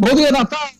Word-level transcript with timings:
Bom 0.00 0.14
dia, 0.14 0.32
Natal! 0.32 0.70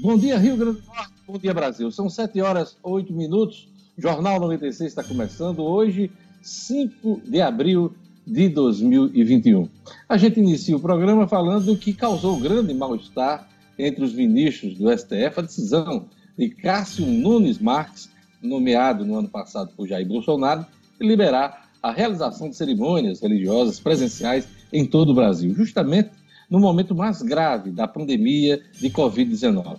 Bom 0.00 0.18
dia, 0.18 0.36
Rio 0.36 0.56
Grande 0.56 0.80
do 0.80 0.86
Norte. 0.88 1.12
Bom 1.24 1.38
dia, 1.38 1.54
Brasil. 1.54 1.88
São 1.92 2.10
7 2.10 2.40
horas 2.40 2.76
8 2.82 3.12
minutos. 3.12 3.68
Jornal 3.96 4.40
96 4.40 4.90
está 4.90 5.04
começando 5.04 5.60
hoje, 5.60 6.10
5 6.42 7.22
de 7.24 7.40
abril 7.40 7.94
de 8.26 8.48
2021. 8.48 9.68
A 10.08 10.16
gente 10.16 10.40
inicia 10.40 10.76
o 10.76 10.80
programa 10.80 11.28
falando 11.28 11.76
que 11.76 11.92
causou 11.92 12.40
grande 12.40 12.74
mal-estar 12.74 13.48
entre 13.78 14.02
os 14.02 14.12
ministros 14.14 14.76
do 14.76 14.90
STF 14.90 15.38
a 15.38 15.42
decisão 15.42 16.06
de 16.36 16.48
Cássio 16.48 17.06
Nunes 17.06 17.60
Marques, 17.60 18.10
nomeado 18.42 19.06
no 19.06 19.16
ano 19.16 19.28
passado 19.28 19.70
por 19.76 19.86
Jair 19.86 20.08
Bolsonaro, 20.08 20.66
de 21.00 21.06
liberar 21.06 21.70
a 21.80 21.92
realização 21.92 22.50
de 22.50 22.56
cerimônias 22.56 23.20
religiosas 23.20 23.78
presenciais 23.78 24.48
em 24.72 24.84
todo 24.84 25.10
o 25.10 25.14
Brasil, 25.14 25.54
justamente 25.54 26.10
no 26.50 26.58
momento 26.58 26.94
mais 26.94 27.22
grave 27.22 27.70
da 27.70 27.86
pandemia 27.86 28.60
de 28.80 28.90
Covid-19. 28.90 29.78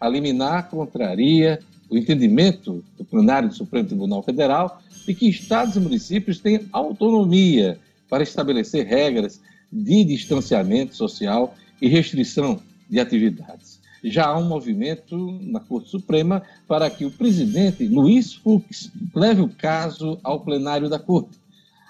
A 0.00 0.08
liminar 0.08 0.70
contraria 0.70 1.60
o 1.90 1.96
entendimento 1.96 2.82
do 2.96 3.04
plenário 3.04 3.50
do 3.50 3.54
Supremo 3.54 3.88
Tribunal 3.88 4.22
Federal 4.22 4.80
de 5.06 5.14
que 5.14 5.28
estados 5.28 5.76
e 5.76 5.80
municípios 5.80 6.38
têm 6.38 6.66
autonomia 6.72 7.78
para 8.08 8.22
estabelecer 8.22 8.86
regras 8.86 9.40
de 9.70 10.04
distanciamento 10.04 10.96
social 10.96 11.54
e 11.80 11.88
restrição 11.88 12.60
de 12.88 12.98
atividades. 12.98 13.78
Já 14.02 14.26
há 14.26 14.38
um 14.38 14.46
movimento 14.46 15.38
na 15.42 15.60
Corte 15.60 15.90
Suprema 15.90 16.42
para 16.66 16.88
que 16.88 17.04
o 17.04 17.10
presidente 17.10 17.86
Luiz 17.86 18.34
Fux 18.34 18.90
leve 19.14 19.42
o 19.42 19.48
caso 19.48 20.18
ao 20.22 20.40
plenário 20.40 20.88
da 20.88 20.98
Corte. 20.98 21.38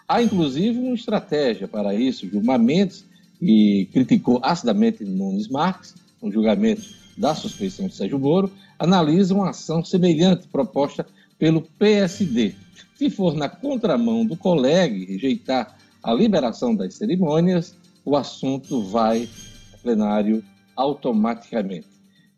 Há, 0.09 0.23
inclusive, 0.23 0.79
uma 0.79 0.95
estratégia 0.95 1.69
para 1.69 1.95
isso. 1.95 2.29
Gilmar 2.29 2.59
Mendes, 2.59 3.05
que 3.39 3.89
criticou 3.93 4.41
acidamente 4.43 5.05
Nunes 5.05 5.49
Marques, 5.49 5.95
no 6.21 6.31
julgamento 6.31 6.83
da 7.17 7.35
suspeição 7.35 7.87
de 7.87 7.95
Sérgio 7.95 8.19
Moro, 8.19 8.51
analisa 8.79 9.35
uma 9.35 9.51
ação 9.51 9.85
semelhante 9.85 10.47
proposta 10.49 11.07
pelo 11.39 11.63
PSD. 11.63 12.55
Se 12.97 13.11
for 13.11 13.35
na 13.35 13.49
contramão 13.49 14.25
do 14.27 14.37
colega 14.37 14.95
e 14.95 15.05
rejeitar 15.05 15.77
a 16.03 16.13
liberação 16.13 16.75
das 16.75 16.95
cerimônias, 16.95 17.75
o 18.05 18.17
assunto 18.17 18.83
vai 18.83 19.29
ao 19.73 19.79
plenário 19.79 20.45
automaticamente. 20.75 21.87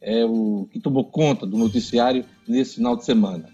É 0.01 0.25
o 0.25 0.67
que 0.73 0.81
tomou 0.81 1.05
conta 1.05 1.47
do 1.47 1.59
noticiário 1.59 2.25
nesse 2.49 2.77
final 2.77 2.97
de 2.97 3.05
semana. 3.05 3.49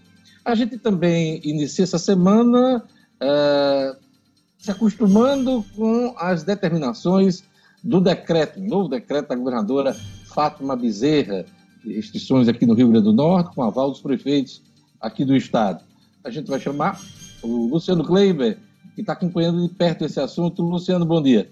A 0.45 0.55
gente 0.55 0.79
também 0.79 1.41
inicia 1.45 1.83
essa 1.83 1.99
semana 1.99 2.85
uh, 3.21 4.06
se 4.59 4.71
acostumando 4.71 5.65
com 5.77 6.15
as 6.19 6.43
determinações 6.43 7.45
do 7.83 8.01
decreto, 8.01 8.61
novo 8.61 8.89
decreto 8.89 9.29
da 9.29 9.37
governadora 9.37 9.95
Fátima 10.35 10.77
Bezerra, 10.77 11.45
restrições 11.85 12.49
aqui 12.49 12.67
no 12.67 12.75
Rio 12.75 12.89
Grande 12.89 13.05
do 13.05 13.13
Norte, 13.13 13.55
com 13.55 13.63
aval 13.63 13.91
dos 13.91 14.01
prefeitos 14.01 14.61
aqui 15.01 15.25
do 15.25 15.37
estado. 15.37 15.85
A 16.25 16.31
gente 16.31 16.49
vai 16.49 16.59
chamar 16.59 17.01
o 17.43 17.69
Luciano 17.69 18.05
Kleiber, 18.05 18.59
que 18.95 19.03
está 19.03 19.13
acompanhando 19.13 19.63
de 19.63 19.73
perto 19.73 20.05
esse 20.05 20.19
assunto. 20.19 20.63
Luciano, 20.63 21.05
bom 21.05 21.23
dia. 21.23 21.49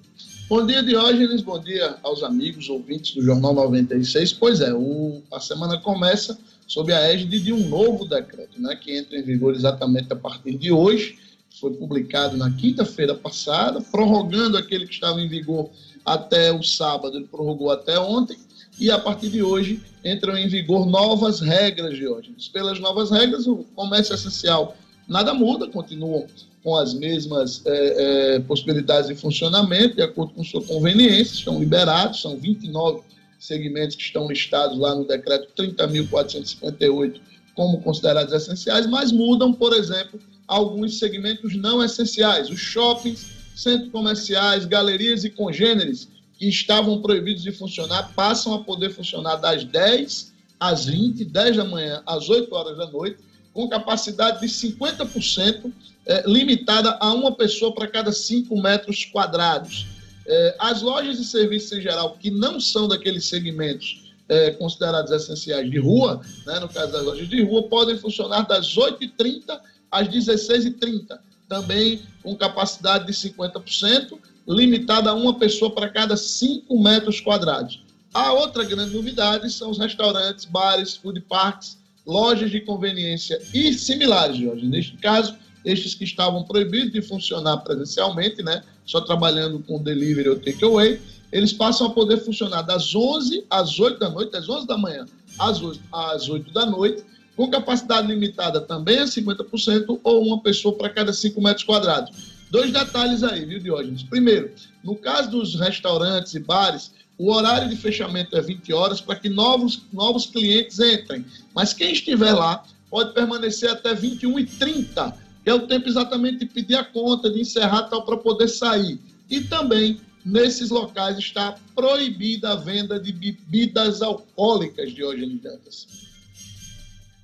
Bom 0.48 0.66
dia, 0.66 0.82
Diógenes. 0.82 1.42
Bom 1.42 1.58
dia 1.60 1.96
aos 2.02 2.22
amigos, 2.22 2.68
ouvintes 2.68 3.14
do 3.14 3.22
Jornal 3.22 3.54
96. 3.54 4.32
Pois 4.34 4.60
é, 4.60 4.74
o, 4.74 5.22
a 5.32 5.40
semana 5.40 5.78
começa 5.78 6.38
sob 6.66 6.92
a 6.92 7.00
égide 7.00 7.40
de 7.40 7.52
um 7.52 7.68
novo 7.68 8.04
decreto, 8.06 8.60
né, 8.60 8.74
que 8.76 8.96
entra 8.96 9.18
em 9.18 9.22
vigor 9.22 9.54
exatamente 9.54 10.12
a 10.12 10.16
partir 10.16 10.56
de 10.56 10.72
hoje. 10.72 11.18
Foi 11.64 11.72
publicado 11.72 12.36
na 12.36 12.50
quinta-feira 12.50 13.14
passada, 13.14 13.80
prorrogando 13.80 14.58
aquele 14.58 14.86
que 14.86 14.92
estava 14.92 15.18
em 15.18 15.26
vigor 15.26 15.70
até 16.04 16.52
o 16.52 16.62
sábado, 16.62 17.16
ele 17.16 17.24
prorrogou 17.24 17.70
até 17.70 17.98
ontem, 17.98 18.36
e 18.78 18.90
a 18.90 18.98
partir 18.98 19.30
de 19.30 19.42
hoje 19.42 19.80
entram 20.04 20.36
em 20.36 20.46
vigor 20.46 20.84
novas 20.84 21.40
regras, 21.40 21.96
Diógenes. 21.96 22.48
Pelas 22.48 22.78
novas 22.78 23.10
regras, 23.10 23.46
o 23.46 23.64
comércio 23.74 24.14
essencial 24.14 24.76
nada 25.08 25.32
muda, 25.32 25.66
continuam 25.66 26.26
com 26.62 26.76
as 26.76 26.92
mesmas 26.92 27.62
é, 27.64 28.34
é, 28.34 28.40
possibilidades 28.40 29.08
de 29.08 29.14
funcionamento, 29.14 29.96
de 29.96 30.02
acordo 30.02 30.34
com 30.34 30.44
sua 30.44 30.62
conveniência, 30.62 31.32
estão 31.32 31.58
liberados, 31.58 32.20
são 32.20 32.36
29 32.36 33.00
segmentos 33.38 33.96
que 33.96 34.02
estão 34.02 34.28
listados 34.28 34.78
lá 34.78 34.94
no 34.94 35.06
decreto 35.06 35.48
30.458 35.56 37.20
como 37.54 37.80
considerados 37.80 38.32
essenciais, 38.32 38.86
mas 38.86 39.12
mudam, 39.12 39.52
por 39.52 39.72
exemplo, 39.72 40.20
alguns 40.46 40.98
segmentos 40.98 41.54
não 41.56 41.82
essenciais, 41.82 42.50
os 42.50 42.60
shoppings, 42.60 43.26
centros 43.54 43.90
comerciais, 43.90 44.64
galerias 44.64 45.24
e 45.24 45.30
congêneres, 45.30 46.08
que 46.36 46.48
estavam 46.48 47.00
proibidos 47.00 47.42
de 47.42 47.52
funcionar, 47.52 48.12
passam 48.14 48.54
a 48.54 48.62
poder 48.62 48.90
funcionar 48.90 49.36
das 49.36 49.64
10 49.64 50.32
às 50.58 50.86
20, 50.86 51.24
10 51.24 51.56
da 51.56 51.64
manhã 51.64 52.02
às 52.04 52.28
8 52.28 52.52
horas 52.52 52.76
da 52.76 52.90
noite, 52.90 53.18
com 53.52 53.68
capacidade 53.68 54.40
de 54.40 54.48
50%, 54.48 55.72
é, 56.06 56.24
limitada 56.26 56.98
a 57.00 57.12
uma 57.14 57.32
pessoa 57.32 57.72
para 57.72 57.86
cada 57.86 58.12
5 58.12 58.60
metros 58.60 59.04
quadrados. 59.04 59.86
É, 60.26 60.56
as 60.58 60.82
lojas 60.82 61.18
de 61.18 61.24
serviços 61.24 61.72
em 61.72 61.80
geral, 61.80 62.16
que 62.18 62.30
não 62.30 62.58
são 62.58 62.88
daqueles 62.88 63.26
segmentos 63.26 64.03
é, 64.28 64.50
considerados 64.52 65.10
essenciais 65.10 65.70
de 65.70 65.78
rua, 65.78 66.20
né, 66.46 66.58
no 66.60 66.68
caso 66.68 66.92
das 66.92 67.04
lojas 67.04 67.28
de 67.28 67.42
rua, 67.42 67.68
podem 67.68 67.98
funcionar 67.98 68.42
das 68.42 68.74
8h30 68.74 69.60
às 69.90 70.08
16h30, 70.08 71.18
também 71.48 72.02
com 72.22 72.34
capacidade 72.34 73.06
de 73.06 73.12
50%, 73.12 74.18
limitada 74.46 75.10
a 75.10 75.14
uma 75.14 75.38
pessoa 75.38 75.70
para 75.70 75.88
cada 75.88 76.16
5 76.16 76.82
metros 76.82 77.20
quadrados. 77.20 77.82
A 78.12 78.32
outra 78.32 78.64
grande 78.64 78.94
novidade 78.94 79.50
são 79.50 79.70
os 79.70 79.78
restaurantes, 79.78 80.44
bares, 80.44 80.94
food 80.96 81.20
parks, 81.22 81.78
lojas 82.06 82.50
de 82.50 82.60
conveniência 82.60 83.40
e 83.52 83.72
similares, 83.72 84.36
Jorge. 84.36 84.66
Neste 84.66 84.96
caso, 84.98 85.36
estes 85.64 85.94
que 85.94 86.04
estavam 86.04 86.44
proibidos 86.44 86.92
de 86.92 87.02
funcionar 87.02 87.58
presencialmente, 87.58 88.42
né, 88.42 88.62
só 88.84 89.00
trabalhando 89.00 89.58
com 89.60 89.82
delivery 89.82 90.28
ou 90.28 90.38
takeaway, 90.38 91.00
eles 91.34 91.52
passam 91.52 91.88
a 91.88 91.90
poder 91.90 92.18
funcionar 92.18 92.62
das 92.62 92.94
11 92.94 93.44
às 93.50 93.80
8 93.80 93.98
da 93.98 94.08
noite, 94.08 94.30
das 94.30 94.48
11 94.48 94.68
da 94.68 94.78
manhã 94.78 95.04
às 95.36 95.60
8, 95.60 95.80
às 95.92 96.28
8 96.28 96.52
da 96.52 96.64
noite, 96.64 97.02
com 97.34 97.50
capacidade 97.50 98.06
limitada 98.06 98.60
também 98.60 99.00
a 99.00 99.04
50% 99.04 99.98
ou 100.04 100.24
uma 100.24 100.40
pessoa 100.40 100.76
para 100.78 100.88
cada 100.90 101.12
5 101.12 101.42
metros 101.42 101.64
quadrados. 101.64 102.32
Dois 102.52 102.70
detalhes 102.70 103.24
aí, 103.24 103.44
viu, 103.44 103.58
Diógenes? 103.58 104.04
Primeiro, 104.04 104.52
no 104.84 104.94
caso 104.94 105.32
dos 105.32 105.58
restaurantes 105.58 106.34
e 106.34 106.38
bares, 106.38 106.92
o 107.18 107.32
horário 107.32 107.68
de 107.68 107.74
fechamento 107.74 108.36
é 108.36 108.40
20 108.40 108.72
horas 108.72 109.00
para 109.00 109.16
que 109.16 109.28
novos, 109.28 109.82
novos 109.92 110.26
clientes 110.26 110.78
entrem. 110.78 111.24
Mas 111.52 111.72
quem 111.72 111.90
estiver 111.90 112.32
lá 112.32 112.62
pode 112.88 113.12
permanecer 113.12 113.70
até 113.70 113.92
21 113.92 114.38
e 114.38 114.46
30, 114.46 115.16
que 115.42 115.50
é 115.50 115.54
o 115.54 115.66
tempo 115.66 115.88
exatamente 115.88 116.38
de 116.38 116.46
pedir 116.46 116.76
a 116.76 116.84
conta, 116.84 117.28
de 117.28 117.40
encerrar 117.40 117.82
tal 117.88 118.04
para 118.04 118.18
poder 118.18 118.46
sair. 118.46 119.00
E 119.28 119.40
também 119.40 119.98
nesses 120.24 120.70
locais 120.70 121.18
está 121.18 121.56
proibida 121.74 122.52
a 122.52 122.56
venda 122.56 122.98
de 122.98 123.12
bebidas 123.12 124.02
alcoólicas 124.02 124.92
de 124.92 125.04
hoje 125.04 125.26
Dantas. 125.42 125.86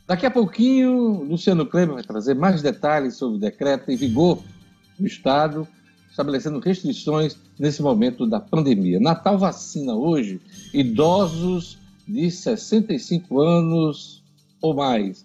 Daqui 0.06 0.27
a 0.27 0.31
pouquinho, 0.31 1.22
Luciano 1.22 1.65
Kleber 1.65 1.94
vai 1.94 2.03
trazer 2.03 2.34
mais 2.34 2.62
detalhes 2.62 3.15
sobre 3.15 3.37
o 3.37 3.41
decreto 3.41 3.91
em 3.91 3.97
vigor 3.97 4.43
no 4.99 5.06
Estado 5.06 5.66
estabelecendo 6.10 6.59
restrições 6.59 7.37
nesse 7.59 7.81
momento 7.81 8.27
da 8.27 8.41
pandemia. 8.41 9.00
Natal 9.00 9.39
vacina 9.39 9.94
hoje 9.94 10.41
idosos 10.75 11.78
de 12.06 12.31
65 12.31 13.41
anos 13.41 14.22
ou 14.60 14.75
mais. 14.75 15.25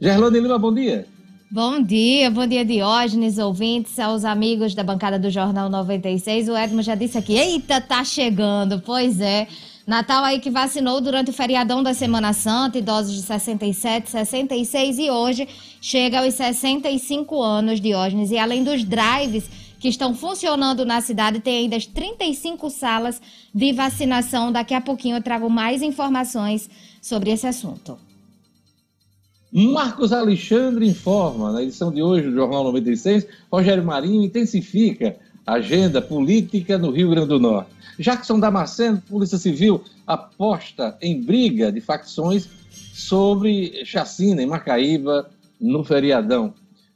Gerlane 0.00 0.40
Lima, 0.40 0.58
bom 0.58 0.74
dia. 0.74 1.06
Bom 1.54 1.82
dia, 1.82 2.30
bom 2.30 2.46
dia 2.46 2.64
Diógenes, 2.64 3.36
ouvintes, 3.36 3.98
aos 3.98 4.24
amigos 4.24 4.74
da 4.74 4.82
bancada 4.82 5.18
do 5.18 5.28
Jornal 5.28 5.68
96. 5.68 6.48
O 6.48 6.56
Edmo 6.56 6.80
já 6.80 6.94
disse 6.94 7.18
aqui, 7.18 7.34
eita, 7.34 7.78
tá 7.78 8.02
chegando, 8.04 8.80
pois 8.80 9.20
é. 9.20 9.46
Natal 9.86 10.24
aí 10.24 10.40
que 10.40 10.48
vacinou 10.48 10.98
durante 10.98 11.28
o 11.28 11.32
feriadão 11.34 11.82
da 11.82 11.92
Semana 11.92 12.32
Santa, 12.32 12.78
idosos 12.78 13.14
de 13.14 13.20
67, 13.20 14.08
66 14.08 14.98
e 14.98 15.10
hoje 15.10 15.46
chega 15.78 16.20
aos 16.20 16.32
65 16.32 17.42
anos, 17.42 17.82
Diógenes. 17.82 18.30
E 18.30 18.38
além 18.38 18.64
dos 18.64 18.82
drives 18.82 19.44
que 19.78 19.88
estão 19.88 20.14
funcionando 20.14 20.86
na 20.86 21.02
cidade. 21.02 21.40
Tem 21.40 21.64
ainda 21.64 21.76
as 21.76 21.84
35 21.84 22.70
salas 22.70 23.20
de 23.54 23.74
vacinação. 23.74 24.50
Daqui 24.50 24.72
a 24.72 24.80
pouquinho 24.80 25.18
eu 25.18 25.22
trago 25.22 25.50
mais 25.50 25.82
informações 25.82 26.70
sobre 27.02 27.30
esse 27.30 27.46
assunto. 27.46 27.98
Marcos 29.54 30.14
Alexandre 30.14 30.88
informa, 30.88 31.52
na 31.52 31.62
edição 31.62 31.92
de 31.92 32.02
hoje 32.02 32.26
do 32.26 32.34
Jornal 32.34 32.64
96, 32.64 33.26
Rogério 33.52 33.84
Marinho 33.84 34.22
intensifica 34.22 35.14
a 35.46 35.56
agenda 35.56 36.00
política 36.00 36.78
no 36.78 36.90
Rio 36.90 37.10
Grande 37.10 37.28
do 37.28 37.38
Norte. 37.38 37.70
Jackson 37.98 38.40
Damasceno, 38.40 39.02
Polícia 39.02 39.36
Civil, 39.36 39.84
aposta 40.06 40.96
em 41.02 41.20
briga 41.20 41.70
de 41.70 41.82
facções 41.82 42.48
sobre 42.70 43.84
chacina 43.84 44.42
em 44.42 44.46
Macaíba 44.46 45.28
no 45.60 45.84
feriadão. 45.84 46.54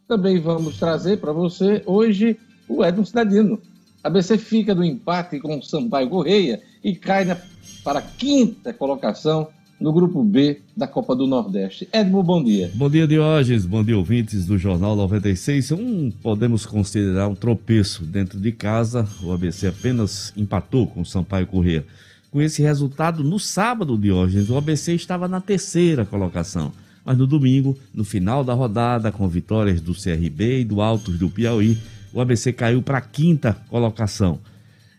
Também 0.09 0.41
vamos 0.41 0.79
trazer 0.79 1.19
para 1.19 1.33
você 1.33 1.83
hoje 1.85 2.39
o 2.67 2.83
Edson 2.83 3.05
Cidadino. 3.05 3.61
A 4.03 4.09
BC 4.09 4.39
fica 4.39 4.75
do 4.75 4.83
empate 4.83 5.39
com 5.41 5.59
o 5.59 5.63
Sampaio 5.63 6.09
Correia 6.09 6.63
e 6.83 6.95
cai 6.95 7.27
na 7.27 7.37
para 7.85 7.99
a 7.99 8.03
quinta 8.03 8.73
colocação 8.73 9.49
no 9.81 9.93
grupo 9.93 10.23
B 10.23 10.61
da 10.77 10.87
Copa 10.87 11.15
do 11.15 11.27
Nordeste. 11.27 11.89
Edmo, 11.93 12.23
bom 12.23 12.43
dia. 12.43 12.71
Bom 12.75 12.89
dia, 12.89 13.07
Diógenes. 13.07 13.67
Bom 13.67 13.85
dia, 13.85 13.97
ouvintes 13.97 14.47
do 14.47 14.57
Jornal 14.57 14.97
96. 14.97 15.73
Um, 15.73 16.11
podemos 16.23 16.65
considerar 16.65 17.29
um 17.29 17.35
tropeço 17.35 18.05
dentro 18.05 18.41
de 18.41 18.53
casa. 18.53 19.07
O 19.23 19.33
ABC 19.33 19.67
apenas 19.67 20.33
empatou 20.37 20.87
com 20.87 21.03
o 21.03 21.07
Sampaio 21.07 21.47
Corrêa. 21.47 21.85
Com 22.31 22.41
esse 22.41 22.63
resultado, 22.63 23.23
no 23.23 23.39
sábado, 23.39 23.97
Diógenes, 23.97 24.51
o 24.51 24.57
ABC 24.57 24.95
estava 24.95 25.29
na 25.29 25.41
terceira 25.41 26.05
colocação. 26.05 26.73
Mas 27.05 27.17
no 27.17 27.27
domingo, 27.27 27.79
no 27.95 28.05
final 28.05 28.43
da 28.43 28.53
rodada, 28.53 29.13
com 29.13 29.29
vitórias 29.29 29.81
do 29.81 29.95
CRB 29.95 30.61
e 30.61 30.65
do 30.65 30.81
Altos 30.81 31.19
do 31.19 31.31
Piauí, 31.31 31.79
o 32.13 32.21
ABC 32.21 32.53
caiu 32.53 32.83
para 32.83 32.99
a 32.99 33.03
quinta 33.03 33.57
colocação. 33.69 34.41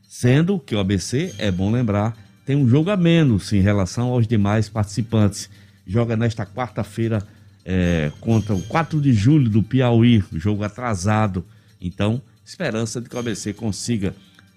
Sendo 0.08 0.58
que 0.58 0.74
o 0.74 0.80
ABC, 0.80 1.34
é 1.38 1.52
bom 1.52 1.70
lembrar, 1.70 2.16
tem 2.48 2.56
um 2.56 2.66
jogo 2.66 2.90
a 2.90 2.96
menos 2.96 3.52
em 3.52 3.60
relação 3.60 4.08
aos 4.08 4.26
demais 4.26 4.70
participantes. 4.70 5.50
Joga 5.86 6.16
nesta 6.16 6.46
quarta-feira 6.46 7.22
é, 7.66 8.10
contra 8.22 8.56
o 8.56 8.62
4 8.62 9.02
de 9.02 9.12
julho 9.12 9.50
do 9.50 9.62
Piauí, 9.62 10.24
jogo 10.32 10.64
atrasado. 10.64 11.44
Então, 11.82 12.22
esperança 12.46 13.02
de 13.02 13.10
que 13.10 13.16
o 13.18 13.20
ABC 13.20 13.52
consiga 13.52 14.16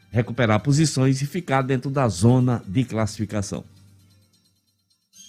recuperar 0.09 0.61
posições 0.61 1.21
e 1.21 1.27
ficar 1.27 1.63
dentro 1.63 1.91
da 1.91 2.07
zona 2.07 2.63
de 2.65 2.85
classificação. 2.85 3.65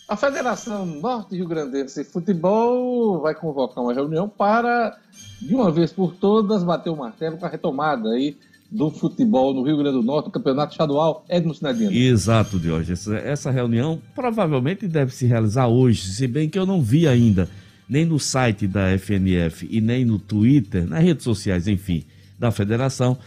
A 0.08 0.16
Federação 0.16 0.86
Norte 0.86 1.36
Rio 1.36 1.48
Grandense 1.48 2.04
de 2.04 2.10
Futebol 2.12 3.22
vai 3.22 3.34
convocar 3.34 3.84
uma 3.84 3.94
reunião 3.94 4.30
para, 4.30 4.96
de 5.42 5.56
uma 5.56 5.72
vez 5.72 5.92
por 5.92 6.13
todas, 6.13 6.63
bater 6.63 6.92
o 6.92 6.96
martelo 6.96 7.38
com 7.38 7.46
a 7.48 7.50
retomada 7.50 8.10
aí 8.10 8.38
do 8.71 8.89
futebol 8.89 9.53
no 9.53 9.63
Rio 9.63 9.77
Grande 9.77 9.97
do 9.97 10.03
Norte, 10.03 10.29
o 10.29 10.31
campeonato 10.31 10.71
estadual 10.71 11.25
Edmo 11.27 11.53
Sinadino. 11.53 11.91
Exato. 11.91 12.59
Essa, 12.89 13.18
essa 13.18 13.51
reunião 13.51 14.01
provavelmente 14.15 14.88
deve 14.88 15.13
se 15.13 15.25
realizar 15.25 15.68
hoje, 15.68 16.03
se 16.03 16.25
bem 16.25 16.50
que 16.50 16.57
eu 16.57 16.65
não 16.65 16.81
vi 16.81 17.06
ainda, 17.06 17.50
nem 17.89 18.06
no 18.06 18.18
site 18.18 18.68
da 18.68 18.97
FNF 18.97 19.68
e 19.69 19.81
nem 19.81 20.06
no 20.06 20.18
Twitter, 20.18 20.88
nas 20.88 21.03
redes 21.03 21.25
sociais, 21.25 21.68
enfim, 21.68 22.06
da 22.39 22.50
federação, 22.50 23.18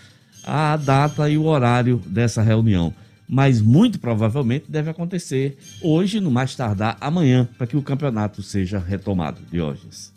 a 0.43 0.76
data 0.79 1.29
e 1.29 1.37
o 1.37 1.44
horário 1.44 2.00
dessa 2.06 2.40
reunião. 2.40 2.94
Mas 3.29 3.61
muito 3.61 3.99
provavelmente 3.99 4.67
deve 4.70 4.90
acontecer 4.90 5.58
hoje, 5.82 6.20
no 6.20 6.31
mais 6.31 6.55
tardar 6.55 6.97
amanhã, 7.00 7.47
para 7.58 7.67
que 7.67 7.76
o 7.76 7.82
campeonato 7.82 8.43
seja 8.43 8.79
retomado, 8.79 9.40
Diógenes. 9.50 10.13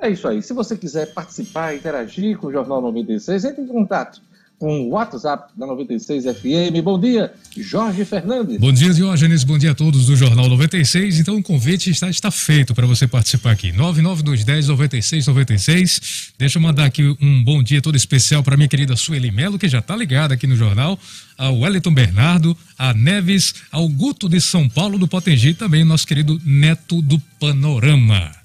É 0.00 0.10
isso 0.10 0.28
aí. 0.28 0.42
Se 0.42 0.52
você 0.52 0.76
quiser 0.76 1.12
participar, 1.12 1.74
interagir 1.74 2.38
com 2.38 2.46
o 2.46 2.52
Jornal 2.52 2.80
96, 2.80 3.44
entre 3.44 3.62
em 3.62 3.66
contato 3.66 4.20
com 4.58 4.80
o 4.82 4.88
WhatsApp 4.90 5.52
da 5.56 5.66
96 5.66 6.24
FM. 6.24 6.82
Bom 6.82 6.98
dia, 6.98 7.32
Jorge 7.56 8.04
Fernandes. 8.04 8.58
Bom 8.58 8.72
dia, 8.72 8.92
Diógenes. 8.92 9.44
Bom 9.44 9.56
dia 9.56 9.70
a 9.70 9.74
todos 9.74 10.06
do 10.06 10.16
Jornal 10.16 10.48
96. 10.48 11.20
Então 11.20 11.36
o 11.36 11.42
convite 11.42 11.90
está, 11.90 12.10
está 12.10 12.30
feito 12.30 12.74
para 12.74 12.86
você 12.86 13.06
participar 13.06 13.52
aqui. 13.52 13.70
99210 13.72 14.68
9696. 14.68 16.32
Deixa 16.36 16.58
eu 16.58 16.62
mandar 16.62 16.86
aqui 16.86 17.16
um 17.20 17.44
bom 17.44 17.62
dia 17.62 17.80
todo 17.80 17.96
especial 17.96 18.42
para 18.42 18.56
minha 18.56 18.68
querida 18.68 18.96
Sueli 18.96 19.30
Melo, 19.30 19.58
que 19.58 19.68
já 19.68 19.78
está 19.78 19.94
ligada 19.94 20.34
aqui 20.34 20.46
no 20.46 20.56
jornal, 20.56 20.98
ao 21.36 21.60
Wellington 21.60 21.94
Bernardo, 21.94 22.56
a 22.76 22.92
Neves, 22.92 23.54
ao 23.70 23.88
Guto 23.88 24.28
de 24.28 24.40
São 24.40 24.68
Paulo 24.68 24.98
do 24.98 25.06
Potengi 25.06 25.54
também 25.54 25.84
nosso 25.84 26.06
querido 26.06 26.40
Neto 26.44 27.00
do 27.00 27.20
Panorama. 27.38 28.37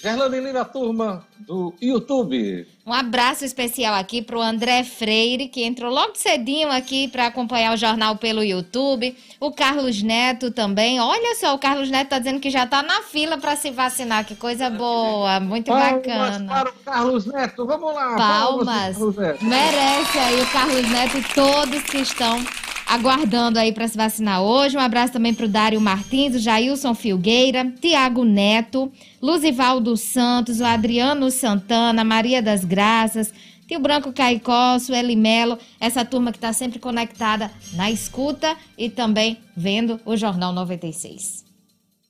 Gerlane 0.00 0.40
Lima, 0.40 0.64
turma 0.64 1.26
do 1.38 1.72
YouTube. 1.80 2.66
Um 2.86 2.92
abraço 2.92 3.44
especial 3.44 3.94
aqui 3.94 4.20
para 4.20 4.36
o 4.38 4.42
André 4.42 4.84
Freire, 4.84 5.48
que 5.48 5.64
entrou 5.64 5.90
logo 5.92 6.12
cedinho 6.14 6.70
aqui 6.70 7.08
para 7.08 7.26
acompanhar 7.26 7.72
o 7.72 7.76
jornal 7.76 8.16
pelo 8.16 8.44
YouTube. 8.44 9.16
O 9.40 9.50
Carlos 9.50 10.02
Neto 10.02 10.50
também. 10.50 11.00
Olha 11.00 11.34
só, 11.34 11.54
o 11.54 11.58
Carlos 11.58 11.90
Neto 11.90 12.04
está 12.04 12.18
dizendo 12.18 12.40
que 12.40 12.50
já 12.50 12.64
está 12.64 12.82
na 12.82 13.02
fila 13.02 13.38
para 13.38 13.56
se 13.56 13.70
vacinar. 13.70 14.24
Que 14.26 14.36
coisa 14.36 14.68
boa, 14.68 15.40
muito 15.40 15.66
Palmas 15.66 15.92
bacana. 15.92 16.46
para 16.46 16.70
o 16.70 16.74
Carlos 16.84 17.26
Neto. 17.26 17.66
Vamos 17.66 17.94
lá. 17.94 18.16
Palmas. 18.16 18.96
Carlos 18.96 19.16
Neto. 19.16 19.44
Merece 19.44 20.18
aí 20.18 20.40
o 20.42 20.46
Carlos 20.52 20.90
Neto 20.90 21.18
e 21.18 21.22
todos 21.34 21.82
que 21.84 21.98
estão 21.98 22.44
aguardando 22.86 23.58
aí 23.58 23.72
para 23.72 23.88
se 23.88 23.96
vacinar 23.96 24.40
hoje. 24.40 24.76
Um 24.76 24.80
abraço 24.80 25.12
também 25.12 25.34
para 25.34 25.46
o 25.46 25.48
Dário 25.48 25.80
Martins, 25.80 26.36
o 26.36 26.38
Jailson 26.38 26.94
Filgueira, 26.94 27.70
Tiago 27.80 28.24
Neto, 28.24 28.90
Luzivaldo 29.20 29.96
Santos, 29.96 30.60
o 30.60 30.64
Adriano 30.64 31.30
Santana, 31.30 32.04
Maria 32.04 32.40
das 32.40 32.64
Graças, 32.64 33.32
Tio 33.66 33.80
Branco 33.80 34.12
Caicó, 34.12 34.78
Sueli 34.78 35.16
Melo, 35.16 35.58
essa 35.80 36.04
turma 36.04 36.30
que 36.30 36.38
está 36.38 36.52
sempre 36.52 36.78
conectada 36.78 37.50
na 37.74 37.90
escuta 37.90 38.56
e 38.78 38.88
também 38.88 39.38
vendo 39.56 39.98
o 40.06 40.16
Jornal 40.16 40.52
96. 40.52 41.44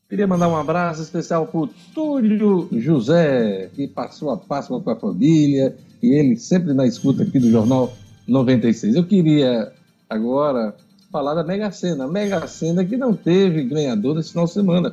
Queria 0.09 0.27
mandar 0.27 0.49
um 0.49 0.57
abraço 0.57 1.03
especial 1.03 1.47
para 1.47 1.61
o 1.61 1.69
Túlio 1.95 2.69
José, 2.73 3.71
que 3.75 3.89
passou 3.89 4.31
a 4.31 4.37
Páscoa 4.37 4.81
com 4.81 4.91
a 4.91 4.97
família 4.97 5.75
e 6.03 6.13
ele 6.13 6.37
sempre 6.37 6.75
na 6.75 6.87
escuta 6.87 7.23
aqui 7.23 7.41
do 7.41 7.51
Jornal 7.51 7.93
96. 8.29 8.95
Eu 8.95 9.05
queria 9.05 9.73
agora 10.09 10.77
falar 11.11 11.35
da 11.35 11.45
Mega 11.45 11.71
Sena. 11.71 12.07
Mega 12.07 12.47
Sena 12.47 12.85
que 12.85 12.97
não 12.97 13.15
teve 13.15 13.65
ganhador 13.65 14.17
nesse 14.17 14.31
final 14.31 14.45
de 14.45 14.53
semana. 14.53 14.93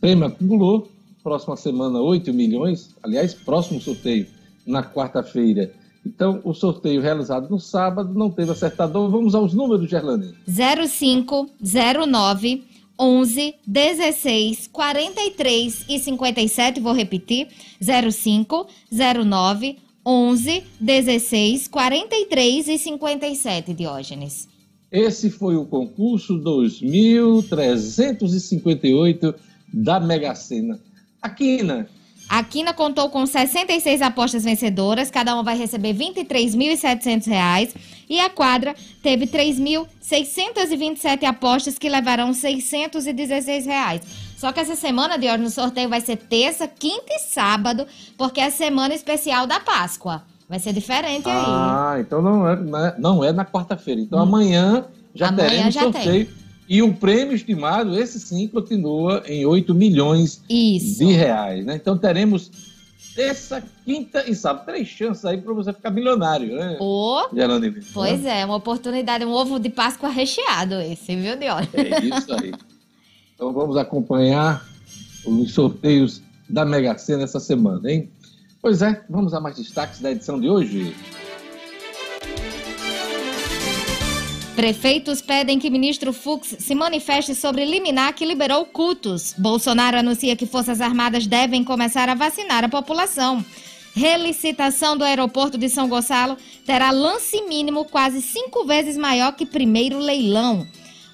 Prêmio 0.00 0.26
acumulou, 0.26 0.88
próxima 1.22 1.56
semana 1.56 2.00
8 2.00 2.32
milhões, 2.32 2.94
aliás, 3.02 3.34
próximo 3.34 3.80
sorteio 3.80 4.26
na 4.66 4.82
quarta-feira. 4.82 5.72
Então, 6.06 6.40
o 6.44 6.54
sorteio 6.54 7.02
realizado 7.02 7.50
no 7.50 7.58
sábado 7.58 8.14
não 8.14 8.30
teve 8.30 8.52
acertador. 8.52 9.10
Vamos 9.10 9.34
aos 9.34 9.52
números, 9.52 9.90
Gerlane. 9.90 10.34
05, 10.46 11.50
09, 11.60 12.64
11, 12.98 13.54
16, 13.66 14.68
43 14.68 15.84
e 15.88 15.98
57, 15.98 16.80
vou 16.80 16.92
repetir. 16.92 17.48
05, 17.80 18.66
09, 18.90 19.66
11, 19.68 19.87
16, 20.80 21.68
43 21.68 22.68
e 22.68 22.78
57, 22.78 23.74
Diógenes. 23.74 24.48
Esse 24.90 25.28
foi 25.28 25.54
o 25.54 25.66
concurso 25.66 26.38
2358 26.38 29.34
da 29.70 30.00
Mega 30.00 30.34
Sena. 30.34 30.80
A 31.20 31.28
Quina, 31.28 31.86
A 32.26 32.42
Quina 32.42 32.72
contou 32.72 33.10
com 33.10 33.26
66 33.26 34.00
apostas 34.00 34.44
vencedoras, 34.44 35.10
cada 35.10 35.34
uma 35.34 35.42
vai 35.42 35.58
receber 35.58 35.92
23.700 35.92 37.26
reais, 37.26 37.74
e 38.08 38.18
a 38.18 38.30
quadra 38.30 38.74
teve 39.02 39.26
3.627 39.26 41.24
apostas 41.24 41.78
que 41.78 41.86
levarão 41.88 42.32
616 42.32 43.66
reais. 43.66 44.27
Só 44.38 44.52
que 44.52 44.60
essa 44.60 44.76
semana 44.76 45.18
de 45.18 45.26
hoje 45.26 45.38
no 45.42 45.50
sorteio 45.50 45.88
vai 45.88 46.00
ser 46.00 46.16
terça, 46.16 46.68
quinta 46.68 47.12
e 47.12 47.18
sábado, 47.18 47.84
porque 48.16 48.40
é 48.40 48.46
a 48.46 48.50
semana 48.52 48.94
especial 48.94 49.48
da 49.48 49.58
Páscoa. 49.58 50.22
Vai 50.48 50.60
ser 50.60 50.72
diferente 50.72 51.28
aí. 51.28 51.44
Ah, 51.44 51.96
então 51.98 52.22
não 52.22 52.48
é, 52.48 52.56
não 52.56 52.86
é- 52.86 52.94
não 52.98 53.24
é 53.24 53.32
na 53.32 53.44
quarta-feira. 53.44 54.00
Então 54.00 54.18
amanhã 54.20 54.84
já 55.12 55.26
Hum. 55.26 55.28
Amanhã 55.30 55.48
teremos 55.48 55.74
já 55.74 55.80
sorteio. 55.82 56.28
E 56.68 56.82
o 56.82 56.94
prêmio 56.94 57.34
estimado, 57.34 57.98
esse 57.98 58.20
sim, 58.20 58.46
continua 58.46 59.24
em 59.26 59.44
8 59.44 59.74
milhões 59.74 60.40
Isso. 60.48 60.98
de 60.98 61.12
reais. 61.12 61.64
Né? 61.66 61.74
Então 61.74 61.98
teremos 61.98 62.48
terça, 63.16 63.60
quinta 63.84 64.22
e 64.30 64.34
sábado. 64.36 64.66
Três 64.66 64.86
chances 64.86 65.24
aí 65.24 65.38
para 65.38 65.52
você 65.52 65.72
ficar 65.72 65.90
milionário, 65.90 66.54
né? 66.54 66.76
Geraldo 67.34 67.66
Lima? 67.66 67.78
pois 67.92 68.24
é, 68.24 68.44
uma 68.44 68.54
oportunidade, 68.56 69.24
um 69.24 69.32
ovo 69.32 69.58
de 69.58 69.68
Páscoa 69.68 70.08
recheado 70.08 70.74
esse, 70.80 71.16
viu, 71.16 71.36
Diógenes? 71.36 71.74
É 71.74 72.04
isso 72.04 72.32
aí. 72.32 72.52
Então 73.38 73.52
vamos 73.52 73.76
acompanhar 73.76 74.66
os 75.24 75.52
sorteios 75.52 76.20
da 76.50 76.64
Mega 76.64 76.98
Sena 76.98 77.22
essa 77.22 77.38
semana, 77.38 77.88
hein? 77.88 78.10
Pois 78.60 78.82
é, 78.82 79.00
vamos 79.08 79.32
a 79.32 79.38
mais 79.38 79.54
destaques 79.54 80.00
da 80.00 80.10
edição 80.10 80.40
de 80.40 80.48
hoje. 80.50 80.92
Prefeitos 84.56 85.22
pedem 85.22 85.56
que 85.56 85.70
ministro 85.70 86.12
Fux 86.12 86.56
se 86.58 86.74
manifeste 86.74 87.32
sobre 87.32 87.64
liminar 87.64 88.12
que 88.12 88.26
liberou 88.26 88.66
cultos. 88.66 89.36
Bolsonaro 89.38 89.96
anuncia 89.96 90.34
que 90.34 90.44
Forças 90.44 90.80
Armadas 90.80 91.24
devem 91.24 91.62
começar 91.62 92.08
a 92.08 92.16
vacinar 92.16 92.64
a 92.64 92.68
população. 92.68 93.44
Relicitação 93.94 94.96
do 94.96 95.04
aeroporto 95.04 95.56
de 95.56 95.68
São 95.68 95.88
Gonçalo 95.88 96.36
terá 96.66 96.90
lance 96.90 97.40
mínimo 97.42 97.84
quase 97.84 98.20
cinco 98.20 98.64
vezes 98.64 98.96
maior 98.96 99.30
que 99.36 99.46
primeiro 99.46 100.00
leilão. 100.00 100.66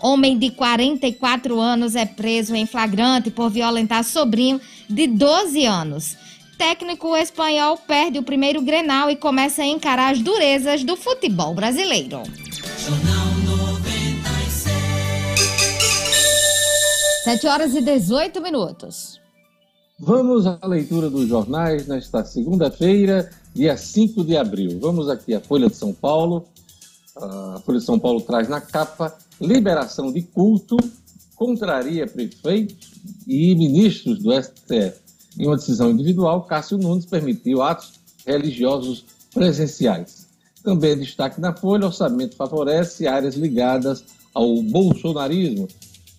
Homem 0.05 0.39
de 0.39 0.51
44 0.51 1.59
anos 1.59 1.97
é 1.97 2.05
preso 2.05 2.55
em 2.55 2.67
flagrante 2.67 3.31
por 3.31 3.49
violentar 3.49 4.05
sobrinho 4.05 4.61
de 4.87 5.07
12 5.07 5.65
anos. 5.65 6.15
Técnico 6.59 7.17
espanhol 7.17 7.79
perde 7.79 8.19
o 8.19 8.23
primeiro 8.23 8.61
Grenal 8.61 9.09
e 9.09 9.17
começa 9.17 9.63
a 9.63 9.67
encarar 9.67 10.13
as 10.13 10.21
durezas 10.21 10.85
do 10.85 10.95
futebol 10.95 11.55
brasileiro. 11.55 12.21
Jornal 12.81 13.29
96. 13.47 14.67
7 17.25 17.47
horas 17.47 17.75
e 17.75 17.81
18 17.81 18.43
minutos. 18.43 19.19
Vamos 19.99 20.47
à 20.47 20.59
leitura 20.65 21.09
dos 21.09 21.27
jornais 21.27 21.87
nesta 21.87 22.23
segunda-feira, 22.27 23.31
dia 23.55 23.75
5 23.75 24.23
de 24.23 24.37
abril. 24.37 24.79
Vamos 24.83 25.09
aqui 25.09 25.33
à 25.33 25.41
Folha 25.41 25.71
de 25.71 25.77
São 25.77 25.95
Paulo. 25.95 26.45
A 27.17 27.59
Folha 27.65 27.79
de 27.79 27.85
São 27.87 27.99
Paulo 27.99 28.21
traz 28.21 28.51
na 28.51 28.61
capa 28.61 29.17
liberação 29.41 30.13
de 30.13 30.23
culto 30.23 30.77
contraria 31.35 32.07
prefeitos 32.07 32.93
e 33.27 33.55
ministros 33.55 34.21
do 34.21 34.33
STF. 34.33 34.95
Em 35.39 35.47
uma 35.47 35.57
decisão 35.57 35.91
individual, 35.91 36.43
Cássio 36.45 36.79
Nunes 36.79 37.07
permitiu 37.07 37.63
atos 37.63 37.93
religiosos 38.25 39.05
presenciais. 39.33 40.27
Também 40.63 40.97
destaque 40.97 41.41
na 41.41 41.55
Folha, 41.55 41.87
orçamento 41.87 42.37
favorece 42.37 43.07
áreas 43.07 43.35
ligadas 43.35 44.05
ao 44.33 44.63
bolsonarismo. 44.63 45.69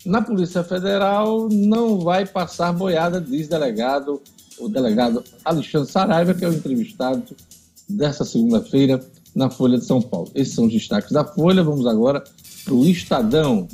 Na 0.06 0.22
Polícia 0.22 0.64
Federal 0.64 1.50
não 1.50 2.00
vai 2.00 2.28
passar 2.28 2.72
boiada, 2.72 3.20
diz 3.20 3.48
delegado, 3.48 4.22
o 4.60 4.70
delegado 4.70 5.24
Alexandre 5.44 5.92
Saraiva, 5.92 6.34
que 6.34 6.46
é 6.46 6.50
o 6.50 6.54
entrevistado 6.54 7.36
dessa 7.90 8.24
segunda-feira 8.24 9.04
na 9.34 9.50
Folha 9.50 9.78
de 9.78 9.86
São 9.86 10.02
Paulo. 10.02 10.30
Esses 10.36 10.54
são 10.54 10.66
os 10.66 10.74
destaques 10.74 11.12
da 11.12 11.26
Folha. 11.26 11.64
Vamos 11.64 11.88
agora 11.88 12.24
o 12.70 12.86
Estadão. 12.86 13.68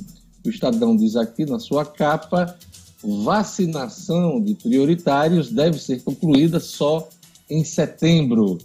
O 0.46 0.50
Estadão 0.50 0.96
diz 0.96 1.16
aqui 1.16 1.46
na 1.46 1.60
sua 1.60 1.86
capa: 1.86 2.58
vacinação 3.04 4.42
de 4.42 4.56
prioritários 4.56 5.50
deve 5.50 5.80
ser 5.80 6.02
concluída 6.04 6.60
só 6.60 7.08
em 7.50 7.64
setembro. 7.64 8.58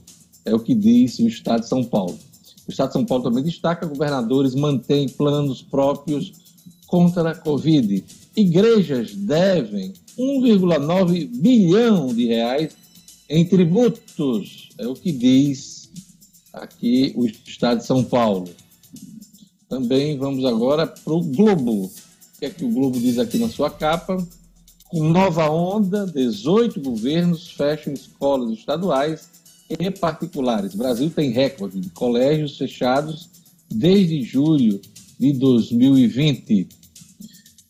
É 0.44 0.54
o 0.54 0.60
que 0.60 0.74
diz 0.74 1.18
o 1.18 1.26
Estado 1.26 1.62
de 1.62 1.68
São 1.68 1.82
Paulo. 1.82 2.18
O 2.66 2.70
Estado 2.70 2.88
de 2.88 2.92
São 2.94 3.04
Paulo 3.04 3.24
também 3.24 3.44
destaca: 3.44 3.86
governadores 3.86 4.54
mantêm 4.54 5.08
planos 5.08 5.62
próprios 5.62 6.32
contra 6.86 7.30
a 7.30 7.34
Covid. 7.34 8.04
Igrejas 8.36 9.14
devem 9.14 9.92
1,9 10.18 11.28
bilhão 11.40 12.08
de 12.08 12.26
reais 12.26 12.76
em 13.28 13.44
tributos. 13.44 14.68
É 14.78 14.86
o 14.86 14.94
que 14.94 15.12
diz 15.12 15.90
aqui 16.52 17.12
o 17.16 17.26
Estado 17.26 17.78
de 17.78 17.86
São 17.86 18.04
Paulo. 18.04 18.48
Também 19.68 20.16
vamos 20.16 20.44
agora 20.44 20.86
para 20.86 21.12
o 21.12 21.22
Globo. 21.22 21.84
O 21.84 22.38
que 22.38 22.46
é 22.46 22.50
que 22.50 22.64
o 22.64 22.70
Globo 22.70 23.00
diz 23.00 23.18
aqui 23.18 23.38
na 23.38 23.48
sua 23.48 23.70
capa? 23.70 24.16
Com 24.88 25.08
nova 25.08 25.50
onda, 25.50 26.06
18 26.06 26.80
governos 26.80 27.50
fecham 27.50 27.92
escolas 27.92 28.50
estaduais 28.50 29.28
e 29.68 29.90
particulares. 29.90 30.74
O 30.74 30.78
Brasil 30.78 31.10
tem 31.10 31.30
recorde 31.30 31.80
de 31.80 31.90
colégios 31.90 32.56
fechados 32.56 33.28
desde 33.68 34.22
julho 34.22 34.80
de 35.18 35.32
2020. 35.32 36.68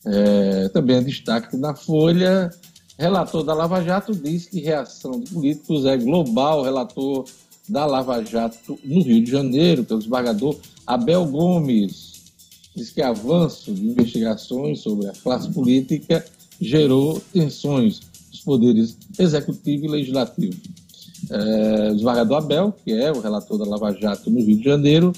É, 0.05 0.69
também 0.69 0.97
é 0.97 1.01
destaque 1.01 1.57
na 1.57 1.75
Folha. 1.75 2.51
Relator 2.99 3.43
da 3.43 3.55
Lava 3.55 3.83
Jato 3.83 4.15
diz 4.15 4.47
que 4.47 4.61
reação 4.61 5.13
de 5.13 5.31
políticos 5.31 5.87
é 5.87 5.97
global. 5.97 6.63
Relator 6.63 7.25
da 7.67 7.87
Lava 7.87 8.23
Jato 8.23 8.79
no 8.85 9.03
Rio 9.03 9.25
de 9.25 9.31
Janeiro, 9.31 9.85
pelo 9.85 9.99
desembargador 10.01 10.57
Abel 10.87 11.27
Gomes, 11.27 12.17
diz 12.75 12.91
que 12.91 13.03
avanço 13.03 13.73
de 13.73 13.87
investigações 13.87 14.81
sobre 14.81 15.09
a 15.09 15.13
classe 15.13 15.51
política 15.51 16.25
gerou 16.61 17.21
tensões 17.33 18.01
dos 18.31 18.41
poderes 18.41 18.97
executivo 19.19 19.87
e 19.87 19.89
legislativo. 19.89 20.57
É, 21.31 21.89
o 21.91 21.93
desembargador 21.93 22.37
Abel, 22.39 22.75
que 22.85 22.93
é 22.93 23.11
o 23.11 23.21
relator 23.21 23.59
da 23.59 23.65
Lava 23.65 23.93
Jato 23.93 24.31
no 24.31 24.41
Rio 24.41 24.59
de 24.59 24.65
Janeiro, 24.65 25.13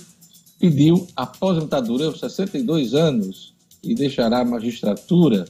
pediu 0.58 1.06
aposentadoria 1.14 2.06
aos 2.06 2.20
62 2.20 2.94
anos 2.94 3.52
e 3.82 3.94
deixará 3.94 4.40
a 4.40 4.44
magistratura. 4.44 5.44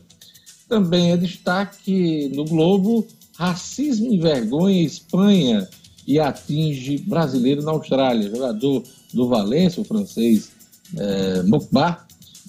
Também 0.68 1.12
é 1.12 1.16
destaque 1.16 2.30
no 2.34 2.44
Globo: 2.44 3.06
racismo 3.34 4.12
e 4.12 4.18
vergonha 4.18 4.82
em 4.82 4.84
Espanha 4.84 5.68
e 6.06 6.18
atinge 6.18 6.98
brasileiro 6.98 7.62
na 7.62 7.72
Austrália. 7.72 8.30
Jogador 8.30 8.82
do 9.12 9.28
Valência, 9.28 9.80
o 9.80 9.84
francês 9.84 10.50
é, 10.96 11.42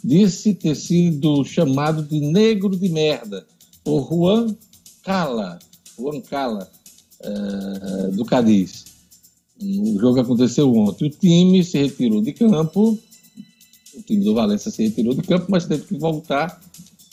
disse 0.03 0.53
ter 0.53 0.75
sido 0.75 1.43
chamado 1.43 2.03
de 2.03 2.19
negro 2.19 2.75
de 2.75 2.89
merda 2.89 3.45
por 3.83 4.07
Juan 4.09 4.55
Cala, 5.03 5.59
Juan 5.97 6.21
Cala, 6.21 6.69
é, 7.21 8.07
do 8.11 8.25
Cadiz. 8.25 8.85
O 9.61 9.99
jogo 9.99 10.21
aconteceu 10.21 10.73
ontem. 10.73 11.07
O 11.07 11.09
time 11.09 11.63
se 11.63 11.77
retirou 11.77 12.21
de 12.21 12.31
campo, 12.31 12.97
o 13.93 14.01
time 14.01 14.23
do 14.23 14.33
Valência 14.33 14.71
se 14.71 14.83
retirou 14.83 15.13
de 15.13 15.21
campo, 15.21 15.47
mas 15.49 15.65
teve 15.65 15.83
que 15.83 15.97
voltar 15.97 16.61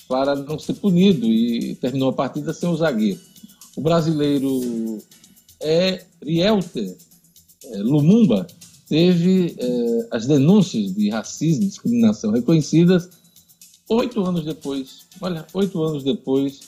para 0.08 0.36
não 0.36 0.58
ser 0.58 0.74
punido 0.74 1.26
e 1.26 1.74
terminou 1.76 2.10
a 2.10 2.12
partida 2.12 2.52
sem 2.52 2.68
o 2.68 2.76
zagueiro. 2.76 3.20
O 3.76 3.80
brasileiro 3.80 5.02
é 5.60 6.04
Rielter 6.22 6.96
é, 7.64 7.78
Lumumba 7.78 8.46
teve 8.88 9.56
é, 9.58 10.08
as 10.10 10.26
denúncias 10.26 10.94
de 10.94 11.10
racismo 11.10 11.64
e 11.64 11.68
discriminação 11.68 12.30
reconhecidas 12.30 13.08
oito 13.88 14.24
anos 14.24 14.44
depois. 14.44 15.06
Olha, 15.20 15.46
oito 15.54 15.82
anos 15.82 16.02
depois 16.02 16.60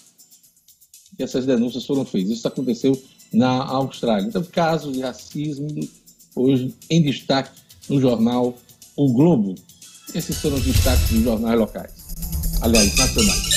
que 1.17 1.23
essas 1.23 1.47
denúncias 1.47 1.85
foram 1.85 2.05
feitas. 2.05 2.33
Isso 2.33 2.49
aconteceu 2.49 3.01
na 3.33 3.65
Austrália. 3.65 4.27
Então, 4.27 4.43
casos 4.45 4.93
de 4.93 5.01
racismo 5.01 5.69
hoje 6.35 6.75
em 6.89 7.03
destaque 7.03 7.51
no 7.89 8.01
jornal 8.01 8.57
O 8.97 9.13
Globo. 9.13 9.55
Esses 10.15 10.39
foram 10.39 10.57
os 10.57 10.65
destaques 10.65 11.11
dos 11.11 11.23
jornais 11.23 11.59
locais. 11.59 11.93
Aliás, 12.63 12.97
nacionais. 12.97 13.49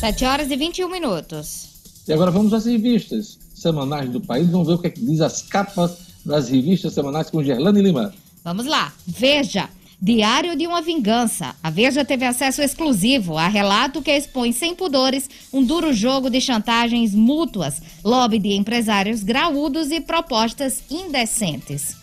7 0.00 0.24
horas 0.24 0.50
e 0.50 0.56
21 0.56 0.88
minutos. 0.90 1.68
E 2.06 2.12
agora 2.12 2.30
vamos 2.30 2.52
às 2.52 2.66
revistas 2.66 3.38
semanais 3.54 4.10
do 4.10 4.20
país. 4.20 4.48
Vamos 4.48 4.68
ver 4.68 4.74
o 4.74 4.78
que, 4.78 4.86
é 4.86 4.90
que 4.90 5.00
diz 5.00 5.20
as 5.20 5.42
capas 5.42 5.96
das 6.26 6.48
revistas 6.48 6.92
semanais 6.92 7.30
com 7.30 7.42
Gerlane 7.42 7.80
Lima. 7.80 8.12
Vamos 8.44 8.66
lá. 8.66 8.92
Veja. 9.06 9.68
Diário 10.00 10.54
de 10.54 10.66
uma 10.66 10.82
Vingança. 10.82 11.56
A 11.62 11.70
Veja 11.70 12.04
teve 12.04 12.26
acesso 12.26 12.60
exclusivo 12.60 13.38
a 13.38 13.48
relato 13.48 14.02
que 14.02 14.14
expõe 14.14 14.52
sem 14.52 14.74
pudores 14.74 15.28
um 15.50 15.64
duro 15.64 15.90
jogo 15.90 16.28
de 16.28 16.38
chantagens 16.38 17.14
mútuas, 17.14 17.80
lobby 18.04 18.38
de 18.38 18.52
empresários 18.52 19.22
graúdos 19.22 19.90
e 19.90 19.98
propostas 19.98 20.82
indecentes. 20.90 21.96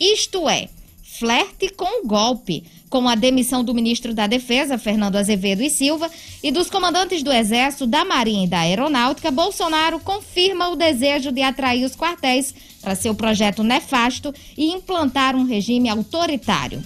Isto 0.00 0.48
é, 0.48 0.70
flerte 1.02 1.68
com 1.68 2.06
golpe, 2.06 2.64
com 2.88 3.06
a 3.06 3.14
demissão 3.14 3.62
do 3.62 3.74
ministro 3.74 4.14
da 4.14 4.26
Defesa, 4.26 4.78
Fernando 4.78 5.16
Azevedo 5.16 5.62
e 5.62 5.68
Silva, 5.68 6.10
e 6.42 6.50
dos 6.50 6.70
comandantes 6.70 7.22
do 7.22 7.32
Exército, 7.32 7.86
da 7.86 8.04
Marinha 8.04 8.44
e 8.44 8.48
da 8.48 8.60
Aeronáutica, 8.60 9.30
Bolsonaro 9.30 10.00
confirma 10.00 10.70
o 10.70 10.76
desejo 10.76 11.30
de 11.30 11.42
atrair 11.42 11.84
os 11.84 11.96
quartéis 11.96 12.54
para 12.86 12.94
seu 12.94 13.16
projeto 13.16 13.64
nefasto 13.64 14.32
e 14.56 14.66
implantar 14.66 15.34
um 15.34 15.42
regime 15.42 15.88
autoritário 15.88 16.80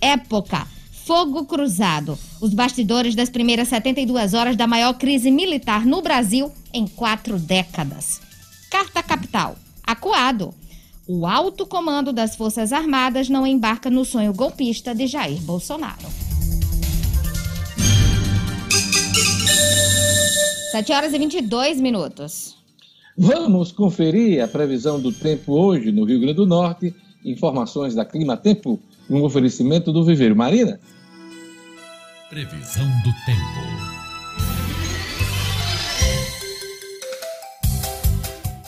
época. 0.00 0.66
Fogo 1.04 1.44
Cruzado. 1.44 2.18
Os 2.40 2.54
bastidores 2.54 3.14
das 3.14 3.28
primeiras 3.28 3.68
72 3.68 4.32
horas 4.32 4.56
da 4.56 4.66
maior 4.66 4.94
crise 4.94 5.30
militar 5.30 5.84
no 5.84 6.00
Brasil 6.00 6.50
em 6.72 6.86
quatro 6.86 7.38
décadas. 7.38 8.22
Carta 8.70 9.02
Capital. 9.02 9.56
Acuado. 9.86 10.54
O 11.06 11.26
alto 11.26 11.66
comando 11.66 12.10
das 12.10 12.34
Forças 12.36 12.72
Armadas 12.72 13.28
não 13.28 13.46
embarca 13.46 13.90
no 13.90 14.02
sonho 14.02 14.32
golpista 14.32 14.94
de 14.94 15.06
Jair 15.06 15.42
Bolsonaro. 15.42 16.08
7 20.72 20.90
horas 20.90 21.12
e 21.12 21.18
22 21.18 21.78
minutos. 21.82 22.63
Vamos 23.16 23.70
conferir 23.70 24.42
a 24.42 24.48
previsão 24.48 25.00
do 25.00 25.12
tempo 25.12 25.52
hoje 25.52 25.92
no 25.92 26.04
Rio 26.04 26.18
Grande 26.18 26.34
do 26.34 26.46
Norte. 26.46 26.92
Informações 27.24 27.94
da 27.94 28.04
Clima 28.04 28.36
Tempo 28.36 28.80
um 29.08 29.22
oferecimento 29.22 29.92
do 29.92 30.04
Viveiro 30.04 30.34
Marina. 30.34 30.80
Previsão 32.28 32.84
do 33.04 33.12
tempo. 33.24 33.94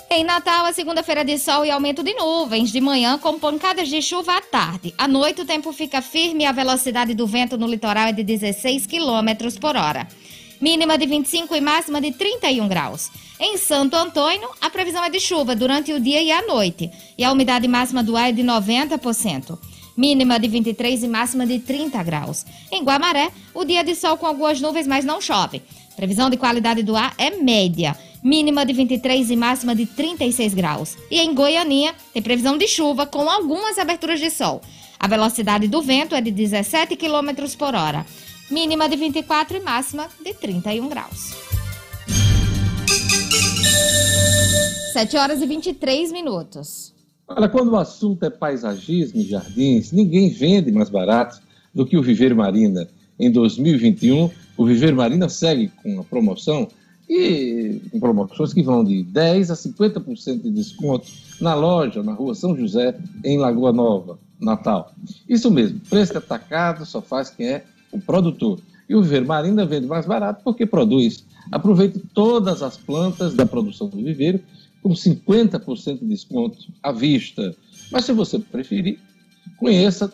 Em 0.08 0.24
Natal, 0.24 0.64
a 0.64 0.72
segunda-feira 0.72 1.24
de 1.24 1.36
sol 1.38 1.64
e 1.64 1.70
aumento 1.70 2.02
de 2.02 2.14
nuvens 2.14 2.70
de 2.70 2.80
manhã, 2.80 3.18
com 3.18 3.38
pancadas 3.38 3.88
de 3.88 4.00
chuva 4.00 4.38
à 4.38 4.40
tarde. 4.40 4.94
À 4.96 5.06
noite, 5.08 5.42
o 5.42 5.44
tempo 5.44 5.72
fica 5.72 6.00
firme 6.00 6.44
e 6.44 6.46
a 6.46 6.52
velocidade 6.52 7.14
do 7.14 7.26
vento 7.26 7.58
no 7.58 7.66
litoral 7.66 8.06
é 8.06 8.12
de 8.12 8.22
16 8.22 8.86
km 8.86 9.58
por 9.60 9.76
hora. 9.76 10.06
Mínima 10.60 10.96
de 10.96 11.06
25 11.06 11.54
e 11.54 11.60
máxima 11.60 12.00
de 12.00 12.12
31 12.12 12.68
graus. 12.68 13.10
Em 13.38 13.56
Santo 13.56 13.94
Antônio, 13.94 14.48
a 14.60 14.70
previsão 14.70 15.04
é 15.04 15.10
de 15.10 15.20
chuva 15.20 15.54
durante 15.54 15.92
o 15.92 16.00
dia 16.00 16.22
e 16.22 16.32
a 16.32 16.42
noite. 16.46 16.90
E 17.18 17.25
a 17.25 17.32
umidade 17.32 17.68
máxima 17.68 18.02
do 18.02 18.16
ar 18.16 18.30
é 18.30 18.32
de 18.32 18.42
90% 18.42 19.58
mínima 19.96 20.38
de 20.38 20.46
23 20.46 21.04
e 21.04 21.08
máxima 21.08 21.46
de 21.46 21.58
30 21.58 22.02
graus. 22.02 22.44
Em 22.70 22.82
Guamaré, 22.84 23.30
o 23.54 23.64
dia 23.64 23.82
de 23.82 23.94
sol 23.94 24.16
com 24.18 24.26
algumas 24.26 24.60
nuvens, 24.60 24.86
mas 24.86 25.04
não 25.04 25.20
chove. 25.20 25.62
Previsão 25.96 26.28
de 26.28 26.36
qualidade 26.36 26.82
do 26.82 26.94
ar 26.94 27.14
é 27.16 27.30
média, 27.30 27.96
mínima 28.22 28.66
de 28.66 28.75
23 28.75 29.30
e 29.30 29.36
máxima 29.36 29.75
de 29.75 29.86
36 29.86 30.52
graus. 30.52 30.96
E 31.10 31.18
em 31.18 31.34
Goianinha, 31.34 31.94
tem 32.12 32.22
previsão 32.22 32.58
de 32.58 32.68
chuva 32.68 33.06
com 33.06 33.30
algumas 33.30 33.78
aberturas 33.78 34.20
de 34.20 34.30
sol. 34.30 34.60
A 34.98 35.08
velocidade 35.08 35.68
do 35.68 35.80
vento 35.80 36.14
é 36.14 36.20
de 36.20 36.30
17 36.30 36.96
km 36.96 37.30
por 37.56 37.75
hora, 37.75 38.04
mínima 38.50 38.88
de 38.88 38.96
24 38.96 39.56
e 39.56 39.60
máxima 39.60 40.08
de 40.24 40.34
31 40.34 40.88
graus. 40.88 41.34
7 44.92 45.16
horas 45.16 45.42
e 45.42 45.46
23 45.46 46.10
minutos. 46.12 46.94
Olha, 47.28 47.48
quando 47.48 47.72
o 47.72 47.76
assunto 47.76 48.24
é 48.24 48.30
paisagismo 48.30 49.20
e 49.20 49.24
jardins, 49.24 49.92
ninguém 49.92 50.30
vende 50.30 50.70
mais 50.70 50.88
barato 50.88 51.40
do 51.74 51.84
que 51.84 51.96
o 51.96 52.02
Viveiro 52.02 52.36
Marina. 52.36 52.88
Em 53.18 53.30
2021, 53.30 54.30
o 54.56 54.64
Viveiro 54.64 54.96
Marina 54.96 55.28
segue 55.28 55.70
com 55.82 56.00
a 56.00 56.04
promoção 56.04 56.68
e 57.08 57.80
com 57.90 58.00
promoções 58.00 58.52
que 58.52 58.62
vão 58.62 58.84
de 58.84 59.04
10% 59.04 59.50
a 59.50 59.54
50% 59.54 60.42
de 60.42 60.50
desconto 60.50 61.06
na 61.40 61.54
loja, 61.54 62.02
na 62.02 62.12
rua 62.12 62.34
São 62.34 62.56
José, 62.56 62.96
em 63.24 63.38
Lagoa 63.38 63.72
Nova, 63.72 64.18
Natal. 64.40 64.92
Isso 65.28 65.50
mesmo, 65.50 65.80
preço 65.90 66.16
atacado 66.16 66.86
só 66.86 67.02
faz 67.02 67.28
quem 67.28 67.48
é 67.48 67.64
o 67.96 68.00
produtor. 68.00 68.60
E 68.88 68.94
o 68.94 69.02
Viveiro 69.02 69.26
Marina 69.26 69.66
vende 69.66 69.86
mais 69.86 70.06
barato 70.06 70.42
porque 70.44 70.64
produz. 70.64 71.24
Aproveite 71.50 72.00
todas 72.14 72.62
as 72.62 72.76
plantas 72.76 73.34
da 73.34 73.46
produção 73.46 73.88
do 73.88 73.96
viveiro 73.96 74.40
com 74.82 74.90
50% 74.90 76.00
de 76.00 76.06
desconto 76.06 76.58
à 76.82 76.92
vista. 76.92 77.54
Mas 77.90 78.04
se 78.04 78.12
você 78.12 78.38
preferir, 78.38 78.98
conheça 79.56 80.12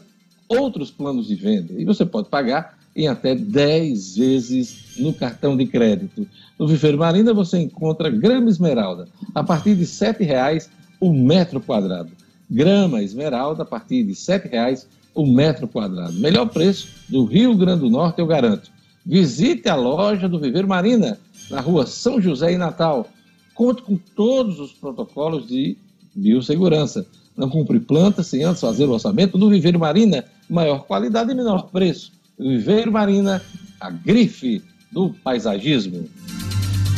outros 0.49 0.91
planos 0.91 1.27
de 1.27 1.35
venda 1.35 1.75
e 1.77 1.85
você 1.85 2.05
pode 2.05 2.29
pagar 2.29 2.79
em 2.95 3.09
até 3.09 3.35
10 3.35 4.17
vezes 4.17 4.97
no 4.99 5.15
cartão 5.15 5.57
de 5.57 5.67
crédito. 5.67 6.27
No 6.59 6.67
Viveiro 6.67 6.99
Marina 6.99 7.33
você 7.33 7.59
encontra 7.59 8.11
grama 8.11 8.51
esmeralda 8.51 9.09
a 9.35 9.43
partir 9.43 9.75
de 9.75 9.83
R$ 9.83 9.87
7,00 9.87 10.69
o 11.01 11.13
metro 11.13 11.61
quadrado. 11.61 12.11
Grama 12.51 13.03
esmeralda 13.03 13.63
a 13.63 13.67
partir 13.67 14.05
de 14.05 14.11
R$ 14.11 14.17
7,00 14.17 14.87
o 15.15 15.27
metro 15.27 15.69
quadrado. 15.69 16.15
Melhor 16.15 16.47
preço 16.47 16.89
do 17.09 17.25
Rio 17.25 17.55
Grande 17.55 17.81
do 17.81 17.91
Norte, 17.91 18.19
eu 18.21 18.27
garanto. 18.27 18.71
Visite 19.05 19.69
a 19.69 19.75
loja 19.75 20.29
do 20.29 20.39
Viveiro 20.39 20.69
Marina, 20.69 21.19
na 21.51 21.61
rua 21.61 21.87
São 21.87 22.21
José, 22.21 22.53
em 22.53 22.59
Natal. 22.59 23.09
Conte 23.55 23.83
com 23.83 23.97
todos 23.97 24.59
os 24.61 24.73
protocolos 24.73 25.47
de 25.47 25.77
biossegurança. 26.15 27.07
Não 27.37 27.49
cumpre 27.49 27.81
planta 27.81 28.23
sem 28.23 28.45
antes 28.45 28.61
fazer 28.61 28.85
o 28.85 28.93
orçamento 28.93 29.37
do 29.37 29.49
Viveiro 29.49 29.79
Marina, 29.79 30.25
maior 30.49 30.85
qualidade 30.85 31.33
e 31.33 31.35
menor 31.35 31.69
preço. 31.71 32.13
Viveiro 32.39 32.93
Marina, 32.93 33.43
a 33.81 33.91
grife 33.91 34.63
do 34.91 35.11
paisagismo. 35.11 36.09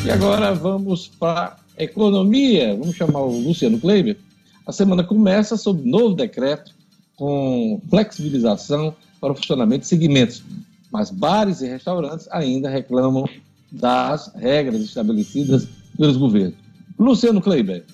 E 0.05 0.11
agora 0.11 0.53
vamos 0.53 1.09
para 1.09 1.57
economia. 1.79 2.77
Vamos 2.77 2.97
chamar 2.97 3.21
o 3.21 3.39
Luciano 3.39 3.79
Kleiber. 3.79 4.19
A 4.67 4.73
semana 4.73 5.03
começa 5.03 5.57
sob 5.57 5.89
novo 5.89 6.15
decreto 6.15 6.75
com 7.17 7.81
flexibilização 7.89 8.95
para 9.21 9.33
o 9.33 9.37
funcionamento 9.37 9.83
de 9.83 9.89
segmentos. 9.89 10.43
Mas 10.91 11.11
bares 11.11 11.61
e 11.61 11.67
restaurantes 11.67 12.29
ainda 12.31 12.69
reclamam 12.69 13.29
das 13.71 14.33
regras 14.35 14.81
estabelecidas 14.81 15.67
pelos 15.97 16.17
governos. 16.17 16.55
Luciano 16.99 17.41
Kleiber. 17.41 17.85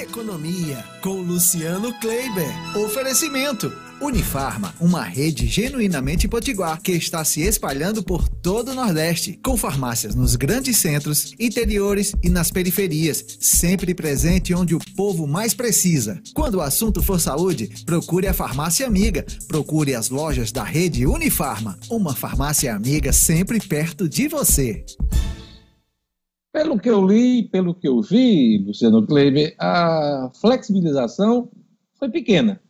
Economia 0.00 0.84
com 1.00 1.20
Luciano 1.22 1.92
Kleiber. 2.00 2.52
Oferecimento. 2.76 3.85
Unifarma, 4.00 4.74
uma 4.78 5.02
rede 5.02 5.46
genuinamente 5.46 6.28
potiguar 6.28 6.82
que 6.82 6.92
está 6.92 7.24
se 7.24 7.40
espalhando 7.40 8.02
por 8.02 8.28
todo 8.28 8.72
o 8.72 8.74
Nordeste, 8.74 9.40
com 9.42 9.56
farmácias 9.56 10.14
nos 10.14 10.36
grandes 10.36 10.76
centros, 10.76 11.34
interiores 11.40 12.14
e 12.22 12.28
nas 12.28 12.50
periferias, 12.50 13.24
sempre 13.40 13.94
presente 13.94 14.52
onde 14.52 14.74
o 14.74 14.78
povo 14.94 15.26
mais 15.26 15.54
precisa. 15.54 16.20
Quando 16.34 16.56
o 16.56 16.60
assunto 16.60 17.02
for 17.02 17.18
saúde, 17.18 17.70
procure 17.86 18.26
a 18.26 18.34
farmácia 18.34 18.86
amiga, 18.86 19.24
procure 19.48 19.94
as 19.94 20.10
lojas 20.10 20.52
da 20.52 20.62
rede 20.62 21.06
Unifarma, 21.06 21.78
uma 21.90 22.14
farmácia 22.14 22.74
amiga 22.74 23.14
sempre 23.14 23.58
perto 23.58 24.06
de 24.06 24.28
você. 24.28 24.84
Pelo 26.52 26.78
que 26.78 26.90
eu 26.90 27.06
li, 27.06 27.48
pelo 27.48 27.74
que 27.74 27.88
eu 27.88 28.02
vi, 28.02 28.62
Luciano 28.66 29.06
Kleiber, 29.06 29.54
a 29.58 30.30
flexibilização 30.38 31.50
foi 31.98 32.10
pequena. 32.10 32.60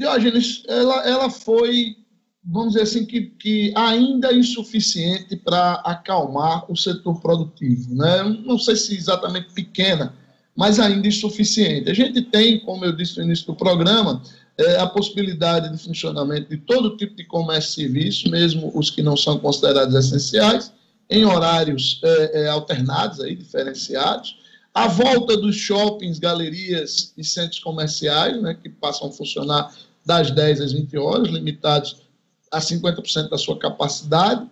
Diógenes, 0.00 0.62
ela, 0.66 1.06
ela 1.06 1.28
foi, 1.28 1.94
vamos 2.42 2.72
dizer 2.72 2.84
assim, 2.84 3.04
que, 3.04 3.20
que 3.38 3.70
ainda 3.76 4.32
insuficiente 4.32 5.36
para 5.36 5.74
acalmar 5.84 6.64
o 6.72 6.74
setor 6.74 7.20
produtivo. 7.20 7.94
Né? 7.94 8.22
Não 8.46 8.58
sei 8.58 8.76
se 8.76 8.96
exatamente 8.96 9.52
pequena, 9.52 10.14
mas 10.56 10.80
ainda 10.80 11.06
insuficiente. 11.06 11.90
A 11.90 11.94
gente 11.94 12.22
tem, 12.22 12.60
como 12.60 12.82
eu 12.82 12.96
disse 12.96 13.18
no 13.18 13.24
início 13.24 13.48
do 13.48 13.54
programa, 13.54 14.22
é, 14.56 14.78
a 14.78 14.86
possibilidade 14.86 15.70
de 15.70 15.84
funcionamento 15.84 16.48
de 16.48 16.56
todo 16.56 16.96
tipo 16.96 17.14
de 17.14 17.24
comércio 17.24 17.82
e 17.82 17.84
serviço, 17.84 18.30
mesmo 18.30 18.72
os 18.74 18.88
que 18.88 19.02
não 19.02 19.18
são 19.18 19.38
considerados 19.38 19.94
essenciais, 19.94 20.72
em 21.10 21.26
horários 21.26 22.00
é, 22.02 22.44
é, 22.44 22.48
alternados, 22.48 23.20
aí, 23.20 23.36
diferenciados. 23.36 24.38
A 24.72 24.88
volta 24.88 25.36
dos 25.36 25.56
shoppings, 25.56 26.18
galerias 26.18 27.12
e 27.18 27.22
centros 27.22 27.58
comerciais, 27.58 28.40
né, 28.40 28.54
que 28.54 28.70
passam 28.70 29.08
a 29.08 29.12
funcionar 29.12 29.70
das 30.04 30.30
10 30.30 30.60
às 30.60 30.72
20 30.72 30.96
horas, 30.98 31.28
limitados 31.28 32.02
a 32.50 32.58
50% 32.58 33.28
da 33.28 33.38
sua 33.38 33.58
capacidade. 33.58 34.48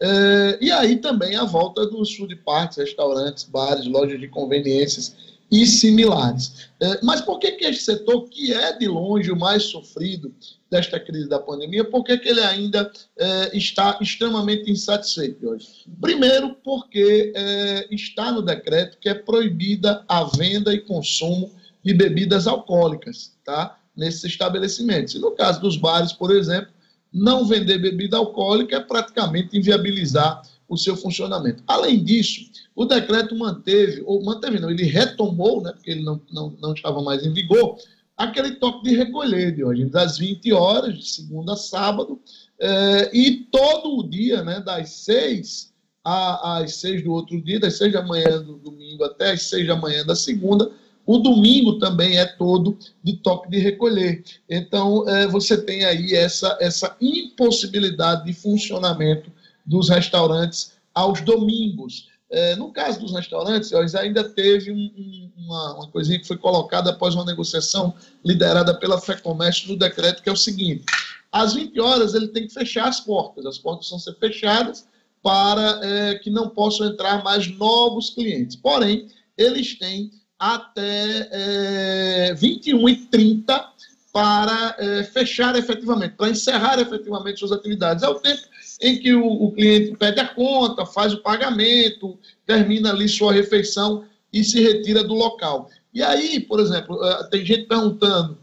É, 0.00 0.58
e 0.60 0.72
aí 0.72 0.96
também 0.96 1.36
a 1.36 1.44
volta 1.44 1.86
dos 1.86 2.14
food 2.14 2.34
parks, 2.36 2.76
restaurantes, 2.76 3.44
bares, 3.44 3.86
lojas 3.86 4.18
de 4.18 4.26
conveniências 4.28 5.14
e 5.50 5.66
similares. 5.66 6.70
É, 6.80 6.98
mas 7.02 7.20
por 7.20 7.38
que, 7.38 7.52
que 7.52 7.66
este 7.66 7.84
setor, 7.84 8.26
que 8.28 8.54
é 8.54 8.76
de 8.76 8.88
longe 8.88 9.30
o 9.30 9.36
mais 9.36 9.64
sofrido 9.64 10.34
desta 10.70 10.98
crise 10.98 11.28
da 11.28 11.38
pandemia, 11.38 11.84
por 11.84 12.02
que, 12.02 12.16
que 12.16 12.30
ele 12.30 12.40
ainda 12.40 12.90
é, 13.18 13.56
está 13.56 13.98
extremamente 14.00 14.70
insatisfeito 14.70 15.46
hoje? 15.46 15.68
Primeiro, 16.00 16.56
porque 16.64 17.32
é, 17.36 17.86
está 17.94 18.32
no 18.32 18.40
decreto 18.40 18.96
que 18.98 19.10
é 19.10 19.14
proibida 19.14 20.02
a 20.08 20.24
venda 20.24 20.72
e 20.72 20.80
consumo 20.80 21.52
de 21.84 21.92
bebidas 21.92 22.46
alcoólicas, 22.46 23.36
tá? 23.44 23.78
Nesses 23.96 24.24
estabelecimentos. 24.24 25.14
E 25.14 25.18
no 25.18 25.32
caso 25.32 25.60
dos 25.60 25.76
bares, 25.76 26.12
por 26.12 26.30
exemplo, 26.30 26.72
não 27.12 27.46
vender 27.46 27.78
bebida 27.78 28.16
alcoólica 28.16 28.76
é 28.76 28.80
praticamente 28.80 29.56
inviabilizar 29.56 30.42
o 30.68 30.76
seu 30.76 30.96
funcionamento. 30.96 31.62
Além 31.66 32.02
disso, 32.02 32.50
o 32.74 32.86
decreto 32.86 33.36
manteve, 33.36 34.02
ou 34.06 34.24
manteve 34.24 34.58
não, 34.58 34.70
ele 34.70 34.84
retomou, 34.84 35.62
né, 35.62 35.72
porque 35.72 35.90
ele 35.90 36.02
não, 36.02 36.20
não, 36.32 36.56
não 36.60 36.72
estava 36.72 37.02
mais 37.02 37.24
em 37.26 37.32
vigor, 37.32 37.76
aquele 38.16 38.52
toque 38.52 38.88
de 38.88 38.96
recolher 38.96 39.54
de 39.54 39.62
hoje, 39.62 39.84
das 39.86 40.16
20 40.16 40.50
horas, 40.52 40.96
de 40.96 41.08
segunda 41.08 41.52
a 41.52 41.56
sábado, 41.56 42.18
eh, 42.58 43.10
e 43.12 43.30
todo 43.50 43.98
o 43.98 44.08
dia, 44.08 44.42
né, 44.42 44.60
das 44.60 44.90
6 44.90 45.72
às 46.04 46.76
6 46.76 47.04
do 47.04 47.12
outro 47.12 47.40
dia, 47.40 47.60
das 47.60 47.76
6 47.76 47.92
da 47.92 48.02
manhã 48.02 48.42
do 48.42 48.56
domingo 48.56 49.04
até 49.04 49.32
as 49.32 49.42
6 49.42 49.66
da 49.66 49.76
manhã 49.76 50.04
da 50.04 50.16
segunda, 50.16 50.70
o 51.04 51.18
domingo 51.18 51.78
também 51.78 52.16
é 52.16 52.24
todo 52.24 52.78
de 53.02 53.14
toque 53.14 53.50
de 53.50 53.58
recolher. 53.58 54.22
Então, 54.48 55.08
eh, 55.08 55.26
você 55.26 55.60
tem 55.60 55.84
aí 55.84 56.14
essa, 56.14 56.56
essa 56.60 56.96
impossibilidade 57.00 58.24
de 58.24 58.32
funcionamento 58.32 59.30
dos 59.66 59.88
restaurantes 59.88 60.72
aos 60.94 61.20
domingos. 61.20 62.08
É, 62.30 62.56
no 62.56 62.72
caso 62.72 62.98
dos 62.98 63.12
restaurantes, 63.12 63.72
ainda 63.94 64.24
teve 64.24 64.72
um, 64.72 64.90
um, 64.96 65.30
uma, 65.36 65.74
uma 65.74 65.88
coisinha 65.88 66.18
que 66.18 66.26
foi 66.26 66.38
colocada 66.38 66.90
após 66.90 67.14
uma 67.14 67.26
negociação 67.26 67.94
liderada 68.24 68.72
pela 68.74 69.00
FEComércio 69.00 69.68
no 69.68 69.78
decreto, 69.78 70.22
que 70.22 70.30
é 70.30 70.32
o 70.32 70.36
seguinte: 70.36 70.84
às 71.30 71.52
20 71.52 71.78
horas 71.78 72.14
ele 72.14 72.28
tem 72.28 72.46
que 72.46 72.54
fechar 72.54 72.88
as 72.88 73.00
portas, 73.00 73.44
as 73.44 73.58
portas 73.58 73.90
vão 73.90 73.98
ser 73.98 74.14
fechadas 74.14 74.86
para 75.22 75.80
é, 75.82 76.14
que 76.16 76.30
não 76.30 76.48
possam 76.48 76.86
entrar 76.86 77.22
mais 77.22 77.46
novos 77.58 78.10
clientes. 78.10 78.56
Porém, 78.56 79.08
eles 79.36 79.78
têm 79.78 80.10
até 80.42 81.28
é, 81.30 82.34
21 82.34 82.88
e 82.88 82.96
30 82.96 83.72
para 84.12 84.74
é, 84.76 85.04
fechar 85.04 85.54
efetivamente, 85.54 86.16
para 86.16 86.30
encerrar 86.30 86.80
efetivamente 86.80 87.38
suas 87.38 87.52
atividades. 87.52 88.02
É 88.02 88.08
o 88.08 88.16
tempo 88.16 88.42
em 88.82 88.98
que 88.98 89.14
o, 89.14 89.24
o, 89.24 89.52
cliente 89.52 89.96
pede 89.96 90.18
a 90.18 90.26
conta, 90.26 90.84
faz 90.84 91.14
o 91.14 91.22
pagamento, 91.22 92.18
termina 92.44 92.90
ali 92.90 93.08
sua 93.08 93.32
refeição 93.32 94.04
e 94.32 94.42
se 94.42 94.60
retira 94.60 95.04
do 95.04 95.14
local. 95.14 95.70
E 95.94 96.02
aí, 96.02 96.40
por 96.40 96.58
exemplo, 96.58 96.98
eh, 97.04 97.28
tem 97.30 97.46
gente 97.46 97.68
perguntando, 97.68 98.36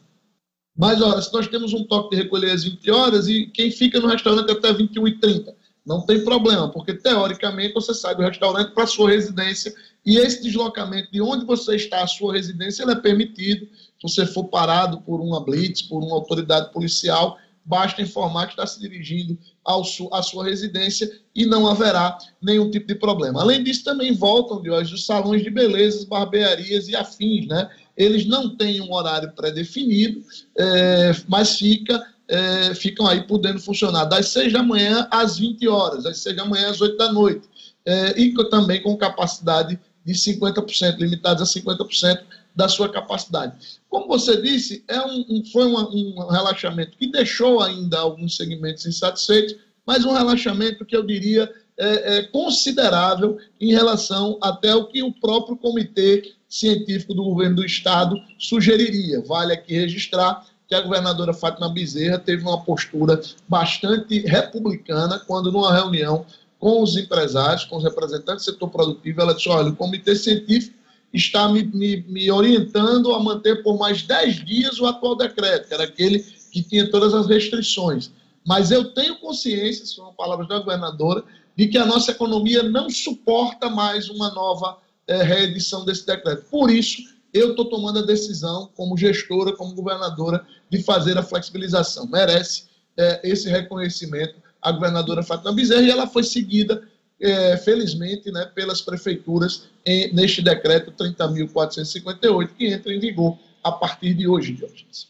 mas 0.77 1.01
olha, 1.01 1.21
se 1.21 1.33
nós 1.33 1.49
temos 1.49 1.73
um 1.73 1.83
toque 1.83 2.15
de 2.15 2.23
recolher 2.23 2.51
às 2.51 2.63
20 2.63 2.91
horas 2.91 3.27
e 3.27 3.47
quem 3.47 3.69
fica 3.71 3.99
no 3.99 4.07
restaurante 4.07 4.49
até 4.49 4.71
21 4.71 5.05
e 5.05 5.19
30 5.19 5.53
não 5.85 6.05
tem 6.05 6.23
problema, 6.23 6.69
porque 6.69 6.93
teoricamente 6.93 7.73
você 7.73 7.93
sai 7.93 8.15
do 8.15 8.21
restaurante 8.21 8.73
para 8.73 8.87
sua 8.87 9.09
residência 9.09 9.73
e 10.05 10.17
esse 10.17 10.41
deslocamento 10.41 11.11
de 11.11 11.21
onde 11.21 11.45
você 11.45 11.75
está 11.75 12.03
à 12.03 12.07
sua 12.07 12.33
residência 12.33 12.83
ele 12.83 12.93
é 12.93 12.95
permitido. 12.95 13.67
Se 13.67 14.03
você 14.03 14.25
for 14.25 14.45
parado 14.45 15.01
por 15.01 15.19
uma 15.19 15.43
blitz, 15.43 15.81
por 15.81 16.03
uma 16.03 16.15
autoridade 16.15 16.71
policial, 16.71 17.37
basta 17.69 18.01
informar 18.01 18.47
que 18.47 18.53
está 18.53 18.65
se 18.65 18.79
dirigindo 18.79 19.37
ao 19.63 19.83
su, 19.83 20.09
à 20.11 20.23
sua 20.23 20.45
residência 20.45 21.07
e 21.35 21.45
não 21.45 21.67
haverá 21.67 22.17
nenhum 22.41 22.71
tipo 22.71 22.87
de 22.87 22.95
problema. 22.95 23.41
Além 23.41 23.63
disso, 23.63 23.83
também 23.83 24.11
voltam 24.13 24.59
de 24.61 24.71
hoje 24.71 24.95
os 24.95 25.05
salões 25.05 25.43
de 25.43 25.51
belezas, 25.51 26.03
barbearias 26.03 26.87
e 26.87 26.95
afins, 26.95 27.45
né? 27.47 27.69
Eles 27.95 28.25
não 28.25 28.57
têm 28.57 28.81
um 28.81 28.91
horário 28.91 29.31
pré-definido, 29.33 30.23
é, 30.57 31.11
mas 31.27 31.57
fica, 31.57 32.01
é, 32.27 32.73
ficam 32.73 33.05
aí 33.05 33.27
podendo 33.27 33.59
funcionar 33.59 34.05
das 34.05 34.29
6 34.29 34.53
da 34.53 34.63
manhã 34.63 35.07
às 35.11 35.37
20 35.37 35.67
horas, 35.67 36.03
das 36.05 36.17
6 36.19 36.37
da 36.37 36.45
manhã 36.45 36.71
às 36.71 36.81
8 36.81 36.97
da 36.97 37.11
noite, 37.11 37.47
é, 37.85 38.19
e 38.19 38.33
também 38.49 38.81
com 38.81 38.97
capacidade 38.97 39.79
de 40.11 40.15
50%, 40.15 40.97
limitados 40.97 41.43
a 41.43 41.59
50% 41.59 42.21
da 42.55 42.67
sua 42.67 42.89
capacidade. 42.89 43.53
Como 43.87 44.07
você 44.07 44.41
disse, 44.41 44.83
é 44.87 44.99
um, 44.99 45.25
um 45.29 45.45
foi 45.45 45.65
uma, 45.65 45.87
um 45.87 46.27
relaxamento 46.29 46.97
que 46.97 47.11
deixou 47.11 47.61
ainda 47.61 47.99
alguns 47.99 48.35
segmentos 48.35 48.85
insatisfeitos, 48.87 49.55
mas 49.85 50.05
um 50.05 50.13
relaxamento 50.13 50.83
que 50.83 50.95
eu 50.95 51.03
diria 51.03 51.49
é, 51.77 52.17
é, 52.17 52.23
considerável 52.23 53.37
em 53.61 53.71
relação 53.71 54.37
até 54.41 54.73
o 54.75 54.87
que 54.87 55.03
o 55.03 55.13
próprio 55.13 55.55
comitê 55.55 56.33
científico 56.49 57.13
do 57.13 57.23
governo 57.23 57.57
do 57.57 57.65
estado 57.65 58.15
sugeriria. 58.39 59.21
Vale 59.21 59.53
aqui 59.53 59.75
registrar 59.75 60.43
que 60.67 60.73
a 60.73 60.81
governadora 60.81 61.33
Fátima 61.33 61.69
Bezerra 61.69 62.17
teve 62.17 62.43
uma 62.43 62.61
postura 62.63 63.21
bastante 63.47 64.19
republicana 64.21 65.19
quando, 65.19 65.51
numa 65.51 65.73
reunião 65.73 66.25
com 66.59 66.83
os 66.83 66.97
empresários, 66.97 67.63
com 67.63 67.77
os 67.77 67.83
representantes 67.83 68.45
do 68.45 68.51
setor 68.51 68.69
produtivo, 68.69 69.21
ela 69.21 69.33
disse: 69.33 69.49
olha, 69.49 69.69
o 69.69 69.75
comitê 69.75 70.15
científico 70.15 70.77
está 71.11 71.47
me, 71.47 71.63
me, 71.63 72.01
me 72.07 72.29
orientando 72.29 73.13
a 73.13 73.19
manter 73.19 73.63
por 73.63 73.77
mais 73.79 74.03
10 74.03 74.45
dias 74.45 74.79
o 74.79 74.85
atual 74.85 75.15
decreto, 75.15 75.67
que 75.67 75.73
era 75.73 75.85
aquele 75.85 76.19
que 76.51 76.61
tinha 76.61 76.91
todas 76.91 77.13
as 77.13 77.27
restrições. 77.27 78.11
Mas 78.45 78.71
eu 78.71 78.93
tenho 78.93 79.19
consciência, 79.19 79.85
são 79.85 80.13
palavras 80.13 80.47
da 80.47 80.59
governadora, 80.59 81.23
de 81.55 81.67
que 81.67 81.77
a 81.77 81.85
nossa 81.85 82.11
economia 82.11 82.63
não 82.63 82.89
suporta 82.89 83.69
mais 83.69 84.09
uma 84.09 84.31
nova 84.31 84.77
é, 85.07 85.23
reedição 85.23 85.83
desse 85.83 86.05
decreto. 86.05 86.45
Por 86.49 86.69
isso, 86.69 87.01
eu 87.33 87.51
estou 87.51 87.65
tomando 87.65 87.99
a 87.99 88.05
decisão, 88.05 88.69
como 88.75 88.97
gestora, 88.97 89.53
como 89.53 89.73
governadora, 89.73 90.45
de 90.69 90.81
fazer 90.83 91.17
a 91.17 91.23
flexibilização. 91.23 92.07
Merece 92.07 92.65
é, 92.97 93.19
esse 93.23 93.49
reconhecimento 93.49 94.35
a 94.61 94.71
governadora 94.71 95.23
Fátima 95.23 95.53
Bezerra 95.53 95.81
e 95.81 95.89
ela 95.89 96.07
foi 96.07 96.23
seguida, 96.23 96.83
é, 97.19 97.57
felizmente, 97.57 98.31
né, 98.31 98.45
pelas 98.55 98.81
prefeituras 98.81 99.69
em, 99.85 100.13
neste 100.13 100.41
decreto 100.41 100.91
30.458, 100.91 102.49
que 102.57 102.67
entra 102.67 102.93
em 102.93 102.99
vigor 102.99 103.37
a 103.63 103.71
partir 103.71 104.13
de 104.13 104.27
hoje, 104.27 104.53
Diógenes. 104.53 105.07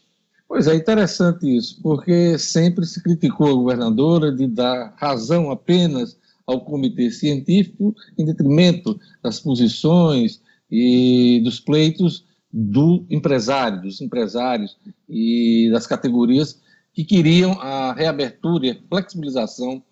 Pois 0.48 0.66
é, 0.66 0.74
interessante 0.74 1.46
isso, 1.56 1.78
porque 1.80 2.36
sempre 2.36 2.84
se 2.84 3.00
criticou 3.00 3.50
a 3.50 3.54
governadora 3.54 4.32
de 4.32 4.48
dar 4.48 4.92
razão 4.96 5.50
apenas 5.50 6.16
ao 6.44 6.60
comitê 6.62 7.10
científico 7.10 7.94
em 8.18 8.24
detrimento 8.24 8.98
das 9.22 9.38
posições 9.38 10.40
e 10.68 11.40
dos 11.44 11.60
pleitos 11.60 12.24
do 12.52 13.04
empresário, 13.08 13.82
dos 13.82 14.00
empresários 14.00 14.76
e 15.08 15.70
das 15.72 15.86
categorias 15.86 16.58
que 16.92 17.04
queriam 17.04 17.52
a 17.60 17.92
reabertura 17.92 18.66
e 18.66 18.70
a 18.70 18.78
flexibilização 18.88 19.82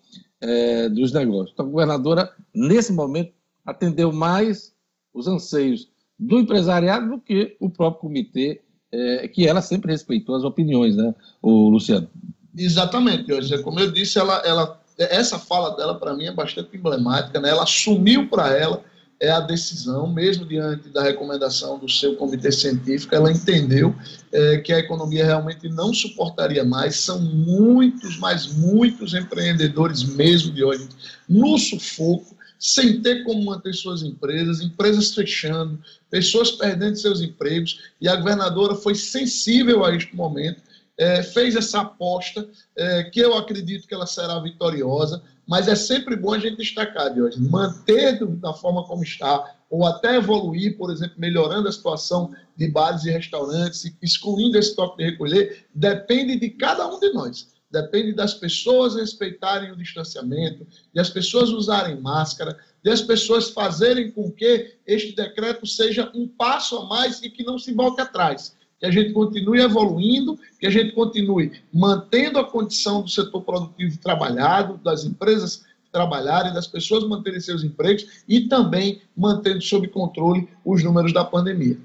é, 0.41 0.89
dos 0.89 1.11
negócios. 1.11 1.51
Então, 1.53 1.65
a 1.65 1.69
governadora, 1.69 2.31
nesse 2.53 2.91
momento, 2.93 3.33
atendeu 3.65 4.11
mais 4.11 4.73
os 5.13 5.27
anseios 5.27 5.89
do 6.17 6.39
empresariado 6.39 7.09
do 7.09 7.19
que 7.19 7.55
o 7.59 7.69
próprio 7.69 8.01
comitê, 8.01 8.61
é, 8.91 9.27
que 9.27 9.47
ela 9.47 9.61
sempre 9.61 9.91
respeitou 9.91 10.35
as 10.35 10.43
opiniões, 10.43 10.95
né, 10.95 11.13
o 11.41 11.69
Luciano? 11.69 12.09
Exatamente, 12.57 13.31
Hoje, 13.31 13.61
como 13.61 13.79
eu 13.79 13.91
disse, 13.91 14.17
ela, 14.17 14.41
ela 14.45 14.79
essa 14.97 15.39
fala 15.39 15.75
dela, 15.77 15.97
para 15.97 16.13
mim, 16.13 16.25
é 16.25 16.31
bastante 16.31 16.75
emblemática. 16.75 17.39
Né? 17.39 17.49
Ela 17.49 17.63
assumiu 17.63 18.27
para 18.27 18.55
ela 18.55 18.83
é 19.19 19.29
a 19.29 19.41
decisão, 19.41 20.07
mesmo 20.07 20.45
diante 20.45 20.87
da 20.89 21.03
recomendação 21.03 21.77
do 21.77 21.89
seu 21.89 22.15
comitê 22.15 22.51
científico, 22.51 23.13
ela 23.13 23.31
entendeu 23.31 23.93
é, 24.31 24.57
que 24.59 24.71
a 24.71 24.79
economia 24.79 25.25
realmente 25.25 25.67
não 25.67 25.93
suportaria 25.93 26.63
mais. 26.63 26.95
São 26.95 27.19
muitos, 27.19 28.17
mas 28.17 28.47
muitos 28.47 29.13
empreendedores 29.13 30.03
mesmo 30.03 30.53
de 30.53 30.63
hoje 30.63 30.87
no 31.27 31.57
sufoco, 31.57 32.37
sem 32.57 33.01
ter 33.01 33.23
como 33.23 33.43
manter 33.43 33.73
suas 33.73 34.03
empresas, 34.03 34.61
empresas 34.61 35.13
fechando, 35.13 35.79
pessoas 36.09 36.51
perdendo 36.51 36.97
seus 36.97 37.21
empregos, 37.21 37.79
e 37.99 38.07
a 38.07 38.15
governadora 38.15 38.75
foi 38.75 38.95
sensível 38.95 39.83
a 39.83 39.95
este 39.95 40.15
momento 40.15 40.61
é, 40.99 41.23
fez 41.23 41.55
essa 41.55 41.79
aposta, 41.79 42.47
é, 42.75 43.05
que 43.05 43.21
eu 43.21 43.33
acredito 43.37 43.87
que 43.87 43.93
ela 43.93 44.05
será 44.05 44.37
vitoriosa, 44.39 45.23
mas 45.47 45.69
é 45.69 45.73
sempre 45.73 46.17
bom 46.17 46.33
a 46.33 46.39
gente 46.39 46.57
destacar, 46.57 47.13
de 47.13 47.21
hoje, 47.21 47.39
manter 47.39 48.23
da 48.35 48.53
forma 48.53 48.83
como 48.83 49.01
está, 49.01 49.55
ou 49.69 49.85
até 49.85 50.17
evoluir, 50.17 50.77
por 50.77 50.91
exemplo, 50.91 51.15
melhorando 51.17 51.69
a 51.69 51.71
situação 51.71 52.35
de 52.57 52.67
bares 52.67 53.05
e 53.05 53.11
restaurantes, 53.11 53.89
excluindo 54.01 54.57
esse 54.57 54.75
toque 54.75 54.97
de 54.97 55.11
recolher, 55.11 55.65
depende 55.73 56.35
de 56.37 56.49
cada 56.49 56.85
um 56.85 56.99
de 56.99 57.13
nós. 57.13 57.47
Depende 57.71 58.13
das 58.13 58.33
pessoas 58.33 58.95
respeitarem 58.95 59.71
o 59.71 59.77
distanciamento, 59.77 60.67
de 60.93 60.99
as 60.99 61.09
pessoas 61.09 61.49
usarem 61.49 62.01
máscara, 62.01 62.57
de 62.83 62.89
as 62.89 63.01
pessoas 63.01 63.51
fazerem 63.51 64.11
com 64.11 64.31
que 64.31 64.75
este 64.85 65.15
decreto 65.15 65.65
seja 65.65 66.11
um 66.13 66.27
passo 66.27 66.77
a 66.77 66.85
mais 66.85 67.21
e 67.21 67.29
que 67.29 67.43
não 67.43 67.57
se 67.57 67.71
volte 67.71 68.01
atrás 68.01 68.58
que 68.79 68.85
a 68.85 68.91
gente 68.91 69.11
continue 69.11 69.59
evoluindo, 69.59 70.39
que 70.59 70.65
a 70.65 70.69
gente 70.69 70.93
continue 70.93 71.51
mantendo 71.73 72.39
a 72.39 72.49
condição 72.49 73.01
do 73.01 73.09
setor 73.09 73.41
produtivo 73.41 73.97
trabalhado, 73.99 74.79
das 74.83 75.03
empresas 75.03 75.63
trabalharem, 75.91 76.53
das 76.53 76.67
pessoas 76.67 77.07
manterem 77.07 77.39
seus 77.39 77.63
empregos 77.63 78.23
e 78.27 78.47
também 78.47 79.01
mantendo 79.17 79.61
sob 79.61 79.87
controle 79.87 80.47
os 80.63 80.83
números 80.83 81.11
da 81.11 81.25
pandemia. 81.25 81.77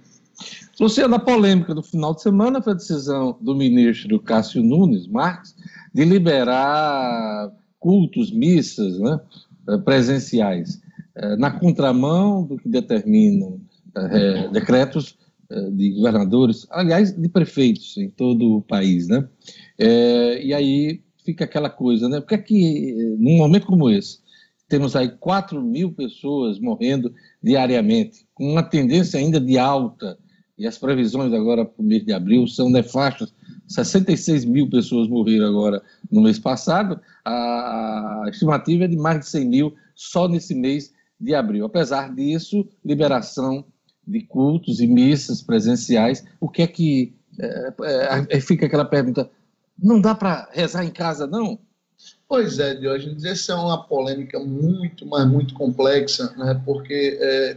Luciana, 0.79 1.17
a 1.17 1.21
polêmica 1.21 1.75
do 1.75 1.83
final 1.83 2.15
de 2.15 2.23
semana 2.23 2.61
foi 2.61 2.73
a 2.73 2.77
decisão 2.77 3.37
do 3.41 3.55
ministro 3.55 4.21
Cássio 4.21 4.63
Nunes 4.63 5.07
Marques 5.07 5.55
de 5.93 6.05
liberar 6.05 7.53
cultos, 7.79 8.33
missas 8.33 8.99
né, 8.99 9.21
eh, 9.69 9.79
presenciais, 9.79 10.83
eh, 11.15 11.37
na 11.37 11.51
contramão 11.51 12.45
do 12.45 12.57
que 12.57 12.69
determinam 12.69 13.61
é, 13.97 14.49
decretos 14.49 15.17
de 15.73 15.91
governadores, 15.91 16.67
aliás, 16.71 17.13
de 17.13 17.29
prefeitos 17.29 17.97
em 17.97 18.09
todo 18.09 18.57
o 18.57 18.63
país, 18.63 19.09
né? 19.09 19.29
É, 19.79 20.45
e 20.45 20.55
aí 20.55 21.03
fica 21.25 21.45
aquela 21.45 21.71
coisa, 21.71 22.09
né? 22.09 22.21
Porque 22.21 22.39
que, 22.39 23.17
num 23.19 23.37
momento 23.37 23.67
como 23.67 23.91
esse, 23.91 24.19
temos 24.69 24.97
aí 24.97 25.09
4 25.09 25.63
mil 25.63 25.93
pessoas 25.93 26.59
morrendo 26.59 27.13
diariamente, 27.43 28.27
com 28.35 28.51
uma 28.51 28.63
tendência 28.63 29.19
ainda 29.19 29.41
de 29.41 29.59
alta, 29.59 30.19
e 30.57 30.67
as 30.67 30.79
previsões 30.79 31.33
agora 31.33 31.65
para 31.65 31.83
o 31.83 31.85
mês 31.85 32.05
de 32.05 32.13
abril 32.13 32.47
são 32.47 32.71
nefastas. 32.71 33.35
66 33.67 34.45
mil 34.45 34.69
pessoas 34.69 35.09
morreram 35.09 35.47
agora 35.47 35.83
no 36.11 36.23
mês 36.23 36.39
passado, 36.39 37.01
a 37.25 38.25
estimativa 38.29 38.85
é 38.85 38.89
de 38.89 38.97
mais 38.97 39.21
de 39.21 39.27
100 39.27 39.45
mil 39.49 39.75
só 39.95 40.29
nesse 40.29 40.55
mês 40.55 40.93
de 41.21 41.35
abril. 41.35 41.65
Apesar 41.65 42.15
disso, 42.15 42.67
liberação 42.85 43.65
de 44.07 44.21
cultos 44.23 44.81
e 44.81 44.87
missas 44.87 45.43
presenciais, 45.43 46.25
o 46.41 46.49
que 46.49 46.63
é 46.63 46.67
que. 46.67 47.15
É, 47.39 47.73
é, 48.31 48.41
fica 48.41 48.67
aquela 48.67 48.85
pergunta: 48.85 49.31
não 49.81 50.01
dá 50.01 50.15
para 50.15 50.49
rezar 50.53 50.85
em 50.85 50.91
casa, 50.91 51.27
não? 51.27 51.59
Pois 52.29 52.59
é, 52.59 52.75
Diógenes, 52.75 53.25
essa 53.25 53.53
é 53.53 53.55
uma 53.55 53.85
polêmica 53.85 54.39
muito, 54.41 55.07
mas 55.07 55.27
muito 55.27 55.55
complexa, 55.55 56.35
né? 56.37 56.61
porque 56.65 57.19
é, 57.21 57.57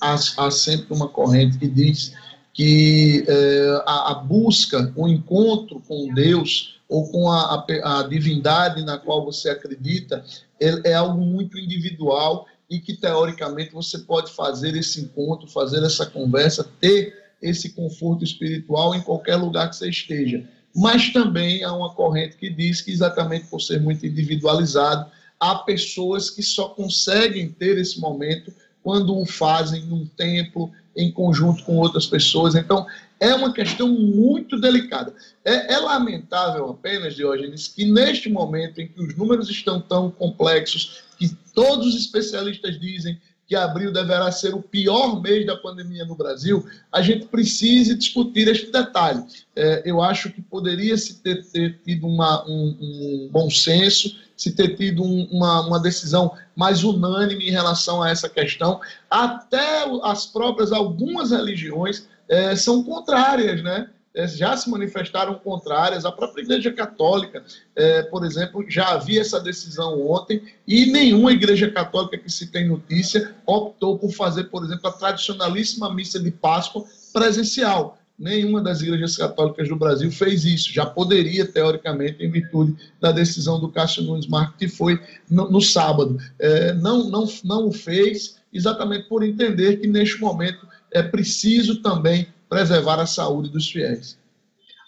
há, 0.00 0.14
há, 0.14 0.50
sempre 0.50 0.94
uma 0.94 1.08
corrente 1.08 1.58
que 1.58 1.68
diz 1.68 2.14
que 2.54 3.24
é, 3.28 3.82
a, 3.86 4.12
a, 4.12 4.14
busca, 4.14 4.92
o 4.96 5.06
encontro 5.06 5.80
com 5.86 6.12
Deus 6.14 6.80
ou 6.88 7.08
com 7.10 7.30
a, 7.30 7.64
a, 7.84 8.00
a 8.00 8.02
divindade 8.04 8.82
na 8.84 8.98
qual 8.98 9.24
você 9.24 9.50
acredita 9.50 10.24
é, 10.60 10.90
é 10.90 10.94
algo 10.94 11.20
muito 11.20 11.58
individual 11.58 12.46
e 12.68 12.78
que 12.78 12.94
teoricamente 12.94 13.72
você 13.72 13.98
pode 13.98 14.32
fazer 14.32 14.76
esse 14.76 15.00
encontro, 15.00 15.48
fazer 15.48 15.82
essa 15.84 16.04
conversa, 16.04 16.68
ter 16.80 17.14
esse 17.40 17.70
conforto 17.70 18.24
espiritual 18.24 18.94
em 18.94 19.00
qualquer 19.00 19.36
lugar 19.36 19.70
que 19.70 19.76
você 19.76 19.88
esteja. 19.88 20.44
Mas 20.74 21.12
também 21.12 21.64
há 21.64 21.72
uma 21.72 21.94
corrente 21.94 22.36
que 22.36 22.50
diz 22.50 22.80
que 22.80 22.90
exatamente 22.90 23.46
por 23.46 23.60
ser 23.60 23.80
muito 23.80 24.04
individualizado, 24.06 25.10
há 25.40 25.54
pessoas 25.56 26.30
que 26.30 26.42
só 26.42 26.68
conseguem 26.68 27.48
ter 27.48 27.78
esse 27.78 27.98
momento 28.00 28.52
quando 28.82 29.16
o 29.16 29.26
fazem 29.26 29.84
num 29.84 30.06
templo, 30.06 30.70
em 30.96 31.12
conjunto 31.12 31.62
com 31.64 31.76
outras 31.76 32.06
pessoas. 32.06 32.54
Então, 32.54 32.86
é 33.20 33.34
uma 33.34 33.52
questão 33.52 33.88
muito 33.88 34.60
delicada. 34.60 35.14
É, 35.44 35.74
é, 35.74 35.78
lamentável 35.78 36.70
apenas, 36.70 37.14
Diógenes, 37.14 37.68
que 37.68 37.84
neste 37.84 38.28
momento 38.28 38.80
em 38.80 38.88
que 38.88 39.00
os 39.00 39.16
números 39.16 39.48
estão 39.48 39.80
tão 39.80 40.10
complexos, 40.10 41.04
que 41.18 41.28
todos 41.54 41.94
os 41.94 42.00
especialistas 42.00 42.78
dizem 42.78 43.18
que 43.48 43.56
abril 43.56 43.90
deverá 43.90 44.30
ser 44.30 44.54
o 44.54 44.60
pior 44.60 45.22
mês 45.22 45.46
da 45.46 45.56
pandemia 45.56 46.04
no 46.04 46.14
Brasil, 46.14 46.66
a 46.92 47.00
gente 47.00 47.26
precise 47.26 47.94
discutir 47.94 48.46
este 48.46 48.70
detalhe. 48.70 49.24
É, 49.56 49.82
eu 49.86 50.02
acho 50.02 50.30
que 50.30 50.42
poderia 50.42 50.98
se 50.98 51.22
ter, 51.22 51.42
ter 51.46 51.80
tido 51.82 52.06
uma, 52.06 52.46
um, 52.46 52.76
um, 52.78 53.28
bom 53.32 53.48
senso, 53.48 54.14
se 54.36 54.52
ter 54.52 54.76
tido 54.76 55.02
um, 55.02 55.26
uma, 55.32 55.66
uma 55.66 55.80
decisão 55.80 56.36
mais 56.54 56.84
unânime 56.84 57.48
em 57.48 57.50
relação 57.50 58.02
a 58.02 58.10
essa 58.10 58.28
questão. 58.28 58.82
Até 59.08 59.86
as 60.02 60.26
próprias, 60.26 60.70
algumas 60.70 61.30
religiões 61.30 62.06
é, 62.28 62.54
são 62.54 62.84
contrárias, 62.84 63.62
né? 63.62 63.88
É, 64.14 64.26
já 64.26 64.56
se 64.56 64.68
manifestaram 64.70 65.34
contrárias. 65.34 66.04
A 66.04 66.10
própria 66.10 66.42
Igreja 66.42 66.72
Católica, 66.72 67.44
é, 67.76 68.02
por 68.02 68.24
exemplo, 68.24 68.64
já 68.68 68.88
havia 68.88 69.20
essa 69.20 69.38
decisão 69.38 70.00
ontem 70.08 70.42
e 70.66 70.86
nenhuma 70.86 71.32
Igreja 71.32 71.70
Católica 71.70 72.18
que 72.18 72.30
se 72.30 72.50
tem 72.50 72.66
notícia 72.66 73.34
optou 73.46 73.98
por 73.98 74.10
fazer, 74.10 74.44
por 74.44 74.64
exemplo, 74.64 74.88
a 74.88 74.92
tradicionalíssima 74.92 75.94
missa 75.94 76.18
de 76.18 76.30
Páscoa 76.30 76.84
presencial. 77.12 77.98
nenhuma 78.18 78.60
das 78.60 78.82
igrejas 78.82 79.16
católicas 79.16 79.68
do 79.68 79.76
Brasil 79.76 80.10
fez 80.10 80.44
isso. 80.44 80.72
Já 80.72 80.84
poderia, 80.84 81.46
teoricamente, 81.46 82.24
em 82.24 82.30
virtude 82.30 82.74
da 83.00 83.12
decisão 83.12 83.60
do 83.60 83.68
Cássio 83.68 84.02
Nunes 84.02 84.26
Marques, 84.26 84.56
que 84.58 84.68
foi 84.68 85.00
no, 85.30 85.48
no 85.48 85.60
sábado. 85.60 86.18
É, 86.38 86.72
não, 86.74 87.08
não, 87.08 87.28
não 87.44 87.68
o 87.68 87.72
fez, 87.72 88.40
exatamente 88.52 89.08
por 89.08 89.22
entender 89.22 89.76
que, 89.76 89.86
neste 89.86 90.20
momento, 90.20 90.66
é 90.90 91.02
preciso 91.02 91.80
também 91.80 92.26
preservar 92.48 93.00
a 93.00 93.06
saúde 93.06 93.50
dos 93.50 93.70
fiéis. 93.70 94.18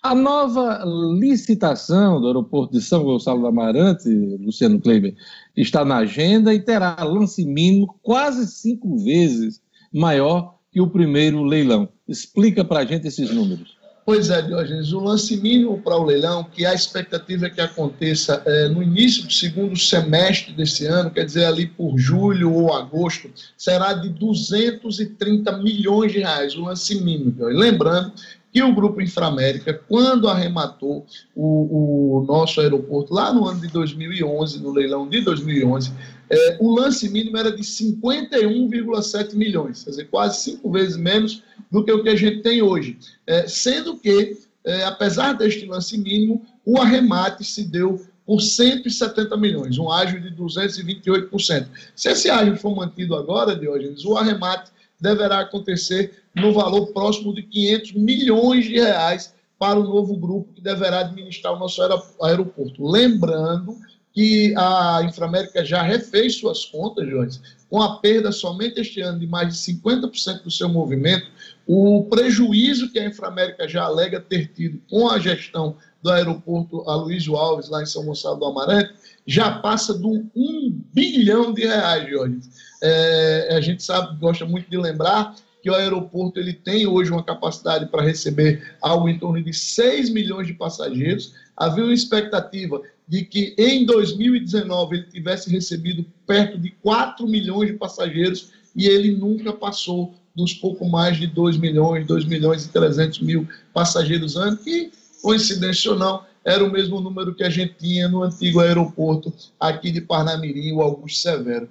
A 0.03 0.15
nova 0.15 0.83
licitação 1.19 2.21
do 2.21 2.29
aeroporto 2.29 2.73
de 2.73 2.81
São 2.81 3.05
Gonçalo 3.05 3.43
do 3.43 3.47
Amarante, 3.47 4.09
Luciano 4.09 4.81
Kleiber, 4.81 5.15
está 5.55 5.85
na 5.85 5.99
agenda 5.99 6.55
e 6.55 6.61
terá 6.61 6.97
lance 7.05 7.45
mínimo 7.45 7.99
quase 8.03 8.47
cinco 8.47 8.97
vezes 8.97 9.61
maior 9.93 10.55
que 10.73 10.81
o 10.81 10.89
primeiro 10.89 11.43
leilão. 11.43 11.89
Explica 12.09 12.65
para 12.65 12.81
a 12.81 12.85
gente 12.87 13.09
esses 13.09 13.31
números. 13.31 13.77
Pois 14.05 14.31
é, 14.31 14.43
Diógenes, 14.43 14.93
o 14.93 15.01
lance 15.01 15.37
mínimo 15.37 15.81
para 15.83 15.97
o 15.97 16.05
leilão, 16.05 16.43
que 16.43 16.65
a 16.65 16.75
expectativa 16.75 17.47
é 17.47 17.51
que 17.51 17.61
aconteça 17.61 18.43
é, 18.47 18.69
no 18.69 18.83
início 18.83 19.25
do 19.25 19.33
segundo 19.33 19.77
semestre 19.77 20.53
desse 20.53 20.87
ano, 20.87 21.11
quer 21.11 21.25
dizer, 21.25 21.45
ali 21.45 21.67
por 21.67 21.97
julho 21.99 22.53
ou 22.53 22.73
agosto, 22.73 23.31
será 23.57 23.93
de 23.93 24.09
230 24.09 25.59
milhões 25.59 26.13
de 26.13 26.19
reais, 26.19 26.57
o 26.57 26.63
lance 26.63 27.01
mínimo. 27.01 27.45
Lembrando 27.45 28.13
que 28.53 28.63
o 28.63 28.75
Grupo 28.75 29.01
Inframérica, 29.01 29.73
quando 29.89 30.29
arrematou 30.29 31.07
o, 31.35 32.19
o, 32.19 32.25
nosso 32.27 32.61
aeroporto 32.61 33.15
lá 33.15 33.33
no 33.33 33.47
ano 33.47 33.61
de 33.61 33.69
2011, 33.69 34.61
no 34.61 34.73
leilão 34.73 35.09
de 35.09 35.21
2011, 35.21 35.93
é, 36.31 36.57
o 36.61 36.73
lance 36.73 37.09
mínimo 37.09 37.37
era 37.37 37.51
de 37.51 37.63
51,7 37.63 39.35
milhões, 39.35 39.83
quer 39.83 39.91
dizer, 39.91 40.09
quase 40.09 40.41
cinco 40.43 40.71
vezes 40.71 40.97
menos 40.97 41.43
do 41.71 41.85
que 41.85 41.91
o 41.91 42.03
que 42.05 42.09
a 42.09 42.17
gente 42.17 42.41
tem 42.41 42.63
hoje. 42.63 42.97
É, 43.27 43.49
sendo 43.49 43.97
que, 43.97 44.39
é, 44.65 44.85
apesar 44.85 45.33
deste 45.33 45.67
lance 45.67 45.99
mínimo, 45.99 46.47
o 46.65 46.79
arremate 46.81 47.43
se 47.43 47.65
deu 47.65 48.01
por 48.25 48.41
170 48.41 49.37
milhões, 49.37 49.77
um 49.77 49.91
ágio 49.91 50.21
de 50.21 50.31
228%. 50.31 51.67
Se 51.97 52.11
esse 52.11 52.31
ágio 52.31 52.57
for 52.57 52.77
mantido 52.77 53.17
agora, 53.17 53.57
Diógenes, 53.57 54.05
o 54.05 54.17
arremate 54.17 54.71
deverá 55.01 55.41
acontecer 55.41 56.23
no 56.33 56.53
valor 56.53 56.93
próximo 56.93 57.35
de 57.35 57.43
500 57.43 57.93
milhões 57.95 58.67
de 58.67 58.75
reais 58.75 59.35
para 59.59 59.81
o 59.81 59.85
novo 59.85 60.17
grupo 60.17 60.53
que 60.55 60.61
deverá 60.61 61.01
administrar 61.01 61.55
o 61.55 61.59
nosso 61.59 61.83
aeroporto. 62.23 62.87
Lembrando 62.87 63.77
que 64.13 64.55
a 64.57 65.03
Inframérica 65.05 65.65
já 65.65 65.83
refez 65.83 66.37
suas 66.37 66.65
contas, 66.65 67.09
Jorge, 67.09 67.41
com 67.69 67.81
a 67.81 67.99
perda 67.99 68.33
somente 68.33 68.81
este 68.81 69.01
ano 69.01 69.21
de 69.21 69.27
mais 69.27 69.55
de 69.55 69.73
50% 69.75 70.43
do 70.43 70.51
seu 70.51 70.69
movimento, 70.69 71.27
o 71.67 72.05
prejuízo 72.11 72.91
que 72.91 72.99
a 72.99 73.07
Inframérica 73.07 73.69
já 73.69 73.85
alega 73.85 74.21
ter 74.21 74.49
tido 74.49 74.83
com 74.91 75.09
a 75.09 75.19
gestão 75.19 75.77
do 76.03 76.11
aeroporto 76.11 76.83
Aloysio 76.89 77.37
Alves, 77.37 77.69
lá 77.69 77.83
em 77.83 77.87
São 77.87 78.05
Gonçalo 78.05 78.39
do 78.39 78.47
Amarante, 78.47 78.93
já 79.27 79.59
passa 79.59 79.95
do 79.95 80.27
1 80.35 80.83
bilhão 80.93 81.53
de 81.53 81.67
reais, 81.67 82.11
Jorge. 82.11 82.41
É, 82.83 83.51
a 83.53 83.61
gente 83.61 83.83
sabe, 83.83 84.19
gosta 84.19 84.45
muito 84.45 84.69
de 84.69 84.77
lembrar 84.77 85.37
que 85.63 85.71
o 85.71 85.75
aeroporto 85.75 86.41
ele 86.41 86.55
tem 86.55 86.87
hoje 86.87 87.11
uma 87.11 87.23
capacidade 87.23 87.87
para 87.87 88.03
receber 88.03 88.77
algo 88.81 89.09
em 89.09 89.19
torno 89.19 89.43
de 89.43 89.53
6 89.53 90.11
milhões 90.11 90.47
de 90.47 90.55
passageiros. 90.55 91.35
Havia 91.57 91.85
uma 91.85 91.95
expectativa 91.95 92.81
de 93.11 93.25
que 93.25 93.57
em 93.59 93.85
2019 93.85 94.97
ele 94.97 95.07
tivesse 95.11 95.51
recebido 95.51 96.07
perto 96.25 96.57
de 96.57 96.71
4 96.71 97.27
milhões 97.27 97.73
de 97.73 97.77
passageiros 97.77 98.53
e 98.75 98.87
ele 98.87 99.17
nunca 99.17 99.53
passou 99.53 100.15
dos 100.33 100.55
pouco 100.55 100.89
mais 100.89 101.19
de 101.19 101.27
2 101.27 101.57
milhões, 101.57 102.07
2 102.07 102.25
milhões 102.25 102.65
e 102.65 102.69
300 102.69 103.19
mil 103.19 103.49
passageiros 103.75 104.37
ano, 104.37 104.57
que, 104.59 104.93
coincidência 105.21 105.91
ou 105.91 105.99
não, 105.99 106.23
era 106.45 106.65
o 106.65 106.71
mesmo 106.71 107.01
número 107.01 107.35
que 107.35 107.43
a 107.43 107.51
gente 107.51 107.75
tinha 107.81 108.09
no 108.09 108.23
antigo 108.23 108.61
aeroporto 108.61 109.35
aqui 109.59 109.91
de 109.91 110.01
Parnamirim, 110.01 110.73
o 110.73 110.81
Augusto 110.81 111.19
Severo. 111.19 111.69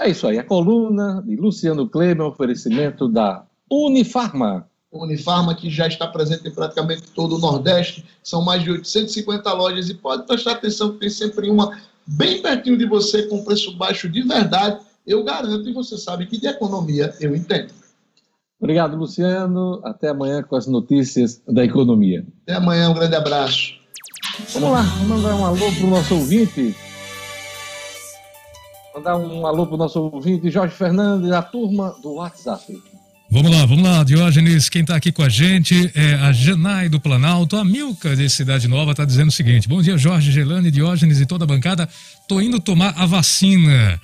É 0.00 0.08
isso 0.08 0.26
aí, 0.26 0.38
a 0.38 0.42
coluna 0.42 1.22
de 1.22 1.36
Luciano 1.36 1.86
Kleber, 1.86 2.26
oferecimento 2.26 3.06
da 3.08 3.44
Unifarma. 3.70 4.66
Unifarma, 4.92 5.54
que 5.54 5.70
já 5.70 5.86
está 5.86 6.06
presente 6.06 6.46
em 6.46 6.50
praticamente 6.50 7.02
todo 7.14 7.36
o 7.36 7.38
Nordeste, 7.38 8.04
são 8.22 8.42
mais 8.42 8.62
de 8.62 8.70
850 8.70 9.52
lojas 9.54 9.88
e 9.88 9.94
pode 9.94 10.26
prestar 10.26 10.52
atenção 10.52 10.92
que 10.92 11.00
tem 11.00 11.08
sempre 11.08 11.48
uma 11.48 11.80
bem 12.06 12.42
pertinho 12.42 12.76
de 12.76 12.86
você 12.86 13.22
com 13.24 13.42
preço 13.42 13.74
baixo 13.76 14.08
de 14.08 14.22
verdade. 14.22 14.78
Eu 15.06 15.24
garanto 15.24 15.68
e 15.68 15.72
você 15.72 15.96
sabe 15.96 16.26
que 16.26 16.38
de 16.38 16.46
economia 16.46 17.14
eu 17.20 17.34
entendo. 17.34 17.72
Obrigado, 18.60 18.96
Luciano. 18.96 19.80
Até 19.82 20.10
amanhã 20.10 20.42
com 20.42 20.54
as 20.54 20.66
notícias 20.66 21.42
da 21.48 21.64
economia. 21.64 22.24
Até 22.42 22.54
amanhã, 22.54 22.90
um 22.90 22.94
grande 22.94 23.16
abraço. 23.16 23.74
Vamos 24.52 24.70
lá, 24.70 24.82
mandar 25.08 25.34
um 25.34 25.44
alô 25.44 25.72
para 25.72 25.84
o 25.84 25.90
nosso 25.90 26.14
ouvinte. 26.14 26.76
Mandar 28.94 29.16
um 29.16 29.46
alô 29.46 29.66
para 29.66 29.74
o 29.74 29.78
nosso 29.78 30.00
ouvinte, 30.00 30.50
Jorge 30.50 30.74
Fernandes, 30.74 31.30
da 31.30 31.42
turma 31.42 31.96
do 32.02 32.14
WhatsApp. 32.14 32.80
Vamos 33.32 33.50
lá, 33.50 33.64
vamos 33.64 33.82
lá, 33.82 34.04
Diógenes. 34.04 34.68
Quem 34.68 34.82
está 34.82 34.94
aqui 34.94 35.10
com 35.10 35.22
a 35.22 35.28
gente 35.30 35.90
é 35.94 36.16
a 36.16 36.34
Janai 36.34 36.90
do 36.90 37.00
Planalto. 37.00 37.56
A 37.56 37.64
Milka 37.64 38.14
de 38.14 38.28
Cidade 38.28 38.68
Nova 38.68 38.90
está 38.90 39.06
dizendo 39.06 39.30
o 39.30 39.32
seguinte: 39.32 39.66
Bom 39.66 39.80
dia, 39.80 39.96
Jorge, 39.96 40.30
Gelane, 40.30 40.70
Diógenes 40.70 41.18
e 41.18 41.24
toda 41.24 41.44
a 41.44 41.46
bancada. 41.46 41.88
Tô 42.28 42.42
indo 42.42 42.60
tomar 42.60 42.92
a 42.94 43.06
vacina. 43.06 43.98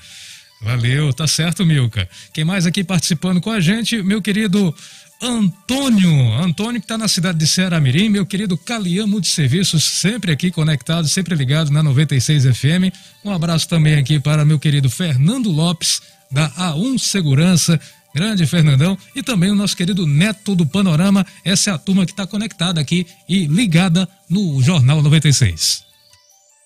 Valeu, 0.62 1.12
tá 1.12 1.26
certo, 1.26 1.66
Milka. 1.66 2.08
Quem 2.32 2.42
mais 2.42 2.64
aqui 2.64 2.82
participando 2.82 3.38
com 3.38 3.50
a 3.50 3.60
gente? 3.60 4.02
Meu 4.02 4.22
querido 4.22 4.74
Antônio. 5.20 6.32
Antônio 6.42 6.80
que 6.80 6.86
está 6.86 6.96
na 6.96 7.06
cidade 7.06 7.36
de 7.36 7.46
Ceará-Mirim. 7.46 8.08
Meu 8.08 8.24
querido 8.24 8.56
Caliamo 8.56 9.20
de 9.20 9.28
Serviços, 9.28 9.84
sempre 9.84 10.32
aqui 10.32 10.50
conectado, 10.50 11.06
sempre 11.06 11.34
ligado 11.34 11.70
na 11.70 11.82
96 11.82 12.44
FM. 12.44 12.94
Um 13.22 13.30
abraço 13.30 13.68
também 13.68 13.96
aqui 13.96 14.18
para 14.18 14.42
meu 14.46 14.58
querido 14.58 14.88
Fernando 14.88 15.50
Lopes, 15.50 16.00
da 16.32 16.48
A1 16.52 16.98
Segurança 16.98 17.78
Grande 18.18 18.44
Fernandão 18.48 18.98
e 19.14 19.22
também 19.22 19.48
o 19.48 19.54
nosso 19.54 19.76
querido 19.76 20.04
Neto 20.04 20.56
do 20.56 20.66
Panorama. 20.66 21.24
Essa 21.44 21.70
é 21.70 21.72
a 21.72 21.78
turma 21.78 22.04
que 22.04 22.10
está 22.10 22.26
conectada 22.26 22.80
aqui 22.80 23.06
e 23.28 23.46
ligada 23.46 24.08
no 24.28 24.60
Jornal 24.60 25.00
96. 25.00 25.84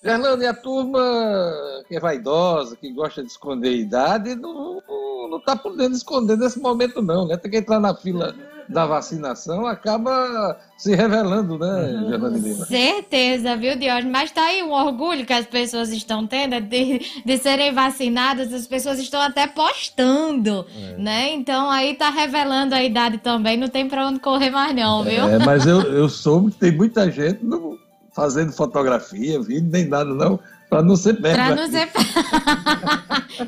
Fernando, 0.00 0.42
e 0.42 0.46
a 0.46 0.54
turma 0.54 0.98
que 1.86 1.94
é 1.94 2.00
vaidosa, 2.00 2.74
que 2.74 2.90
gosta 2.90 3.22
de 3.22 3.28
esconder 3.28 3.76
idade, 3.76 4.34
não, 4.34 4.82
não 5.30 5.38
tá 5.40 5.54
podendo 5.54 5.94
esconder 5.94 6.38
nesse 6.38 6.58
momento, 6.58 7.02
não, 7.02 7.28
né? 7.28 7.36
Tem 7.36 7.50
que 7.50 7.58
entrar 7.58 7.78
na 7.78 7.94
fila 7.94 8.34
da 8.68 8.86
vacinação, 8.86 9.66
acaba 9.66 10.58
se 10.76 10.94
revelando, 10.94 11.58
né, 11.58 12.06
Gerlane 12.08 12.40
Lima? 12.40 12.66
Certeza, 12.66 13.56
viu, 13.56 13.76
Diógenes? 13.76 14.12
Mas 14.12 14.30
tá 14.30 14.42
aí 14.42 14.62
um 14.62 14.72
orgulho 14.72 15.24
que 15.24 15.32
as 15.32 15.46
pessoas 15.46 15.90
estão 15.90 16.26
tendo 16.26 16.60
de, 16.60 17.00
de 17.24 17.38
serem 17.38 17.72
vacinadas, 17.72 18.52
as 18.52 18.66
pessoas 18.66 18.98
estão 18.98 19.20
até 19.20 19.46
postando, 19.46 20.66
é. 20.76 20.96
né? 20.96 21.32
Então 21.32 21.70
aí 21.70 21.94
tá 21.94 22.10
revelando 22.10 22.74
a 22.74 22.82
idade 22.82 23.18
também, 23.18 23.56
não 23.56 23.68
tem 23.68 23.88
pra 23.88 24.08
onde 24.08 24.20
correr 24.20 24.50
mais 24.50 24.74
não, 24.74 25.04
viu? 25.04 25.24
É, 25.28 25.38
mas 25.38 25.66
eu, 25.66 25.80
eu 25.82 26.08
soube 26.08 26.50
que 26.52 26.58
tem 26.58 26.72
muita 26.72 27.10
gente 27.10 27.44
no, 27.44 27.78
fazendo 28.12 28.52
fotografia, 28.52 29.40
vídeo, 29.40 29.68
nem 29.70 29.86
nada 29.86 30.14
não, 30.14 30.38
para 30.72 30.82
não 30.82 30.96
ser 30.96 31.20
perto. 31.20 31.34
Pra 31.34 31.54
não 31.54 31.70
ser 31.70 31.90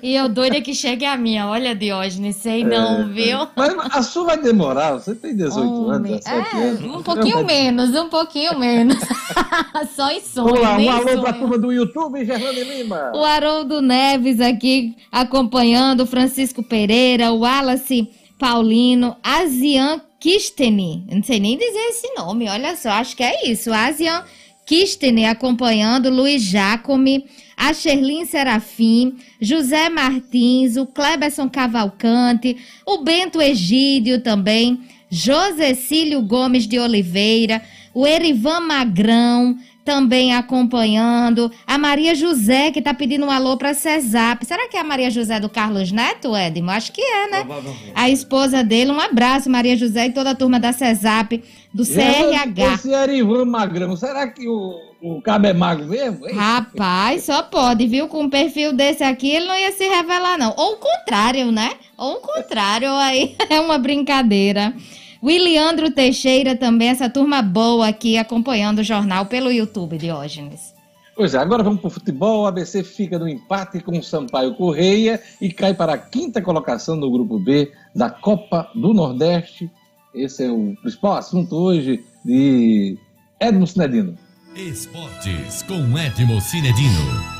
E 0.02 0.14
eu 0.14 0.28
doida 0.28 0.60
que 0.60 0.74
chegue 0.74 1.06
a 1.06 1.16
minha. 1.16 1.46
Olha, 1.46 1.74
Diógenes, 1.74 2.36
sei 2.36 2.60
é, 2.60 2.64
não, 2.66 3.08
viu? 3.08 3.48
Mas 3.56 3.74
a 3.78 4.02
sua 4.02 4.24
vai 4.24 4.42
demorar, 4.42 4.92
você 4.92 5.14
tem 5.14 5.34
18 5.34 5.66
Homem. 5.66 6.12
anos, 6.12 6.26
é, 6.26 6.56
anos. 6.56 6.80
Um 6.82 7.02
pouquinho 7.02 7.36
não, 7.38 7.44
menos, 7.44 7.94
um 7.94 8.10
pouquinho 8.10 8.58
menos. 8.58 8.98
Só 9.96 10.10
em 10.10 10.20
sonho. 10.20 10.48
Vamos 10.48 10.60
lá, 10.60 10.76
um 10.76 10.90
alô 10.90 11.08
sonho. 11.08 11.22
pra 11.22 11.32
turma 11.32 11.56
do 11.56 11.72
YouTube, 11.72 12.24
Gerlane 12.26 12.62
Lima. 12.62 13.12
O 13.14 13.24
Haroldo 13.24 13.80
Neves 13.80 14.38
aqui 14.38 14.94
acompanhando, 15.10 16.04
Francisco 16.04 16.62
Pereira, 16.62 17.32
o 17.32 17.38
Wallace 17.38 18.06
Paulino, 18.38 19.16
Asian 19.22 19.98
Kisteni. 20.20 21.06
Não 21.10 21.22
sei 21.22 21.40
nem 21.40 21.56
dizer 21.56 21.88
esse 21.88 22.12
nome, 22.18 22.50
olha 22.50 22.76
só, 22.76 22.90
acho 22.90 23.16
que 23.16 23.22
é 23.22 23.48
isso. 23.48 23.72
Asian 23.72 24.22
Kistene 24.64 25.26
acompanhando, 25.26 26.10
Luiz 26.10 26.42
Jacome, 26.42 27.26
a 27.56 27.72
Sherlin 27.72 28.24
Serafim, 28.24 29.16
José 29.40 29.88
Martins, 29.88 30.76
o 30.76 30.86
Kleberson 30.86 31.48
Cavalcante, 31.48 32.56
o 32.86 32.98
Bento 32.98 33.40
Egídio 33.40 34.20
também, 34.20 34.80
José 35.10 35.74
Cílio 35.74 36.22
Gomes 36.22 36.66
de 36.66 36.78
Oliveira, 36.78 37.62
o 37.92 38.06
Erivan 38.06 38.60
Magrão, 38.60 39.56
também 39.84 40.34
acompanhando. 40.34 41.52
A 41.66 41.76
Maria 41.76 42.14
José, 42.14 42.70
que 42.70 42.78
está 42.78 42.94
pedindo 42.94 43.26
um 43.26 43.30
alô 43.30 43.56
para 43.56 43.74
Cesap. 43.74 44.44
Será 44.44 44.66
que 44.66 44.76
é 44.76 44.80
a 44.80 44.84
Maria 44.84 45.10
José 45.10 45.38
do 45.38 45.48
Carlos 45.48 45.92
Neto, 45.92 46.34
Edmo? 46.34 46.70
Acho 46.70 46.90
que 46.90 47.02
é, 47.02 47.30
né? 47.30 47.46
A 47.94 48.08
esposa 48.08 48.64
dele. 48.64 48.90
Um 48.90 49.00
abraço, 49.00 49.50
Maria 49.50 49.76
José 49.76 50.06
e 50.06 50.12
toda 50.12 50.30
a 50.30 50.34
turma 50.34 50.58
da 50.58 50.72
Cesap, 50.72 51.42
do 51.74 51.84
CRH. 51.84 52.74
Esse 52.74 52.92
Erivan 52.92 53.44
Magrão, 53.46 53.96
será 53.96 54.28
que 54.28 54.46
o, 54.48 54.80
o 55.02 55.20
cabo 55.20 55.48
é 55.48 55.52
magro 55.52 55.86
mesmo? 55.86 56.28
Hein? 56.28 56.36
Rapaz, 56.36 57.24
só 57.24 57.42
pode, 57.42 57.88
viu? 57.88 58.06
Com 58.06 58.22
um 58.22 58.30
perfil 58.30 58.72
desse 58.72 59.02
aqui, 59.02 59.28
ele 59.28 59.46
não 59.46 59.56
ia 59.56 59.72
se 59.72 59.84
revelar, 59.88 60.38
não. 60.38 60.54
Ou 60.56 60.74
o 60.74 60.76
contrário, 60.76 61.50
né? 61.50 61.72
Ou 61.98 62.14
o 62.14 62.20
contrário, 62.20 62.92
aí 62.94 63.34
é 63.50 63.60
uma 63.60 63.76
brincadeira. 63.76 64.72
O 65.20 65.28
Iliandro 65.28 65.90
Teixeira 65.90 66.54
também, 66.54 66.88
essa 66.88 67.10
turma 67.10 67.42
boa 67.42 67.88
aqui 67.88 68.16
acompanhando 68.16 68.78
o 68.78 68.84
jornal 68.84 69.26
pelo 69.26 69.50
YouTube, 69.50 69.98
Diógenes. 69.98 70.72
Pois 71.16 71.34
é, 71.34 71.38
agora 71.38 71.62
vamos 71.62 71.80
para 71.80 71.88
o 71.88 71.90
futebol. 71.90 72.42
O 72.42 72.46
ABC 72.46 72.84
fica 72.84 73.18
no 73.18 73.28
empate 73.28 73.80
com 73.80 73.98
o 73.98 74.02
Sampaio 74.02 74.54
Correia 74.54 75.20
e 75.40 75.50
cai 75.50 75.72
para 75.74 75.94
a 75.94 75.98
quinta 75.98 76.42
colocação 76.42 76.98
do 76.98 77.10
grupo 77.10 77.38
B 77.38 77.72
da 77.94 78.10
Copa 78.10 78.68
do 78.74 78.92
Nordeste. 78.92 79.70
Esse 80.14 80.44
é 80.44 80.50
o 80.50 80.76
principal 80.76 81.16
assunto 81.16 81.56
hoje 81.56 82.04
de 82.24 82.96
Edmo 83.40 83.66
Cinedino. 83.66 84.16
Esportes 84.54 85.62
com 85.64 85.98
Edmo 85.98 86.40
Cinedino. 86.40 87.34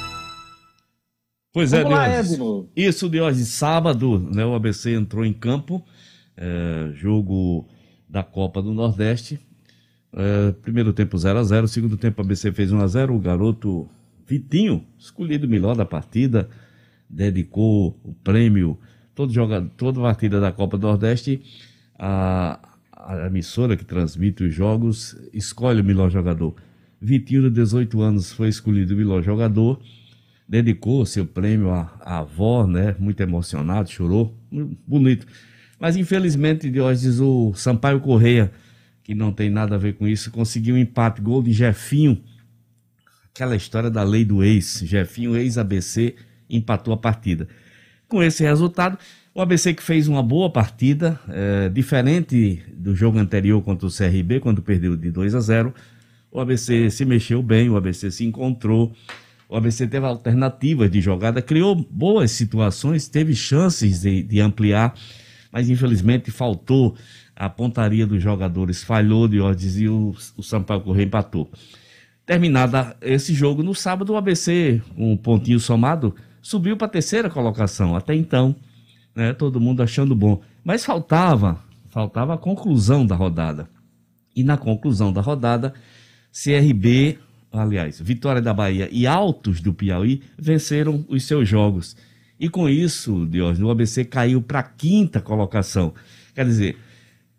Pois 1.53 1.73
é, 1.73 1.85
Vamos 1.85 1.97
lá, 1.97 2.09
Diógenes. 2.09 2.33
Edmo. 2.33 2.69
Isso 2.75 3.09
de 3.09 3.21
hoje, 3.21 3.45
sábado, 3.45 4.19
né, 4.19 4.45
o 4.45 4.55
ABC 4.55 4.93
entrou 4.93 5.25
em 5.25 5.33
campo, 5.33 5.85
é, 6.37 6.91
jogo 6.95 7.69
da 8.09 8.25
Copa 8.25 8.61
do 8.61 8.75
Nordeste. 8.75 9.39
É, 10.13 10.51
primeiro 10.61 10.93
tempo 10.93 11.17
0 11.17 11.39
a 11.39 11.45
0 11.45 11.69
segundo 11.69 11.97
tempo 11.97 12.21
o 12.21 12.25
ABC 12.25 12.51
fez 12.53 12.71
1 12.73 12.81
a 12.81 12.87
0 12.87 13.15
O 13.15 13.21
garoto 13.21 13.89
Vitinho, 14.27 14.85
escolhido 14.99 15.49
melhor 15.49 15.77
da 15.77 15.85
partida, 15.85 16.49
dedicou 17.09 18.01
o 18.03 18.15
prêmio, 18.15 18.77
todo 19.15 19.33
joga, 19.33 19.63
toda 19.77 20.01
partida 20.01 20.41
da 20.41 20.51
Copa 20.51 20.77
do 20.77 20.89
Nordeste, 20.89 21.41
a, 21.99 22.59
a 22.93 23.27
emissora 23.27 23.77
que 23.77 23.85
transmite 23.85 24.45
os 24.45 24.55
jogos 24.55 25.17
escolhe 25.33 25.81
o 25.81 25.85
melhor 25.85 26.11
jogador. 26.11 26.55
Vitinho, 27.01 27.43
de 27.43 27.51
18 27.51 28.01
anos, 28.01 28.33
foi 28.33 28.49
escolhido 28.49 28.95
o 28.95 28.97
melhor 28.97 29.23
jogador 29.23 29.81
dedicou 30.49 31.05
seu 31.07 31.27
prêmio 31.27 31.71
à, 31.71 31.93
à 32.01 32.19
avó, 32.19 32.67
né? 32.67 32.95
Muito 32.99 33.21
emocionado, 33.21 33.91
chorou, 33.91 34.37
bonito. 34.87 35.27
Mas 35.79 35.97
infelizmente, 35.97 36.71
Diógenes, 36.71 37.19
o 37.21 37.53
Sampaio 37.55 38.01
Correia, 38.01 38.53
que 39.03 39.15
não 39.15 39.33
tem 39.33 39.51
nada 39.51 39.75
a 39.75 39.79
ver 39.79 39.95
com 39.95 40.07
isso, 40.07 40.31
conseguiu 40.31 40.75
um 40.75 40.79
empate, 40.79 41.21
gol 41.21 41.43
de 41.43 41.53
Jefinho. 41.53 42.23
Aquela 43.31 43.57
história 43.57 43.91
da 43.91 44.03
lei 44.03 44.25
do 44.25 44.45
ex. 44.45 44.81
Jefinho, 44.85 45.37
ex-ABC, 45.37 46.15
empatou 46.49 46.95
a 46.95 46.97
partida. 46.97 47.49
Com 48.07 48.23
esse 48.23 48.45
resultado, 48.45 48.99
o 49.35 49.41
ABC 49.43 49.75
que 49.75 49.83
fez 49.83 50.07
uma 50.07 50.23
boa 50.23 50.49
partida, 50.49 51.19
eh, 51.29 51.69
diferente 51.69 52.63
do 52.73 52.95
jogo 52.95 53.19
anterior 53.19 53.61
contra 53.63 53.89
o 53.89 53.91
CRB, 53.91 54.39
quando 54.39 54.63
perdeu 54.63 54.97
de 54.97 55.11
2 55.11 55.35
a 55.35 55.41
0, 55.41 55.75
o 56.31 56.41
ABC 56.41 56.89
se 56.89 57.05
mexeu 57.05 57.43
bem, 57.43 57.69
o 57.69 57.77
ABC 57.77 58.13
se 58.13 58.25
encontrou, 58.25 58.95
o 59.49 59.57
ABC 59.57 59.89
teve 59.89 60.07
alternativas 60.07 60.89
de 60.89 61.01
jogada, 61.01 61.43
criou 61.43 61.75
boas 61.75 62.31
situações, 62.31 63.09
teve 63.09 63.35
chances 63.35 64.03
de, 64.03 64.23
de 64.23 64.41
ampliar, 64.41 64.95
mas 65.51 65.69
infelizmente 65.69 66.31
faltou 66.31 66.97
a 67.35 67.51
pontaria 67.51 68.07
dos 68.07 68.23
jogadores, 68.23 68.85
falhou 68.85 69.27
de 69.27 69.41
ordens 69.41 69.81
e 69.81 69.89
o, 69.89 70.15
o 70.37 70.43
Sampaio 70.45 70.81
Correia 70.81 71.07
empatou. 71.07 71.51
Terminada 72.25 72.97
esse 73.03 73.35
jogo, 73.35 73.65
no 73.65 73.75
sábado 73.75 74.13
o 74.13 74.17
ABC, 74.17 74.81
um 74.97 75.17
pontinho 75.17 75.59
somado, 75.59 76.15
subiu 76.41 76.77
para 76.77 76.87
a 76.87 76.91
terceira 76.91 77.29
colocação. 77.29 77.97
Até 77.97 78.15
então, 78.15 78.55
né, 79.15 79.33
todo 79.33 79.61
mundo 79.61 79.83
achando 79.83 80.15
bom. 80.15 80.41
Mas 80.63 80.85
faltava, 80.85 81.61
faltava 81.91 82.35
a 82.35 82.39
conclusão 82.39 83.07
da 83.07 83.15
rodada. 83.15 83.69
E 84.35 84.43
na 84.43 84.57
conclusão 84.57 85.13
da 85.13 85.21
rodada, 85.21 85.73
CRB, 86.33 87.19
aliás, 87.53 88.01
Vitória 88.01 88.43
da 88.43 88.53
Bahia 88.53 88.89
e 88.91 89.07
Altos 89.07 89.61
do 89.61 89.73
Piauí 89.73 90.23
venceram 90.39 91.05
os 91.09 91.25
seus 91.25 91.49
jogos. 91.49 91.97
E 92.39 92.49
com 92.49 92.69
isso, 92.69 93.29
o 93.63 93.71
ABC 93.71 94.05
caiu 94.05 94.43
para 94.43 94.59
a 94.59 94.65
quinta 94.65 95.21
colocação. 95.21 95.95
Quer 96.35 96.45
dizer, 96.45 96.77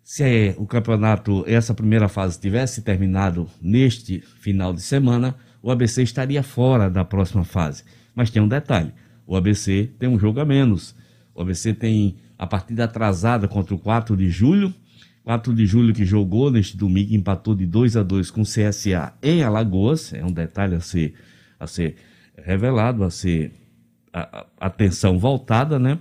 se 0.02 0.22
é, 0.22 0.54
o 0.56 0.66
campeonato, 0.66 1.44
essa 1.46 1.74
primeira 1.74 2.08
fase 2.08 2.40
tivesse 2.40 2.80
terminado 2.80 3.48
neste 3.60 4.20
final 4.20 4.72
de 4.72 4.80
semana, 4.80 5.34
o 5.60 5.70
ABC 5.70 6.02
estaria 6.02 6.42
fora 6.42 6.88
da 6.88 7.04
próxima 7.04 7.44
fase. 7.44 7.82
Mas 8.14 8.30
tem 8.30 8.40
um 8.40 8.48
detalhe: 8.48 8.94
o 9.26 9.36
ABC 9.36 9.90
tem 9.98 10.08
um 10.08 10.18
jogo 10.18 10.40
a 10.40 10.44
menos. 10.44 10.94
O 11.36 11.42
ABC 11.42 11.74
tem 11.74 12.16
a 12.38 12.46
partida 12.46 12.84
atrasada 12.84 13.46
contra 13.46 13.74
o 13.74 13.78
4 13.78 14.16
de 14.16 14.30
julho. 14.30 14.72
4 15.22 15.52
de 15.54 15.66
julho 15.66 15.92
que 15.92 16.04
jogou 16.04 16.50
neste 16.50 16.76
domingo, 16.76 17.12
empatou 17.14 17.54
de 17.54 17.66
2 17.66 17.96
a 17.96 18.02
2 18.02 18.30
com 18.30 18.40
o 18.40 18.44
CSA 18.44 19.12
em 19.22 19.42
Alagoas. 19.42 20.12
É 20.14 20.24
um 20.24 20.32
detalhe 20.32 20.74
a 20.74 20.80
ser, 20.80 21.14
a 21.60 21.66
ser 21.66 21.96
revelado, 22.42 23.04
a 23.04 23.10
ser 23.10 23.52
a, 24.12 24.20
a- 24.40 24.46
atenção 24.66 25.18
voltada, 25.18 25.78
né? 25.78 25.98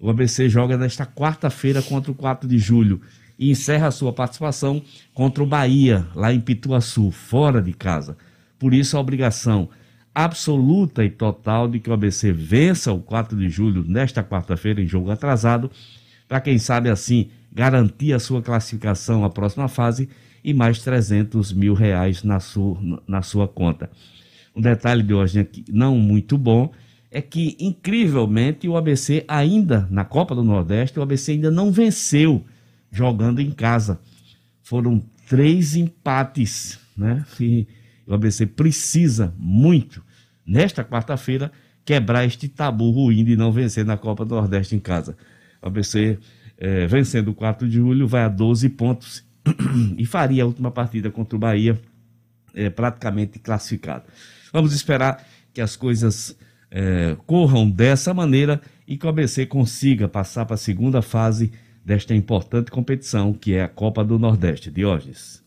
O 0.00 0.10
ABC 0.10 0.48
joga 0.48 0.76
nesta 0.76 1.06
quarta-feira 1.06 1.80
contra 1.80 2.10
o 2.10 2.14
4 2.14 2.48
de 2.48 2.58
julho 2.58 3.00
e 3.38 3.50
encerra 3.50 3.86
a 3.86 3.90
sua 3.92 4.12
participação 4.12 4.82
contra 5.14 5.42
o 5.42 5.46
Bahia, 5.46 6.06
lá 6.14 6.32
em 6.32 6.40
Pituaçu, 6.40 7.10
fora 7.12 7.62
de 7.62 7.72
casa. 7.72 8.16
Por 8.58 8.74
isso, 8.74 8.96
a 8.96 9.00
obrigação 9.00 9.68
absoluta 10.14 11.04
e 11.04 11.10
total 11.10 11.68
de 11.68 11.80
que 11.80 11.88
o 11.88 11.92
ABC 11.92 12.32
vença 12.32 12.92
o 12.92 13.00
4 13.00 13.36
de 13.36 13.48
julho 13.48 13.84
nesta 13.86 14.22
quarta-feira 14.22 14.82
em 14.82 14.86
jogo 14.86 15.10
atrasado, 15.10 15.70
para 16.28 16.40
quem 16.40 16.58
sabe 16.58 16.88
assim 16.88 17.30
garantir 17.52 18.12
a 18.12 18.18
sua 18.18 18.42
classificação 18.42 19.24
à 19.24 19.30
próxima 19.30 19.68
fase 19.68 20.08
e 20.42 20.52
mais 20.52 20.82
300 20.82 21.52
mil 21.52 21.74
reais 21.74 22.22
na 22.22 22.40
sua, 22.40 22.78
na 23.06 23.22
sua 23.22 23.46
conta. 23.46 23.90
Um 24.54 24.60
detalhe 24.60 25.02
de 25.02 25.14
hoje 25.14 25.40
aqui, 25.40 25.64
não 25.68 25.96
muito 25.96 26.36
bom 26.36 26.72
é 27.10 27.20
que, 27.20 27.56
incrivelmente, 27.60 28.66
o 28.66 28.76
ABC 28.76 29.24
ainda, 29.28 29.86
na 29.90 30.04
Copa 30.04 30.34
do 30.34 30.42
Nordeste, 30.42 30.98
o 30.98 31.02
ABC 31.02 31.32
ainda 31.32 31.50
não 31.50 31.70
venceu 31.70 32.42
jogando 32.90 33.40
em 33.40 33.50
casa. 33.50 34.00
Foram 34.62 35.02
três 35.28 35.76
empates, 35.76 36.78
né? 36.96 37.24
E 37.38 37.66
o 38.06 38.14
ABC 38.14 38.46
precisa 38.46 39.34
muito, 39.38 40.02
nesta 40.46 40.84
quarta-feira, 40.84 41.50
quebrar 41.84 42.24
este 42.24 42.48
tabu 42.48 42.90
ruim 42.90 43.24
de 43.24 43.36
não 43.36 43.52
vencer 43.52 43.84
na 43.84 43.96
Copa 43.96 44.24
do 44.24 44.34
Nordeste 44.34 44.74
em 44.74 44.80
casa. 44.80 45.16
O 45.60 45.66
ABC, 45.66 46.18
eh, 46.58 46.86
vencendo 46.86 47.28
o 47.28 47.34
4 47.34 47.68
de 47.68 47.76
julho, 47.76 48.06
vai 48.06 48.22
a 48.22 48.28
12 48.28 48.68
pontos 48.70 49.24
e 49.96 50.04
faria 50.06 50.42
a 50.42 50.46
última 50.46 50.70
partida 50.70 51.10
contra 51.10 51.36
o 51.36 51.38
Bahia 51.38 51.80
é, 52.54 52.70
praticamente 52.70 53.38
classificado. 53.38 54.04
Vamos 54.52 54.74
esperar 54.74 55.24
que 55.52 55.60
as 55.60 55.76
coisas 55.76 56.36
é, 56.70 57.16
corram 57.26 57.68
dessa 57.68 58.14
maneira 58.14 58.60
e 58.86 58.96
que 58.96 59.06
o 59.06 59.08
ABC 59.08 59.46
consiga 59.46 60.08
passar 60.08 60.44
para 60.44 60.54
a 60.54 60.58
segunda 60.58 61.02
fase 61.02 61.52
desta 61.84 62.14
importante 62.14 62.70
competição 62.70 63.32
que 63.32 63.54
é 63.54 63.62
a 63.62 63.68
Copa 63.68 64.04
do 64.04 64.18
Nordeste. 64.18 64.70
Diógenes. 64.70 65.41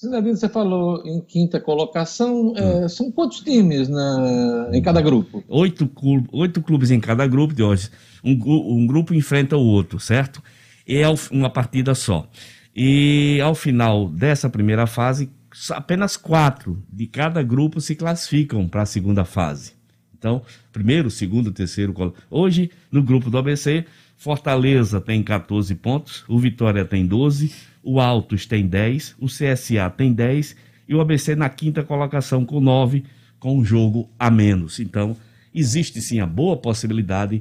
Zinedino, 0.00 0.36
você 0.36 0.48
falou 0.48 1.02
em 1.06 1.20
quinta 1.22 1.58
colocação. 1.58 2.52
é, 2.56 2.86
são 2.88 3.10
quantos 3.10 3.40
times 3.40 3.88
na, 3.88 4.68
em 4.72 4.82
cada 4.82 5.00
grupo? 5.00 5.42
Oito, 5.48 5.86
clube- 5.88 6.28
oito 6.32 6.60
clubes 6.60 6.90
em 6.90 7.00
cada 7.00 7.26
grupo, 7.26 7.54
Diógenes. 7.54 7.90
Um, 8.22 8.36
gru- 8.38 8.70
um 8.74 8.86
grupo 8.86 9.14
enfrenta 9.14 9.56
o 9.56 9.64
outro, 9.64 9.98
certo? 9.98 10.42
E 10.86 10.96
é 10.96 11.06
uma 11.30 11.48
partida 11.48 11.94
só. 11.94 12.28
E 12.74 13.40
ao 13.40 13.54
final 13.54 14.06
dessa 14.08 14.50
primeira 14.50 14.86
fase, 14.86 15.30
apenas 15.70 16.16
quatro 16.16 16.82
de 16.92 17.06
cada 17.06 17.42
grupo 17.42 17.80
se 17.80 17.94
classificam 17.94 18.68
para 18.68 18.82
a 18.82 18.86
segunda 18.86 19.24
fase. 19.24 19.72
Então, 20.18 20.42
primeiro, 20.72 21.10
segundo, 21.10 21.50
terceiro. 21.52 21.94
Hoje, 22.30 22.70
no 22.92 23.02
grupo 23.02 23.30
do 23.30 23.38
ABC, 23.38 23.86
Fortaleza 24.16 25.00
tem 25.00 25.22
14 25.22 25.74
pontos, 25.74 26.24
o 26.28 26.38
Vitória 26.38 26.84
tem 26.84 27.06
12, 27.06 27.52
o 27.86 28.00
Altos 28.00 28.46
tem 28.46 28.66
10, 28.66 29.14
o 29.20 29.26
CSA 29.26 29.88
tem 29.96 30.12
10 30.12 30.56
e 30.88 30.94
o 30.94 31.00
ABC 31.00 31.36
na 31.36 31.48
quinta 31.48 31.84
colocação 31.84 32.44
com 32.44 32.60
9, 32.60 33.04
com 33.38 33.56
um 33.56 33.64
jogo 33.64 34.10
a 34.18 34.28
menos. 34.28 34.80
Então, 34.80 35.16
existe 35.54 36.00
sim 36.00 36.18
a 36.18 36.26
boa 36.26 36.56
possibilidade 36.56 37.40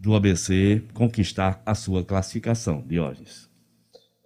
do 0.00 0.12
ABC 0.14 0.82
conquistar 0.92 1.62
a 1.64 1.76
sua 1.76 2.02
classificação, 2.02 2.84
Diógenes. 2.86 3.48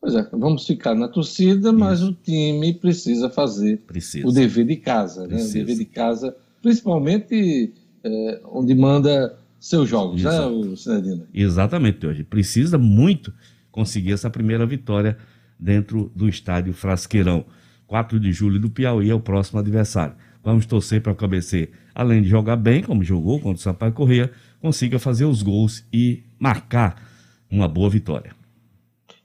Pois 0.00 0.14
é, 0.14 0.26
vamos 0.32 0.66
ficar 0.66 0.94
na 0.94 1.06
torcida, 1.06 1.70
mas 1.70 2.02
o 2.02 2.14
time 2.14 2.72
precisa 2.72 3.28
fazer 3.28 3.78
Precisa. 3.86 4.26
o 4.26 4.32
dever 4.32 4.64
de 4.64 4.76
casa, 4.76 5.26
né? 5.26 5.36
O 5.42 5.52
dever 5.52 5.76
de 5.76 5.84
casa, 5.84 6.34
principalmente 6.62 7.74
é, 8.02 8.40
onde 8.46 8.74
manda 8.74 9.36
seus 9.60 9.88
jogos, 9.88 10.22
né, 10.22 10.30
Exato. 10.30 10.54
o 10.54 10.76
Zinedino? 10.76 11.26
Exatamente, 11.34 12.06
hoje. 12.06 12.24
Precisa 12.24 12.78
muito 12.78 13.34
conseguir 13.70 14.12
essa 14.12 14.30
primeira 14.30 14.64
vitória 14.64 15.18
dentro 15.58 16.10
do 16.14 16.28
estádio 16.28 16.72
Frasqueirão. 16.72 17.44
4 17.86 18.20
de 18.20 18.32
julho 18.32 18.60
do 18.60 18.70
Piauí 18.70 19.10
é 19.10 19.14
o 19.14 19.20
próximo 19.20 19.58
adversário. 19.58 20.14
Vamos 20.44 20.66
torcer 20.66 21.02
para 21.02 21.12
o 21.12 21.24
ABC, 21.24 21.68
além 21.94 22.22
de 22.22 22.28
jogar 22.28 22.56
bem, 22.56 22.82
como 22.82 23.02
jogou 23.02 23.40
contra 23.40 23.58
o 23.58 23.62
Sampaio 23.62 23.92
Corrêa, 23.92 24.30
consiga 24.60 24.98
fazer 24.98 25.24
os 25.24 25.42
gols 25.42 25.84
e 25.92 26.22
marcar 26.38 27.02
uma 27.50 27.66
boa 27.66 27.90
vitória. 27.90 28.32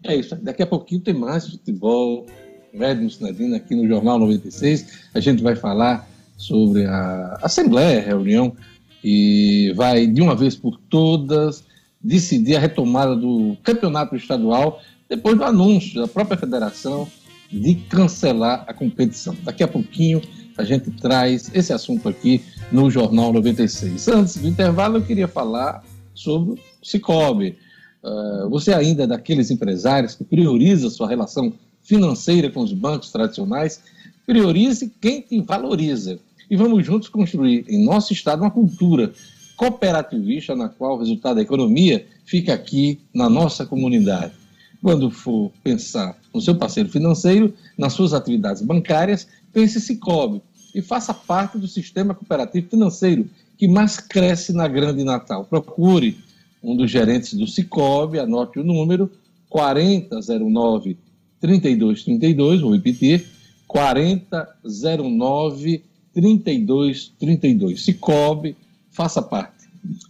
É 0.04 0.16
isso, 0.16 0.36
daqui 0.36 0.64
a 0.64 0.68
pouquinho 0.68 1.02
tem 1.02 1.14
mais 1.14 1.48
futebol, 1.48 2.26
Edmo 2.74 3.10
Sinadino 3.10 3.56
aqui 3.56 3.76
no 3.76 3.88
Jornal 3.88 4.20
96. 4.20 5.10
A 5.14 5.20
gente 5.20 5.44
vai 5.44 5.56
falar 5.56 6.08
sobre 6.36 6.86
a 6.86 7.40
Assembleia, 7.42 8.00
a 8.00 8.04
reunião, 8.04 8.56
e 9.04 9.72
vai, 9.76 10.08
de 10.08 10.22
uma 10.22 10.36
vez 10.36 10.56
por 10.56 10.78
todas, 10.90 11.64
decidir 12.02 12.56
a 12.56 12.60
retomada 12.60 13.16
do 13.16 13.56
campeonato 13.64 14.16
estadual 14.16 14.82
depois 15.16 15.38
do 15.38 15.44
anúncio 15.44 16.02
da 16.02 16.08
própria 16.08 16.36
federação 16.36 17.08
de 17.52 17.76
cancelar 17.76 18.66
a 18.68 18.74
competição. 18.74 19.36
Daqui 19.44 19.62
a 19.62 19.68
pouquinho 19.68 20.20
a 20.58 20.64
gente 20.64 20.90
traz 20.90 21.52
esse 21.54 21.72
assunto 21.72 22.10
aqui 22.10 22.44
no 22.72 22.90
Jornal 22.90 23.32
96. 23.32 24.08
Antes 24.08 24.38
do 24.38 24.48
intervalo, 24.48 24.98
eu 24.98 25.04
queria 25.04 25.28
falar 25.28 25.84
sobre 26.16 26.54
o 26.54 26.60
Cicobi. 26.82 27.58
Uh, 28.04 28.50
você 28.50 28.74
ainda 28.74 29.04
é 29.04 29.08
daqueles 29.08 29.52
empresários 29.52 30.16
que 30.16 30.24
prioriza 30.24 30.90
sua 30.90 31.08
relação 31.08 31.54
financeira 31.84 32.50
com 32.50 32.62
os 32.62 32.74
bancos 32.74 33.12
tradicionais? 33.12 33.82
Priorize 34.26 34.92
quem 35.00 35.22
te 35.22 35.40
valoriza. 35.42 36.20
E 36.50 36.56
vamos 36.56 36.84
juntos 36.84 37.08
construir 37.08 37.66
em 37.68 37.86
nosso 37.86 38.14
estado 38.14 38.42
uma 38.42 38.52
cultura 38.52 39.14
cooperativista 39.56 40.56
na 40.56 40.70
qual 40.70 40.96
o 40.96 41.00
resultado 41.00 41.36
da 41.36 41.42
economia 41.42 42.06
fica 42.26 42.54
aqui 42.54 43.00
na 43.14 43.30
nossa 43.30 43.64
comunidade. 43.64 44.43
Quando 44.84 45.10
for 45.10 45.52
pensar 45.64 46.16
no 46.34 46.42
seu 46.42 46.56
parceiro 46.56 46.90
financeiro, 46.90 47.54
nas 47.78 47.94
suas 47.94 48.14
atividades 48.14 48.62
bancárias, 48.62 49.26
pense 49.54 49.80
Cicobi 49.80 50.42
e 50.76 50.82
faça 50.82 51.14
parte 51.14 51.58
do 51.58 51.70
sistema 51.70 52.14
cooperativo 52.14 52.68
financeiro 52.70 53.30
que 53.58 53.66
mais 53.66 53.98
cresce 53.98 54.52
na 54.52 54.68
Grande 54.68 55.06
Natal. 55.06 55.46
Procure 55.46 56.18
um 56.62 56.76
dos 56.76 56.92
gerentes 56.92 57.34
do 57.34 57.48
Cicobi, 57.48 58.20
anote 58.20 58.60
o 58.60 58.64
número 58.64 59.10
4009 59.50 60.98
3232, 61.40 62.60
vou 62.60 62.74
repetir, 62.74 63.26
4009 63.66 65.82
3232. 66.14 67.86
Cicobi, 67.86 68.58
faça 68.92 69.22
parte. 69.22 69.64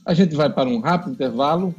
A 0.03 0.15
gente 0.15 0.33
vai 0.33 0.49
para 0.49 0.67
um 0.67 0.79
rápido 0.79 1.11
intervalo. 1.11 1.75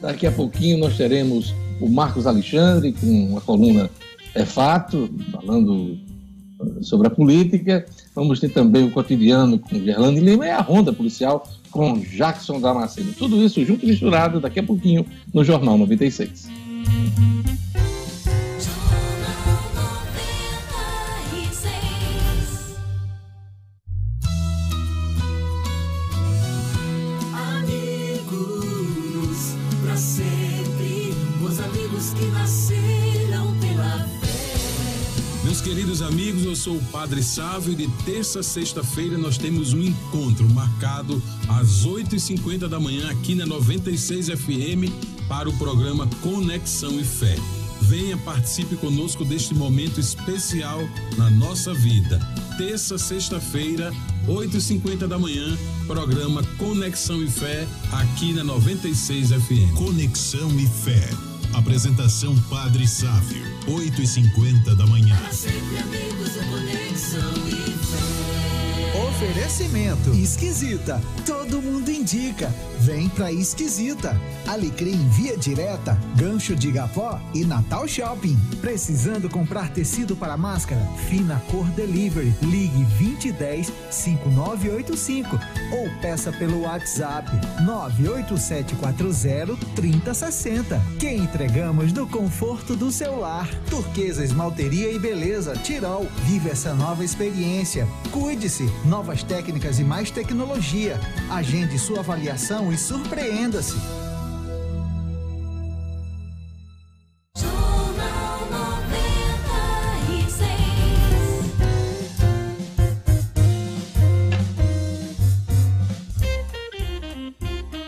Daqui 0.00 0.26
a 0.26 0.32
pouquinho 0.32 0.78
nós 0.78 0.96
teremos 0.96 1.52
o 1.80 1.88
Marcos 1.88 2.26
Alexandre 2.26 2.92
com 2.92 3.36
a 3.36 3.40
coluna 3.40 3.90
É 4.34 4.44
Fato, 4.44 5.08
falando 5.30 5.98
sobre 6.80 7.06
a 7.06 7.10
política. 7.10 7.84
Vamos 8.14 8.40
ter 8.40 8.48
também 8.48 8.84
o 8.84 8.90
cotidiano 8.90 9.58
com 9.58 9.76
Gerlando 9.76 10.20
Lima 10.20 10.46
e 10.46 10.50
a 10.50 10.60
Ronda 10.60 10.92
Policial 10.92 11.48
com 11.70 11.98
Jackson 11.98 12.60
Damasceno. 12.60 13.12
Tudo 13.12 13.42
isso 13.42 13.64
junto 13.64 13.84
e 13.84 13.88
misturado 13.88 14.40
daqui 14.40 14.60
a 14.60 14.62
pouquinho 14.62 15.04
no 15.32 15.44
Jornal 15.44 15.76
96. 15.76 16.48
Amigos, 36.04 36.44
eu 36.44 36.54
sou 36.54 36.76
o 36.76 36.84
Padre 36.86 37.22
Sávio 37.22 37.72
e 37.72 37.76
de 37.76 37.88
terça 38.04 38.40
a 38.40 38.42
sexta-feira 38.42 39.16
nós 39.16 39.38
temos 39.38 39.72
um 39.72 39.82
encontro 39.82 40.48
marcado 40.50 41.22
às 41.48 41.86
8h50 41.86 42.68
da 42.68 42.78
manhã 42.78 43.10
aqui 43.10 43.34
na 43.34 43.46
96 43.46 44.28
FM 44.28 44.92
para 45.28 45.48
o 45.48 45.56
programa 45.56 46.06
Conexão 46.22 47.00
e 47.00 47.04
Fé. 47.04 47.36
Venha, 47.82 48.16
participe 48.18 48.76
conosco 48.76 49.24
deste 49.24 49.54
momento 49.54 49.98
especial 49.98 50.80
na 51.16 51.30
nossa 51.30 51.72
vida. 51.72 52.20
Terça, 52.58 52.98
sexta-feira, 52.98 53.92
8h50 54.26 55.06
da 55.06 55.18
manhã, 55.18 55.56
programa 55.86 56.42
Conexão 56.58 57.22
e 57.22 57.28
Fé 57.30 57.66
aqui 57.92 58.32
na 58.32 58.44
96 58.44 59.30
FM. 59.30 59.74
Conexão 59.74 60.50
e 60.58 60.66
Fé. 60.66 61.08
Apresentação 61.54 62.36
Padre 62.50 62.86
Sávio, 62.86 63.42
8 63.66 64.02
e 64.02 64.06
50 64.06 64.74
da 64.74 64.86
manhã. 64.86 65.16
sempre 65.30 65.78
amigos, 65.78 66.36
conexão 66.50 67.43
e 67.43 67.43
Oferecimento. 69.14 70.10
Esquisita. 70.10 71.00
Todo 71.24 71.62
mundo 71.62 71.88
indica. 71.88 72.52
Vem 72.80 73.08
pra 73.08 73.30
Esquisita. 73.30 74.20
Alecrim 74.46 75.08
Via 75.08 75.38
Direta, 75.38 75.98
Gancho 76.16 76.54
de 76.54 76.70
Gapó 76.70 77.18
e 77.32 77.44
Natal 77.44 77.86
Shopping. 77.86 78.36
Precisando 78.60 79.30
comprar 79.30 79.70
tecido 79.70 80.16
para 80.16 80.36
máscara? 80.36 80.84
Fina 81.08 81.40
Cor 81.50 81.64
Delivery. 81.70 82.34
Ligue 82.42 82.84
2010 82.98 83.72
5985 83.88 85.38
ou 85.72 85.88
peça 86.02 86.32
pelo 86.32 86.62
WhatsApp 86.62 87.30
98740 87.64 89.56
3060. 89.76 90.82
Que 90.98 91.10
entregamos 91.10 91.92
no 91.92 92.08
conforto 92.08 92.74
do 92.74 92.90
seu 92.90 93.20
lar. 93.20 93.48
Turquesa 93.70 94.24
Esmalteria 94.24 94.90
e 94.90 94.98
Beleza 94.98 95.54
Tirol. 95.56 96.08
Vive 96.26 96.50
essa 96.50 96.74
nova 96.74 97.04
experiência. 97.04 97.86
Cuide-se. 98.10 98.68
Novas 99.04 99.22
técnicas 99.22 99.78
e 99.78 99.84
mais 99.84 100.10
tecnologia. 100.10 100.98
Agende 101.30 101.78
sua 101.78 101.98
avaliação 102.00 102.72
e 102.72 102.78
surpreenda-se. 102.78 103.76
Jornal 107.36 108.48
96. 108.50 110.32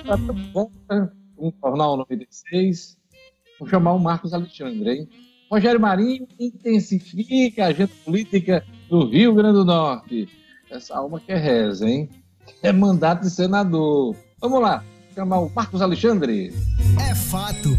Tudo 0.05 0.35
bom? 0.53 0.71
Um 1.39 1.51
Jornal 1.64 1.97
96. 1.97 2.99
Vou 3.59 3.67
chamar 3.67 3.95
o 3.95 3.99
Marcos 3.99 4.35
Alexandre, 4.35 4.91
hein? 4.91 5.09
Rogério 5.51 5.81
Marinho 5.81 6.29
intensifica 6.39 7.64
a 7.64 7.69
agenda 7.69 7.93
política 8.05 8.62
do 8.91 9.09
Rio 9.09 9.35
Grande 9.35 9.55
do 9.55 9.64
Norte. 9.64 10.29
Essa 10.71 10.97
alma 10.97 11.21
que 11.21 11.33
é 11.33 11.37
reza, 11.37 11.89
hein? 11.89 12.09
É 12.62 12.73
mandato 12.73 13.23
de 13.23 13.31
senador. 13.31 14.17
Vamos 14.41 14.61
lá, 14.61 14.85
chamar 15.14 15.41
o 15.41 15.51
Marcos 15.55 15.81
Alexandre. 15.81 16.53
É 17.09 17.14
fato. 17.14 17.71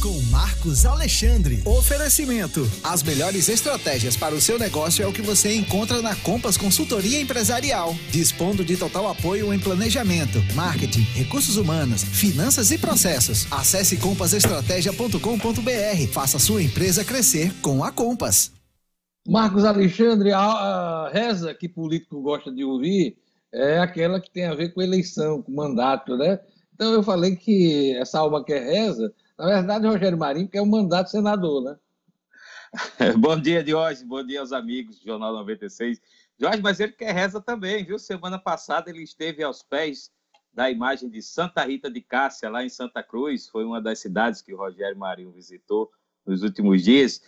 Com 0.00 0.20
Marcos 0.30 0.86
Alexandre. 0.86 1.60
Oferecimento. 1.64 2.70
As 2.84 3.02
melhores 3.02 3.48
estratégias 3.48 4.16
para 4.16 4.32
o 4.32 4.40
seu 4.40 4.56
negócio 4.56 5.02
é 5.02 5.08
o 5.08 5.12
que 5.12 5.20
você 5.20 5.56
encontra 5.56 6.00
na 6.00 6.14
Compass 6.14 6.56
Consultoria 6.56 7.20
Empresarial. 7.20 7.96
Dispondo 8.10 8.64
de 8.64 8.76
total 8.76 9.08
apoio 9.08 9.52
em 9.52 9.58
planejamento, 9.58 10.38
marketing, 10.54 11.02
recursos 11.14 11.56
humanos, 11.56 12.04
finanças 12.04 12.70
e 12.70 12.78
processos. 12.78 13.48
Acesse 13.50 13.96
compassestratégia.com.br. 13.96 16.12
Faça 16.12 16.38
sua 16.38 16.62
empresa 16.62 17.04
crescer 17.04 17.52
com 17.60 17.82
a 17.82 17.90
Compass. 17.90 18.52
Marcos 19.28 19.62
Alexandre, 19.66 20.32
a, 20.32 21.10
reza 21.12 21.54
que 21.54 21.68
político 21.68 22.22
gosta 22.22 22.50
de 22.50 22.64
ouvir 22.64 23.18
é 23.52 23.78
aquela 23.78 24.18
que 24.18 24.30
tem 24.30 24.46
a 24.46 24.54
ver 24.54 24.72
com 24.72 24.80
eleição, 24.80 25.42
com 25.42 25.52
mandato, 25.52 26.16
né? 26.16 26.40
Então 26.72 26.94
eu 26.94 27.02
falei 27.02 27.36
que 27.36 27.94
essa 27.98 28.20
alma 28.20 28.42
que 28.42 28.54
é 28.54 28.58
reza, 28.58 29.14
na 29.38 29.44
verdade, 29.44 29.86
Rogério 29.86 30.16
Marinho 30.16 30.48
quer 30.48 30.62
um 30.62 30.66
mandato 30.66 31.10
senador, 31.10 31.62
né? 31.62 31.76
Bom 33.20 33.38
dia, 33.38 33.62
Diógenes. 33.62 34.02
Bom 34.02 34.24
dia 34.24 34.40
aos 34.40 34.50
amigos 34.50 34.98
do 34.98 35.04
Jornal 35.04 35.34
96. 35.34 36.00
Diógenes, 36.38 36.62
mas 36.62 36.80
ele 36.80 36.92
quer 36.92 37.12
reza 37.12 37.38
também, 37.38 37.84
viu? 37.84 37.98
Semana 37.98 38.38
passada 38.38 38.88
ele 38.88 39.02
esteve 39.02 39.42
aos 39.42 39.62
pés 39.62 40.10
da 40.54 40.70
imagem 40.70 41.10
de 41.10 41.20
Santa 41.20 41.62
Rita 41.64 41.90
de 41.90 42.00
Cássia, 42.00 42.48
lá 42.48 42.64
em 42.64 42.70
Santa 42.70 43.02
Cruz. 43.02 43.46
Foi 43.46 43.66
uma 43.66 43.80
das 43.80 43.98
cidades 43.98 44.40
que 44.40 44.54
o 44.54 44.56
Rogério 44.56 44.96
Marinho 44.96 45.32
visitou 45.32 45.90
nos 46.24 46.42
últimos 46.42 46.82
dias. 46.82 47.20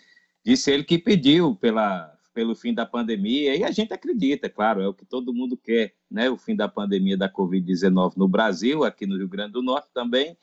Disse 0.51 0.73
ele 0.73 0.83
que 0.83 0.99
pediu 0.99 1.55
pela, 1.55 2.13
pelo 2.35 2.57
fim 2.57 2.75
da 2.75 2.85
pandemia, 2.85 3.55
e 3.55 3.63
a 3.63 3.71
gente 3.71 3.95
acredita, 3.95 4.51
claro, 4.51 4.83
é 4.83 4.89
o 4.89 4.93
que 4.93 5.05
todo 5.05 5.33
mundo 5.33 5.57
quer, 5.57 5.95
né? 6.11 6.29
O 6.29 6.37
fim 6.37 6.57
da 6.57 6.67
pandemia 6.67 7.17
da 7.17 7.33
Covid-19 7.33 8.17
no 8.17 8.27
Brasil, 8.27 8.83
aqui 8.83 9.07
no 9.07 9.17
Rio 9.17 9.29
Grande 9.29 9.53
do 9.53 9.63
Norte 9.63 9.91
também, 9.95 10.37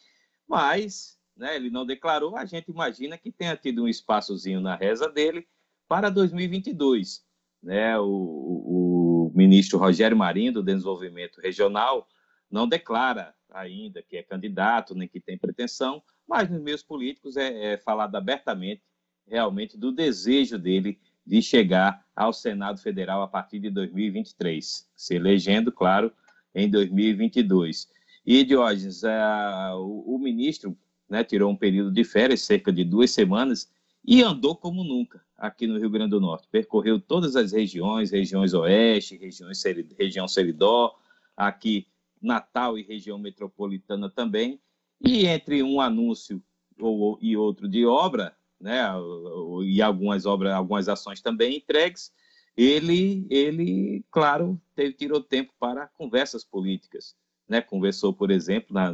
mas 0.47 1.19
né, 1.35 1.57
ele 1.57 1.69
não 1.69 1.85
declarou, 1.85 2.37
a 2.37 2.45
gente 2.45 2.71
imagina 2.71 3.17
que 3.17 3.33
tenha 3.33 3.57
tido 3.57 3.83
um 3.83 3.87
espaçozinho 3.89 4.61
na 4.61 4.77
reza 4.77 5.09
dele 5.09 5.45
para 5.89 6.09
2022. 6.09 7.25
Né? 7.61 7.99
O, 7.99 8.05
o, 8.05 9.27
o 9.27 9.31
ministro 9.35 9.77
Rogério 9.77 10.15
Marinho, 10.15 10.53
do 10.53 10.63
Desenvolvimento 10.63 11.41
Regional, 11.41 12.07
não 12.49 12.65
declara 12.65 13.35
ainda 13.49 14.01
que 14.01 14.15
é 14.15 14.23
candidato, 14.23 14.95
nem 14.95 15.09
que 15.09 15.19
tem 15.19 15.37
pretensão, 15.37 16.01
mas 16.25 16.49
nos 16.49 16.61
meios 16.61 16.81
políticos 16.81 17.35
é, 17.35 17.73
é 17.73 17.77
falado 17.77 18.15
abertamente, 18.15 18.81
realmente, 19.27 19.77
do 19.77 19.91
desejo 19.91 20.57
dele 20.57 20.99
de 21.25 21.41
chegar 21.41 22.05
ao 22.15 22.31
Senado 22.31 22.79
Federal 22.79 23.21
a 23.21 23.27
partir 23.27 23.59
de 23.59 23.69
2023, 23.69 24.89
se 24.95 25.15
elegendo, 25.15 25.71
claro, 25.71 26.11
em 26.55 26.69
2022. 26.69 27.89
E, 28.25 28.43
Diógenes, 28.43 29.03
é, 29.03 29.19
o, 29.75 30.15
o 30.15 30.19
ministro 30.19 30.77
né, 31.09 31.23
tirou 31.23 31.51
um 31.51 31.55
período 31.55 31.91
de 31.91 32.03
férias, 32.03 32.41
cerca 32.41 32.71
de 32.71 32.83
duas 32.83 33.11
semanas, 33.11 33.69
e 34.05 34.23
andou 34.23 34.55
como 34.55 34.83
nunca 34.83 35.21
aqui 35.37 35.67
no 35.67 35.77
Rio 35.77 35.89
Grande 35.89 36.11
do 36.11 36.21
Norte. 36.21 36.47
Percorreu 36.49 36.99
todas 36.99 37.35
as 37.35 37.51
regiões, 37.51 38.11
regiões 38.11 38.53
oeste, 38.53 39.17
regiões, 39.17 39.61
região 39.97 40.27
Seridó, 40.27 40.95
aqui 41.35 41.87
Natal 42.21 42.77
e 42.77 42.83
região 42.83 43.19
metropolitana 43.19 44.09
também. 44.09 44.59
E 44.99 45.27
entre 45.27 45.61
um 45.61 45.79
anúncio 45.79 46.41
ou, 46.79 47.19
e 47.21 47.35
outro 47.35 47.67
de 47.67 47.85
obra, 47.85 48.35
né, 48.59 48.81
e 49.63 49.81
algumas 49.81 50.25
obras, 50.25 50.53
algumas 50.53 50.89
ações 50.89 51.21
também 51.21 51.57
entregues, 51.57 52.11
ele, 52.55 53.27
ele 53.29 54.03
claro, 54.09 54.59
teve, 54.75 54.93
tirou 54.93 55.21
tempo 55.21 55.53
para 55.59 55.87
conversas 55.87 56.43
políticas. 56.43 57.15
Né? 57.47 57.61
Conversou, 57.61 58.11
por 58.11 58.31
exemplo, 58.31 58.73
na, 58.73 58.91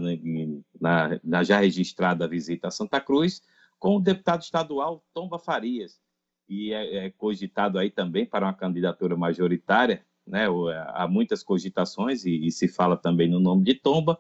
na, 0.80 1.20
na 1.24 1.44
já 1.44 1.60
registrada 1.60 2.28
visita 2.28 2.68
a 2.68 2.72
Santa 2.72 3.00
Cruz, 3.00 3.42
com 3.80 3.98
o 3.98 4.02
deputado 4.02 4.42
estadual 4.42 5.04
Tomba 5.14 5.40
Farias, 5.40 6.00
e 6.48 6.74
é, 6.74 7.06
é 7.06 7.10
cogitado 7.10 7.80
aí 7.80 7.90
também 7.90 8.26
para 8.26 8.46
uma 8.46 8.54
candidatura 8.54 9.16
majoritária, 9.16 10.06
né? 10.26 10.46
Há 10.94 11.08
muitas 11.08 11.44
cogitações 11.44 12.26
e, 12.26 12.48
e 12.48 12.52
se 12.52 12.68
fala 12.68 12.96
também 12.96 13.30
no 13.30 13.40
nome 13.40 13.64
de 13.64 13.74
Tomba, 13.74 14.18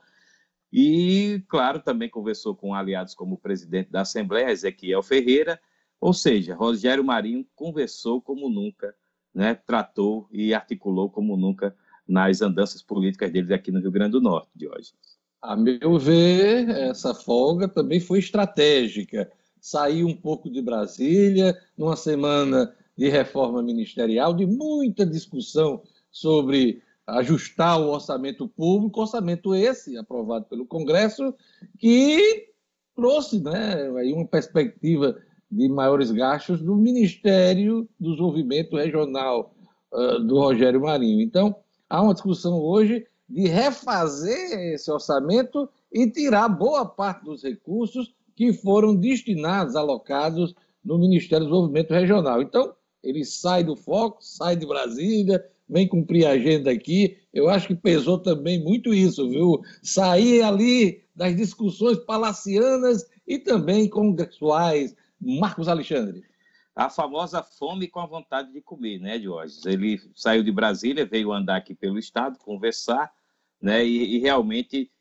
e, 0.76 1.44
claro, 1.48 1.80
também 1.80 2.10
conversou 2.10 2.56
com 2.56 2.74
aliados 2.74 3.14
como 3.14 3.36
o 3.36 3.38
presidente 3.38 3.92
da 3.92 4.02
Assembleia, 4.02 4.50
Ezequiel 4.50 5.04
Ferreira, 5.04 5.60
ou 6.02 6.14
seja, 6.14 6.56
Rogério 6.56 7.04
Marinho 7.04 7.46
conversou 7.56 8.20
como 8.20 8.50
nunca, 8.50 8.96
né, 9.32 9.54
tratou 9.54 10.28
e 10.32 10.52
articulou 10.52 11.12
como 11.12 11.38
nunca 11.38 11.76
nas 12.08 12.42
andanças 12.42 12.82
políticas 12.82 13.32
dele 13.32 13.54
aqui 13.54 13.72
no 13.72 13.80
Rio 13.80 13.92
Grande 13.92 14.14
do 14.14 14.22
Norte, 14.22 14.50
de 14.56 14.68
hoje. 14.68 14.94
A 15.40 15.56
meu 15.56 16.00
ver, 16.00 16.68
essa 16.70 17.14
folga 17.14 17.68
também 17.68 18.00
foi 18.00 18.18
estratégica. 18.18 19.32
Saiu 19.62 20.08
um 20.08 20.16
pouco 20.16 20.50
de 20.50 20.60
Brasília, 20.60 21.56
numa 21.78 21.96
semana 21.96 22.74
de 22.98 23.10
reforma 23.10 23.62
ministerial, 23.62 24.34
de 24.34 24.48
muita 24.48 25.06
discussão 25.06 25.84
sobre 26.10 26.82
ajustar 27.06 27.80
o 27.80 27.90
orçamento 27.90 28.48
público, 28.48 29.02
orçamento 29.02 29.54
esse 29.54 29.98
aprovado 29.98 30.46
pelo 30.46 30.66
Congresso, 30.66 31.34
que 31.78 32.48
trouxe 32.96 33.40
né, 33.42 33.92
aí 33.98 34.14
uma 34.14 34.26
perspectiva 34.26 35.18
de 35.52 35.68
maiores 35.70 36.12
gastos 36.12 36.62
do 36.62 36.76
Ministério 36.76 37.88
do 38.00 38.12
Desenvolvimento 38.12 38.76
Regional 38.76 39.54
uh, 39.92 40.20
do 40.20 40.40
Rogério 40.40 40.82
Marinho. 40.82 41.22
Então, 41.22 41.56
há 41.90 42.02
uma 42.02 42.14
discussão 42.14 42.60
hoje 42.60 43.06
de 43.30 43.48
refazer 43.48 44.74
esse 44.74 44.92
orçamento 44.92 45.70
e 45.92 46.10
tirar 46.10 46.50
boa 46.50 46.86
parte 46.86 47.26
dos 47.26 47.44
recursos 47.44 48.14
que 48.36 48.52
foram 48.54 48.96
destinados, 48.96 49.76
alocados 49.76 50.56
no 50.84 50.98
Ministério 50.98 51.46
do 51.46 51.50
Desenvolvimento 51.50 51.92
Regional. 51.92 52.42
Então, 52.42 52.74
ele 53.04 53.24
sai 53.24 53.64
do 53.64 53.76
foco, 53.76 54.18
sai 54.22 54.56
de 54.56 54.66
Brasília, 54.66 55.44
vem 55.68 55.88
cumprir 55.88 56.26
a 56.26 56.32
agenda 56.32 56.72
aqui. 56.72 57.18
Eu 57.34 57.50
acho 57.50 57.68
que 57.68 57.76
pesou 57.76 58.18
também 58.18 58.64
muito 58.64 58.94
isso, 58.94 59.30
viu? 59.30 59.62
Sair 59.82 60.42
ali 60.42 61.04
das 61.16 61.36
discussões 61.36 61.98
palacianas 62.00 63.06
e 63.28 63.40
também 63.40 63.90
congressuais. 63.90 64.96
Marcos 65.20 65.68
Alexandre. 65.68 66.24
A 66.76 66.90
famosa 66.90 67.44
fome 67.44 67.88
com 67.88 68.00
a 68.00 68.06
vontade 68.06 68.52
de 68.52 68.62
comer, 68.62 69.00
né, 69.00 69.20
Diógenes? 69.20 69.66
Ele 69.66 70.02
saiu 70.16 70.44
de 70.44 70.52
Brasília, 70.52 71.06
veio 71.06 71.32
andar 71.32 71.58
aqui 71.58 71.76
pelo 71.76 72.00
Estado, 72.00 72.40
conversar, 72.40 73.12
né, 73.62 73.86
e, 73.86 74.16
e 74.16 74.20
realmente 74.20 74.92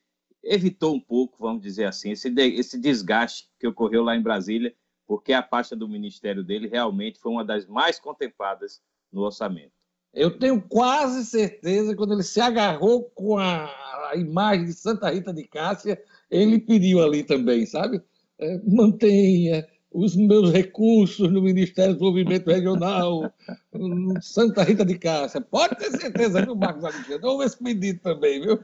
evitou 0.42 0.94
um 0.94 1.00
pouco, 1.00 1.38
vamos 1.40 1.62
dizer 1.62 1.84
assim, 1.84 2.10
esse, 2.10 2.28
esse 2.28 2.78
desgaste 2.78 3.48
que 3.58 3.66
ocorreu 3.66 4.02
lá 4.02 4.14
em 4.14 4.22
Brasília, 4.22 4.74
porque 5.06 5.32
a 5.32 5.42
pasta 5.42 5.74
do 5.74 5.88
ministério 5.88 6.44
dele 6.44 6.68
realmente 6.68 7.18
foi 7.18 7.32
uma 7.32 7.44
das 7.44 7.66
mais 7.66 7.98
contempladas 7.98 8.82
no 9.10 9.22
orçamento. 9.22 9.72
Eu 10.14 10.38
tenho 10.38 10.60
quase 10.60 11.24
certeza, 11.24 11.96
quando 11.96 12.12
ele 12.12 12.22
se 12.22 12.40
agarrou 12.40 13.04
com 13.14 13.38
a, 13.38 13.64
a 14.10 14.16
imagem 14.16 14.66
de 14.66 14.74
Santa 14.74 15.10
Rita 15.10 15.32
de 15.32 15.44
Cássia, 15.44 16.00
ele 16.30 16.58
pediu 16.58 17.02
ali 17.02 17.22
também, 17.22 17.64
sabe? 17.64 18.02
É, 18.38 18.60
mantenha 18.66 19.66
os 19.94 20.16
meus 20.16 20.50
recursos 20.50 21.30
no 21.30 21.42
Ministério 21.42 21.92
do 21.94 21.98
Desenvolvimento 21.98 22.50
Regional, 22.50 23.32
Santa 24.20 24.62
Rita 24.62 24.84
de 24.84 24.98
Cássia. 24.98 25.40
Pode 25.40 25.76
ter 25.76 25.90
certeza, 25.90 26.42
viu, 26.42 26.56
Marcos 26.56 26.84
Alexandre? 26.84 27.26
Houve 27.26 27.44
esse 27.44 27.62
pedido 27.62 28.00
também, 28.00 28.40
viu? 28.40 28.58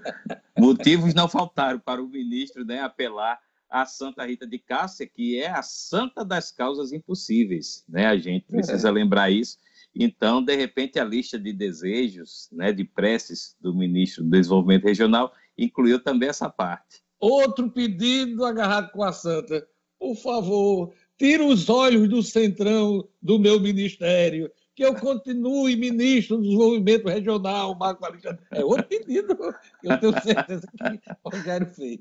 Motivos 0.58 1.14
não 1.14 1.28
faltaram 1.28 1.78
para 1.78 2.02
o 2.02 2.08
ministro 2.08 2.64
né, 2.64 2.80
apelar 2.80 3.38
a 3.70 3.84
Santa 3.84 4.24
Rita 4.24 4.46
de 4.46 4.58
Cássia, 4.58 5.06
que 5.06 5.40
é 5.40 5.50
a 5.50 5.62
santa 5.62 6.24
das 6.24 6.50
causas 6.50 6.92
impossíveis. 6.92 7.84
Né? 7.88 8.06
A 8.06 8.16
gente 8.16 8.46
precisa 8.46 8.88
é. 8.88 8.90
lembrar 8.90 9.30
isso. 9.30 9.58
Então, 10.00 10.40
de 10.40 10.54
repente, 10.54 11.00
a 11.00 11.04
lista 11.04 11.36
de 11.36 11.52
desejos, 11.52 12.48
né, 12.52 12.72
de 12.72 12.84
preces 12.84 13.56
do 13.60 13.74
ministro 13.74 14.22
do 14.22 14.30
Desenvolvimento 14.30 14.84
Regional 14.84 15.32
incluiu 15.58 15.98
também 15.98 16.28
essa 16.28 16.48
parte. 16.48 17.02
Outro 17.18 17.68
pedido 17.68 18.44
agarrado 18.44 18.92
com 18.92 19.02
a 19.02 19.12
Santa. 19.12 19.66
Por 19.98 20.14
favor, 20.14 20.94
tira 21.18 21.44
os 21.44 21.68
olhos 21.68 22.08
do 22.08 22.22
centrão 22.22 23.08
do 23.20 23.40
meu 23.40 23.58
ministério, 23.58 24.48
que 24.76 24.84
eu 24.84 24.94
continue 24.94 25.74
ministro 25.74 26.36
do 26.36 26.44
Desenvolvimento 26.44 27.08
Regional, 27.08 27.76
Marco 27.76 28.06
Alexandre. 28.06 28.40
É 28.52 28.64
outro 28.64 28.84
pedido 28.84 29.36
eu 29.82 29.98
tenho 29.98 30.22
certeza 30.22 30.68
que 30.78 31.10
o 31.24 31.30
Rogério 31.30 31.66
fez. 31.66 31.98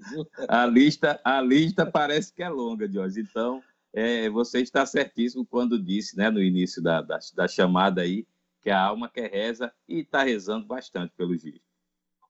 A 0.48 0.68
lista, 0.68 1.20
a 1.24 1.42
lista 1.42 1.84
parece 1.84 2.32
que 2.32 2.44
é 2.44 2.50
longa, 2.50 2.88
Jorge. 2.88 3.22
Então, 3.22 3.64
é, 3.98 4.30
você 4.30 4.62
está 4.62 4.86
certíssimo 4.86 5.44
quando 5.44 5.82
disse, 5.82 6.16
né, 6.16 6.30
no 6.30 6.40
início 6.40 6.84
da, 6.84 7.02
da, 7.02 7.18
da 7.34 7.48
chamada 7.48 8.04
aí, 8.04 8.28
que 8.62 8.70
a 8.70 8.80
alma 8.80 9.10
quer 9.10 9.32
reza 9.32 9.74
e 9.90 10.02
está 10.02 10.22
rezando 10.22 10.68
bastante 10.68 11.14
pelo 11.18 11.36
giz. 11.36 11.60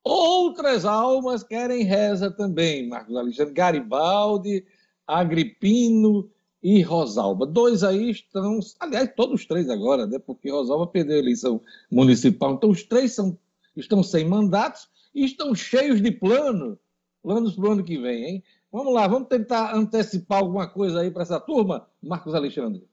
Outras 0.01 0.85
almas 0.85 1.43
querem 1.43 1.83
reza 1.83 2.31
também, 2.31 2.87
Marcos 2.87 3.17
Alexandre. 3.17 3.53
Garibaldi, 3.53 4.65
Agripino 5.05 6.31
e 6.63 6.81
Rosalba. 6.81 7.45
Dois 7.45 7.83
aí 7.83 8.11
estão, 8.11 8.61
aliás, 8.79 9.11
todos 9.13 9.41
os 9.41 9.45
três 9.45 9.69
agora, 9.69 10.07
né? 10.07 10.19
Porque 10.19 10.49
Rosalba 10.49 10.87
perdeu 10.87 11.17
a 11.17 11.19
eleição 11.19 11.61
municipal. 11.91 12.53
Então, 12.53 12.69
os 12.69 12.83
três 12.83 13.11
são, 13.11 13.37
estão 13.75 14.01
sem 14.01 14.23
mandatos 14.23 14.87
e 15.13 15.25
estão 15.25 15.53
cheios 15.53 16.01
de 16.01 16.11
plano, 16.11 16.79
planos 17.21 17.55
para 17.55 17.65
o 17.65 17.71
ano 17.73 17.83
que 17.83 17.97
vem, 17.97 18.23
hein? 18.23 18.43
Vamos 18.71 18.93
lá, 18.93 19.07
vamos 19.07 19.29
tentar 19.29 19.73
antecipar 19.73 20.39
alguma 20.39 20.67
coisa 20.67 21.01
aí 21.01 21.09
para 21.09 21.21
essa 21.21 21.39
turma, 21.39 21.87
Marcos 22.01 22.35
Alexandre. 22.35 22.87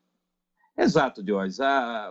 Exato, 0.77 1.23
Diógenes. 1.23 1.59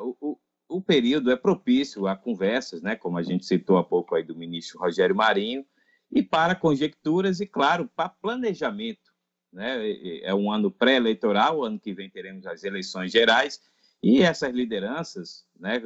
O, 0.02 0.18
o, 0.20 0.38
o, 0.68 0.82
período 0.82 1.32
é 1.32 1.36
propício 1.36 2.08
a 2.08 2.16
conversas, 2.16 2.82
né, 2.82 2.96
como 2.96 3.18
a 3.18 3.24
gente 3.24 3.46
citou 3.46 3.78
há 3.78 3.84
pouco 3.84 4.16
aí 4.16 4.24
do 4.24 4.36
ministro 4.36 4.80
Rogério 4.80 5.16
Marinho, 5.16 5.66
e 6.12 6.22
para 6.22 6.56
conjecturas 6.56 7.40
e, 7.40 7.48
claro, 7.48 7.90
para 7.96 8.10
planejamento. 8.10 9.14
Né? 9.52 10.22
É 10.22 10.34
um 10.34 10.52
ano 10.52 10.70
pré-eleitoral, 10.70 11.64
ano 11.64 11.80
que 11.80 11.94
vem 11.94 12.10
teremos 12.10 12.46
as 12.46 12.64
eleições 12.64 13.12
gerais, 13.12 13.62
e 14.02 14.22
essas 14.22 14.54
lideranças, 14.54 15.46
né, 15.58 15.82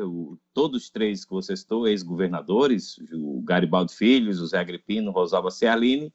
todos 0.52 0.90
três 0.90 1.24
que 1.24 1.32
você 1.32 1.56
citou, 1.56 1.88
ex-governadores, 1.88 2.98
o 3.14 3.42
Garibaldi 3.44 3.94
Filho, 3.94 4.34
José 4.34 4.58
Agripino, 4.58 5.12
Rosalba 5.12 5.52
Cialini, 5.52 6.12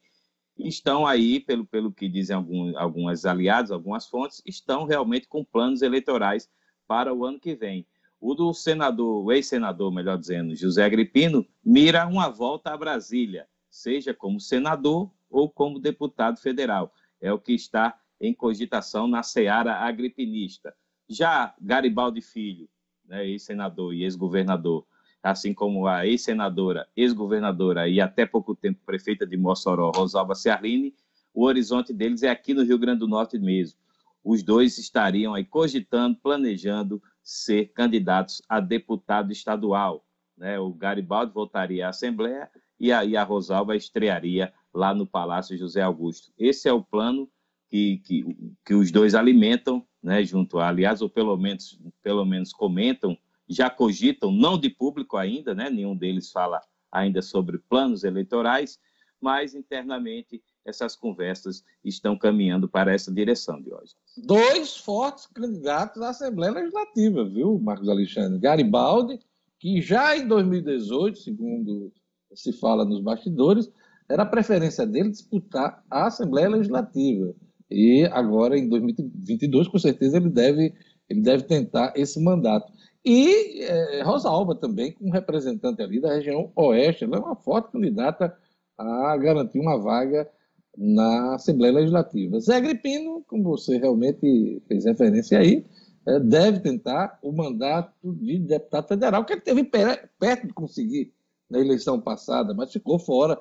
estão 0.59 1.07
aí, 1.07 1.41
pelo, 1.41 1.67
pelo 1.67 1.93
que 1.93 2.09
dizem 2.09 2.37
algum, 2.37 2.79
algumas 2.79 3.25
aliados, 3.25 3.71
algumas 3.71 4.07
fontes, 4.07 4.43
estão 4.47 4.85
realmente 4.85 5.27
com 5.27 5.45
planos 5.45 5.83
eleitorais 5.83 6.51
para 6.87 7.13
o 7.13 7.25
ano 7.25 7.41
que 7.41 7.55
vem. 7.55 7.87
O 8.21 8.35
do 8.35 8.53
senador, 8.55 9.25
o 9.25 9.33
ex-senador, 9.33 9.93
melhor 9.93 10.17
dizendo, 10.17 10.55
José 10.55 10.85
Agripino, 10.85 11.45
mira 11.65 12.07
uma 12.07 12.29
volta 12.29 12.71
a 12.71 12.77
Brasília, 12.77 13.49
seja 13.69 14.15
como 14.15 14.39
senador 14.39 15.11
ou 15.29 15.51
como 15.51 15.81
deputado 15.81 16.39
federal. 16.39 16.93
É 17.21 17.33
o 17.33 17.39
que 17.39 17.53
está 17.53 17.99
em 18.21 18.33
cogitação 18.33 19.09
na 19.09 19.23
seara 19.23 19.75
agripinista. 19.77 20.73
Já 21.09 21.55
Garibaldi 21.61 22.21
Filho, 22.21 22.69
né, 23.05 23.27
ex-senador 23.27 23.93
e 23.93 24.05
ex-governador, 24.05 24.87
assim 25.23 25.55
como 25.55 25.87
a 25.87 26.07
ex-senadora, 26.07 26.89
ex-governadora 26.97 27.89
e 27.89 28.01
até 28.01 28.27
pouco 28.27 28.55
tempo 28.55 28.81
prefeita 28.85 29.27
de 29.27 29.37
Mossoró, 29.37 29.93
Rosalba 29.95 30.35
Ciarline, 30.35 30.95
o 31.33 31.45
horizonte 31.45 31.93
deles 31.93 32.23
é 32.23 32.29
aqui 32.29 32.53
no 32.53 32.65
Rio 32.65 32.79
Grande 32.79 33.01
do 33.01 33.09
Norte 33.09 33.39
mesmo. 33.39 33.79
Os 34.25 34.43
dois 34.43 34.79
estariam 34.79 35.35
aí 35.35 35.45
cogitando, 35.45 36.17
planejando 36.17 37.03
ser 37.23 37.73
candidatos 37.73 38.43
a 38.49 38.61
deputado 38.61 39.33
estadual. 39.33 40.05
Né? 40.37 40.59
O 40.59 40.73
Garibaldi 40.73 41.33
voltaria 41.33 41.87
à 41.87 41.91
Assembleia 41.91 42.51
e 42.79 42.93
a, 42.93 43.05
e 43.05 43.17
a 43.17 43.23
Rosalba 43.23 43.77
estrearia 43.77 44.53
lá 44.75 44.95
no 44.95 45.07
Palácio 45.07 45.57
José 45.57 45.83
Augusto. 45.83 46.33
Esse 46.39 46.69
é 46.69 46.73
o 46.73 46.83
plano 46.83 47.31
que, 47.69 47.99
que, 47.99 48.55
que 48.65 48.75
os 48.75 48.91
dois 48.91 49.15
alimentam, 49.15 49.87
né, 50.03 50.25
junto, 50.25 50.59
aliás, 50.59 51.01
ou 51.01 51.09
pelo 51.09 51.37
menos, 51.37 51.81
pelo 52.03 52.25
menos 52.25 52.53
comentam 52.53 53.17
já 53.55 53.71
cogitam, 53.71 54.31
não 54.31 54.59
de 54.59 54.71
público 54.71 55.17
ainda, 55.17 55.55
né? 55.55 55.71
nenhum 55.71 55.97
deles 55.97 56.31
fala 56.31 56.61
ainda 56.91 57.23
sobre 57.23 57.59
planos 57.59 58.05
eleitorais, 58.05 58.79
mas 59.21 59.55
internamente 59.55 60.43
essas 60.65 60.95
conversas 60.95 61.65
estão 61.85 62.17
caminhando 62.17 62.69
para 62.69 62.93
essa 62.93 63.13
direção 63.13 63.61
de 63.61 63.73
hoje. 63.73 63.95
Dois 64.17 64.77
fortes 64.77 65.27
candidatos 65.27 66.03
à 66.03 66.11
Assembleia 66.11 66.53
Legislativa, 66.53 67.25
viu, 67.25 67.59
Marcos 67.59 67.89
Alexandre? 67.89 68.39
Garibaldi, 68.39 69.19
que 69.59 69.81
já 69.81 70.17
em 70.17 70.27
2018, 70.27 71.19
segundo 71.19 71.93
se 72.35 72.53
fala 72.53 72.85
nos 72.85 73.01
bastidores, 73.01 73.71
era 74.09 74.23
a 74.25 74.27
preferência 74.27 74.87
dele 74.87 75.11
disputar 75.11 75.83
a 75.91 76.07
Assembleia 76.07 76.49
Legislativa. 76.49 77.35
E 77.71 78.05
agora, 78.13 78.59
em 78.59 78.69
2022, 78.69 79.69
com 79.69 79.79
certeza, 79.79 80.19
ele 80.19 80.29
deve, 80.29 80.75
ele 81.09 81.23
deve 81.23 81.45
tentar 81.45 81.93
esse 81.97 82.23
mandato. 82.23 82.71
E 83.05 83.63
é, 83.63 84.03
Rosalba 84.03 84.55
também, 84.55 84.93
como 84.93 85.13
representante 85.13 85.83
ali 85.83 86.01
da 86.01 86.15
região 86.15 86.53
oeste, 86.55 87.05
ela 87.05 87.17
é 87.17 87.21
uma 87.21 87.35
forte 87.37 87.73
candidata 87.73 88.37
a 88.79 89.17
garantir 89.17 89.59
uma 89.59 89.79
vaga 89.79 90.29
na 90.77 91.35
Assembleia 91.35 91.75
Legislativa. 91.75 92.41
Zé 92.41 92.61
Gripino, 92.61 93.23
como 93.27 93.45
você 93.45 93.77
realmente 93.77 94.63
fez 94.69 94.85
referência 94.85 95.39
aí, 95.39 95.65
é, 96.07 96.19
deve 96.19 96.61
tentar 96.61 97.19
o 97.23 97.33
mandato 97.33 97.93
de 98.15 98.39
deputado 98.39 98.89
federal, 98.89 99.25
que 99.25 99.33
ele 99.35 99.41
teve 99.41 99.65
per- 99.65 100.09
perto 100.19 100.47
de 100.47 100.53
conseguir 100.53 101.13
na 101.51 101.61
eleição 101.61 102.01
passada, 102.01 102.55
mas 102.55 102.73
ficou 102.73 102.99
fora, 102.99 103.39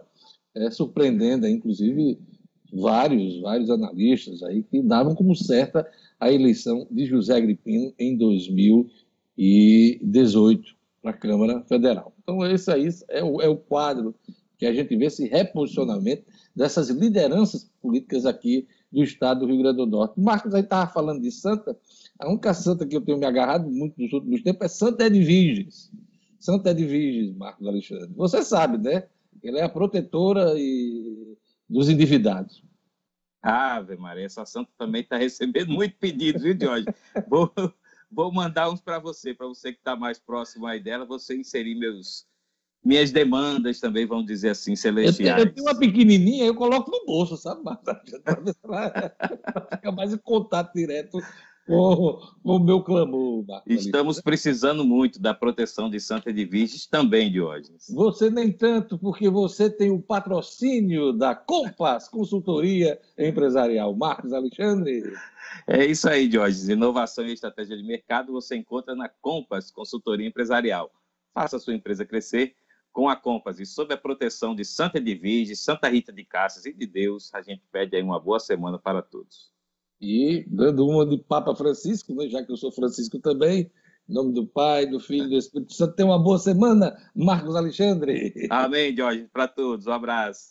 é, 0.55 0.69
surpreendendo, 0.69 1.47
inclusive, 1.47 2.19
vários, 2.73 3.39
vários 3.41 3.69
analistas 3.69 4.43
aí 4.43 4.63
que 4.63 4.81
davam 4.81 5.15
como 5.15 5.35
certa 5.35 5.87
a 6.19 6.31
eleição 6.31 6.87
de 6.91 7.05
José 7.05 7.39
Gripino 7.39 7.93
em 7.97 8.17
2018 9.41 10.75
para 11.01 11.11
a 11.11 11.13
Câmara 11.13 11.63
Federal. 11.63 12.13
Então, 12.21 12.45
esse 12.45 12.71
aí 12.71 12.87
é 13.09 13.23
o, 13.23 13.41
é 13.41 13.47
o 13.47 13.57
quadro 13.57 14.13
que 14.57 14.67
a 14.67 14.73
gente 14.73 14.95
vê 14.95 15.05
esse 15.05 15.27
reposicionamento 15.27 16.23
dessas 16.55 16.89
lideranças 16.89 17.71
políticas 17.81 18.27
aqui 18.27 18.67
do 18.91 19.01
estado 19.03 19.39
do 19.39 19.47
Rio 19.47 19.63
Grande 19.63 19.77
do 19.77 19.87
Norte. 19.87 20.19
Marcos 20.19 20.53
aí 20.53 20.61
estava 20.61 20.91
falando 20.91 21.21
de 21.21 21.31
Santa, 21.31 21.75
a 22.19 22.29
única 22.29 22.53
santa 22.53 22.85
que 22.85 22.95
eu 22.95 23.01
tenho 23.01 23.17
me 23.17 23.25
agarrado 23.25 23.67
muito 23.67 23.99
nos 23.99 24.13
últimos 24.13 24.43
tempos 24.43 24.65
é 24.65 24.67
Santa 24.67 25.05
Edviges. 25.07 25.91
Santa 26.39 26.69
Edviges, 26.69 27.35
Marcos 27.35 27.65
Alexandre. 27.67 28.13
Você 28.15 28.43
sabe, 28.43 28.77
né? 28.77 29.07
Ela 29.43 29.59
é 29.59 29.63
a 29.63 29.69
protetora 29.69 30.53
e- 30.55 31.35
dos 31.67 31.89
endividados. 31.89 32.63
Ave 33.41 33.95
Maria, 33.95 34.25
essa 34.25 34.45
santa 34.45 34.69
também 34.77 35.01
está 35.01 35.17
recebendo 35.17 35.71
muito 35.71 35.95
pedido, 35.97 36.39
viu, 36.39 36.55
Jorge? 36.59 36.85
Vou 38.11 38.31
mandar 38.31 38.69
uns 38.69 38.81
para 38.81 38.99
você, 38.99 39.33
para 39.33 39.47
você 39.47 39.71
que 39.71 39.79
está 39.79 39.95
mais 39.95 40.19
próximo 40.19 40.67
aí 40.67 40.79
dela, 40.79 41.05
você 41.05 41.35
inserir 41.35 41.75
meus, 41.75 42.25
minhas 42.83 43.11
demandas 43.11 43.79
também, 43.79 44.05
vamos 44.05 44.25
dizer 44.25 44.49
assim, 44.49 44.71
Eu 44.71 44.77
celestiais. 44.77 45.39
eu 45.39 45.53
tenho 45.53 45.67
uma 45.67 45.77
pequenininha, 45.77 46.45
eu 46.45 46.55
coloco 46.55 46.91
no 46.91 47.05
bolso, 47.05 47.37
sabe? 47.37 47.61
Para 47.83 49.13
fica 49.71 49.91
mais 49.91 50.13
em 50.13 50.17
contato 50.17 50.73
direto 50.73 51.19
com 51.67 52.19
o 52.43 52.59
meu 52.59 52.83
clamor, 52.83 53.45
Marcos 53.47 53.73
Estamos 53.73 54.21
precisando 54.21 54.83
muito 54.83 55.19
da 55.19 55.33
proteção 55.33 55.89
de 55.89 55.99
Santa 55.99 56.29
Edviges 56.29 56.85
também, 56.85 57.31
Diógenes. 57.31 57.87
Você 57.89 58.29
nem 58.29 58.51
tanto, 58.51 58.97
porque 58.97 59.29
você 59.29 59.69
tem 59.69 59.91
o 59.91 60.01
patrocínio 60.01 61.13
da 61.13 61.35
Compass 61.35 62.07
Consultoria 62.07 62.99
Empresarial. 63.17 63.95
Marcos 63.95 64.33
Alexandre. 64.33 65.03
É 65.67 65.85
isso 65.85 66.09
aí, 66.09 66.27
Diógenes. 66.27 66.69
Inovação 66.69 67.25
e 67.25 67.33
estratégia 67.33 67.77
de 67.77 67.83
mercado 67.83 68.31
você 68.31 68.55
encontra 68.55 68.95
na 68.95 69.07
Compass 69.07 69.71
Consultoria 69.71 70.27
Empresarial. 70.27 70.91
Faça 71.33 71.57
a 71.57 71.59
sua 71.59 71.73
empresa 71.73 72.05
crescer 72.05 72.55
com 72.91 73.07
a 73.07 73.15
Compass 73.15 73.59
e 73.59 73.65
sob 73.65 73.93
a 73.93 73.97
proteção 73.97 74.53
de 74.53 74.65
Santa 74.65 74.97
Edviges, 74.97 75.59
Santa 75.59 75.87
Rita 75.87 76.11
de 76.11 76.25
Cassas 76.25 76.65
e 76.65 76.73
de 76.73 76.85
Deus, 76.85 77.33
a 77.33 77.41
gente 77.41 77.63
pede 77.71 77.95
aí 77.95 78.03
uma 78.03 78.19
boa 78.19 78.39
semana 78.39 78.77
para 78.77 79.01
todos. 79.01 79.51
E 80.01 80.43
dando 80.47 80.87
uma 80.87 81.05
de 81.05 81.17
Papa 81.17 81.55
Francisco, 81.55 82.15
né, 82.15 82.27
já 82.27 82.43
que 82.43 82.51
eu 82.51 82.57
sou 82.57 82.71
Francisco 82.71 83.19
também, 83.19 83.69
em 84.09 84.13
nome 84.13 84.33
do 84.33 84.47
Pai, 84.47 84.87
do 84.87 84.99
Filho 84.99 85.25
e 85.25 85.29
do 85.29 85.37
Espírito 85.37 85.73
Santo. 85.73 85.95
Tenha 85.95 86.09
uma 86.09 86.17
boa 86.17 86.39
semana, 86.39 86.97
Marcos 87.15 87.55
Alexandre. 87.55 88.33
Amém, 88.49 88.95
Diógenes, 88.95 89.29
para 89.31 89.47
todos. 89.47 89.85
Um 89.85 89.91
abraço. 89.91 90.49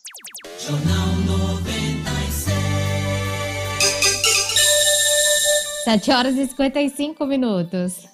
Jornal 0.57 1.07
96. 1.49 2.51
7 5.83 6.11
horas 6.11 6.37
e 6.37 6.47
55 6.47 7.25
minutos. 7.25 8.07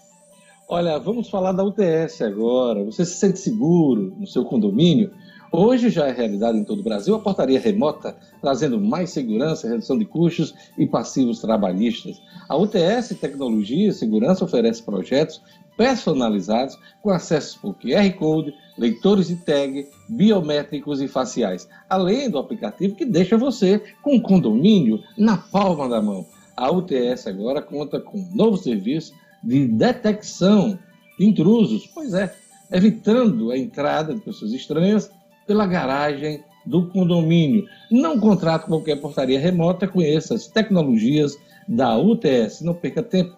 Olha, 0.68 0.98
vamos 0.98 1.30
falar 1.30 1.52
da 1.52 1.64
UTS 1.64 2.22
agora. 2.24 2.84
Você 2.84 3.06
se 3.06 3.20
sente 3.20 3.40
seguro 3.40 4.16
no 4.18 4.26
seu 4.26 4.44
condomínio? 4.44 5.14
Hoje 5.52 5.90
já 5.90 6.08
é 6.08 6.12
realidade 6.12 6.58
em 6.58 6.64
todo 6.64 6.80
o 6.80 6.84
Brasil 6.84 7.16
a 7.16 7.20
portaria 7.20 7.60
remota, 7.60 8.16
trazendo 8.42 8.80
mais 8.80 9.12
segurança, 9.12 9.68
redução 9.68 9.98
de 9.98 10.06
custos 10.06 10.54
e 10.78 10.86
passivos 10.86 11.40
trabalhistas. 11.40 12.22
A 12.50 12.58
UTS 12.58 13.18
Tecnologia 13.20 13.88
e 13.88 13.94
Segurança 13.94 14.44
oferece 14.44 14.84
projetos 14.84 15.42
personalizados 15.78 16.78
com 17.02 17.12
acesso 17.12 17.60
por 17.62 17.76
QR 17.76 18.12
Code, 18.18 18.54
leitores 18.78 19.28
de 19.28 19.38
tag, 19.38 19.88
biométricos 20.10 21.02
e 21.02 21.08
faciais, 21.08 21.70
além 21.90 22.30
do 22.30 22.40
aplicativo 22.40 22.96
que 22.96 23.06
deixa 23.06 23.38
você 23.38 23.82
com 24.02 24.18
o 24.18 24.22
condomínio 24.22 25.02
na 25.18 25.38
palma 25.38 25.88
da 25.88 26.02
mão. 26.02 26.26
A 26.58 26.72
UTS 26.72 27.28
agora 27.28 27.62
conta 27.62 28.02
com 28.02 28.18
um 28.18 28.36
novo 28.36 28.58
serviço 28.58 29.14
de 29.44 29.68
detecção 29.68 30.78
de 31.18 31.26
intrusos, 31.26 31.88
pois 31.94 32.14
é, 32.14 32.36
evitando 32.72 33.52
a 33.52 33.58
entrada 33.58 34.14
de 34.14 34.22
pessoas 34.22 34.52
estranhas 34.52 35.10
pela 35.48 35.66
garagem 35.66 36.44
do 36.66 36.90
condomínio. 36.90 37.66
Não 37.90 38.20
contrate 38.20 38.66
qualquer 38.66 39.00
portaria 39.00 39.40
remota, 39.40 39.88
conheça 39.88 40.36
as 40.36 40.48
tecnologias 40.48 41.38
da 41.68 41.98
UTS. 41.98 42.62
Não 42.62 42.74
perca 42.74 43.02
tempo, 43.02 43.34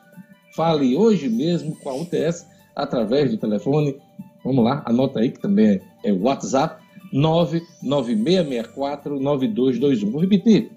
fale 0.56 0.98
hoje 0.98 1.30
mesmo 1.30 1.76
com 1.78 1.90
a 1.90 1.96
UTS 1.96 2.48
através 2.76 3.30
do 3.32 3.38
telefone. 3.38 3.96
Vamos 4.44 4.66
lá, 4.66 4.82
anota 4.86 5.20
aí 5.20 5.30
que 5.30 5.40
também 5.40 5.80
é 6.04 6.12
o 6.12 6.24
WhatsApp 6.24 6.84
996649221. 7.14 10.12
Vou 10.12 10.22
repetir. 10.22 10.72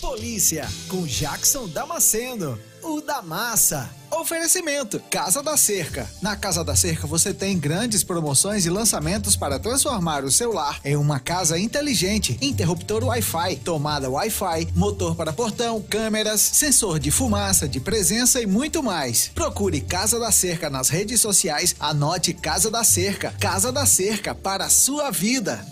Polícia, 0.00 0.66
com 0.88 1.04
Jackson 1.06 1.68
Damasceno, 1.68 2.58
o 2.82 3.00
da 3.00 3.22
massa. 3.22 3.88
Oferecimento, 4.10 5.00
Casa 5.10 5.42
da 5.42 5.56
Cerca. 5.56 6.08
Na 6.22 6.36
Casa 6.36 6.64
da 6.64 6.74
Cerca 6.74 7.06
você 7.06 7.32
tem 7.32 7.58
grandes 7.58 8.02
promoções 8.02 8.66
e 8.66 8.70
lançamentos 8.70 9.36
para 9.36 9.58
transformar 9.58 10.24
o 10.24 10.30
seu 10.30 10.52
lar 10.52 10.80
em 10.84 10.96
uma 10.96 11.20
casa 11.20 11.58
inteligente. 11.58 12.38
Interruptor 12.40 13.04
Wi-Fi, 13.04 13.56
tomada 13.56 14.10
Wi-Fi, 14.10 14.68
motor 14.74 15.14
para 15.14 15.32
portão, 15.32 15.80
câmeras, 15.82 16.40
sensor 16.40 16.98
de 16.98 17.10
fumaça, 17.10 17.68
de 17.68 17.80
presença 17.80 18.40
e 18.40 18.46
muito 18.46 18.82
mais. 18.82 19.30
Procure 19.34 19.80
Casa 19.80 20.18
da 20.18 20.32
Cerca 20.32 20.70
nas 20.70 20.88
redes 20.88 21.20
sociais, 21.20 21.76
anote 21.78 22.32
Casa 22.32 22.70
da 22.70 22.82
Cerca. 22.82 23.34
Casa 23.38 23.70
da 23.70 23.86
Cerca 23.86 24.34
para 24.34 24.64
a 24.64 24.70
sua 24.70 25.10
vida. 25.10 25.64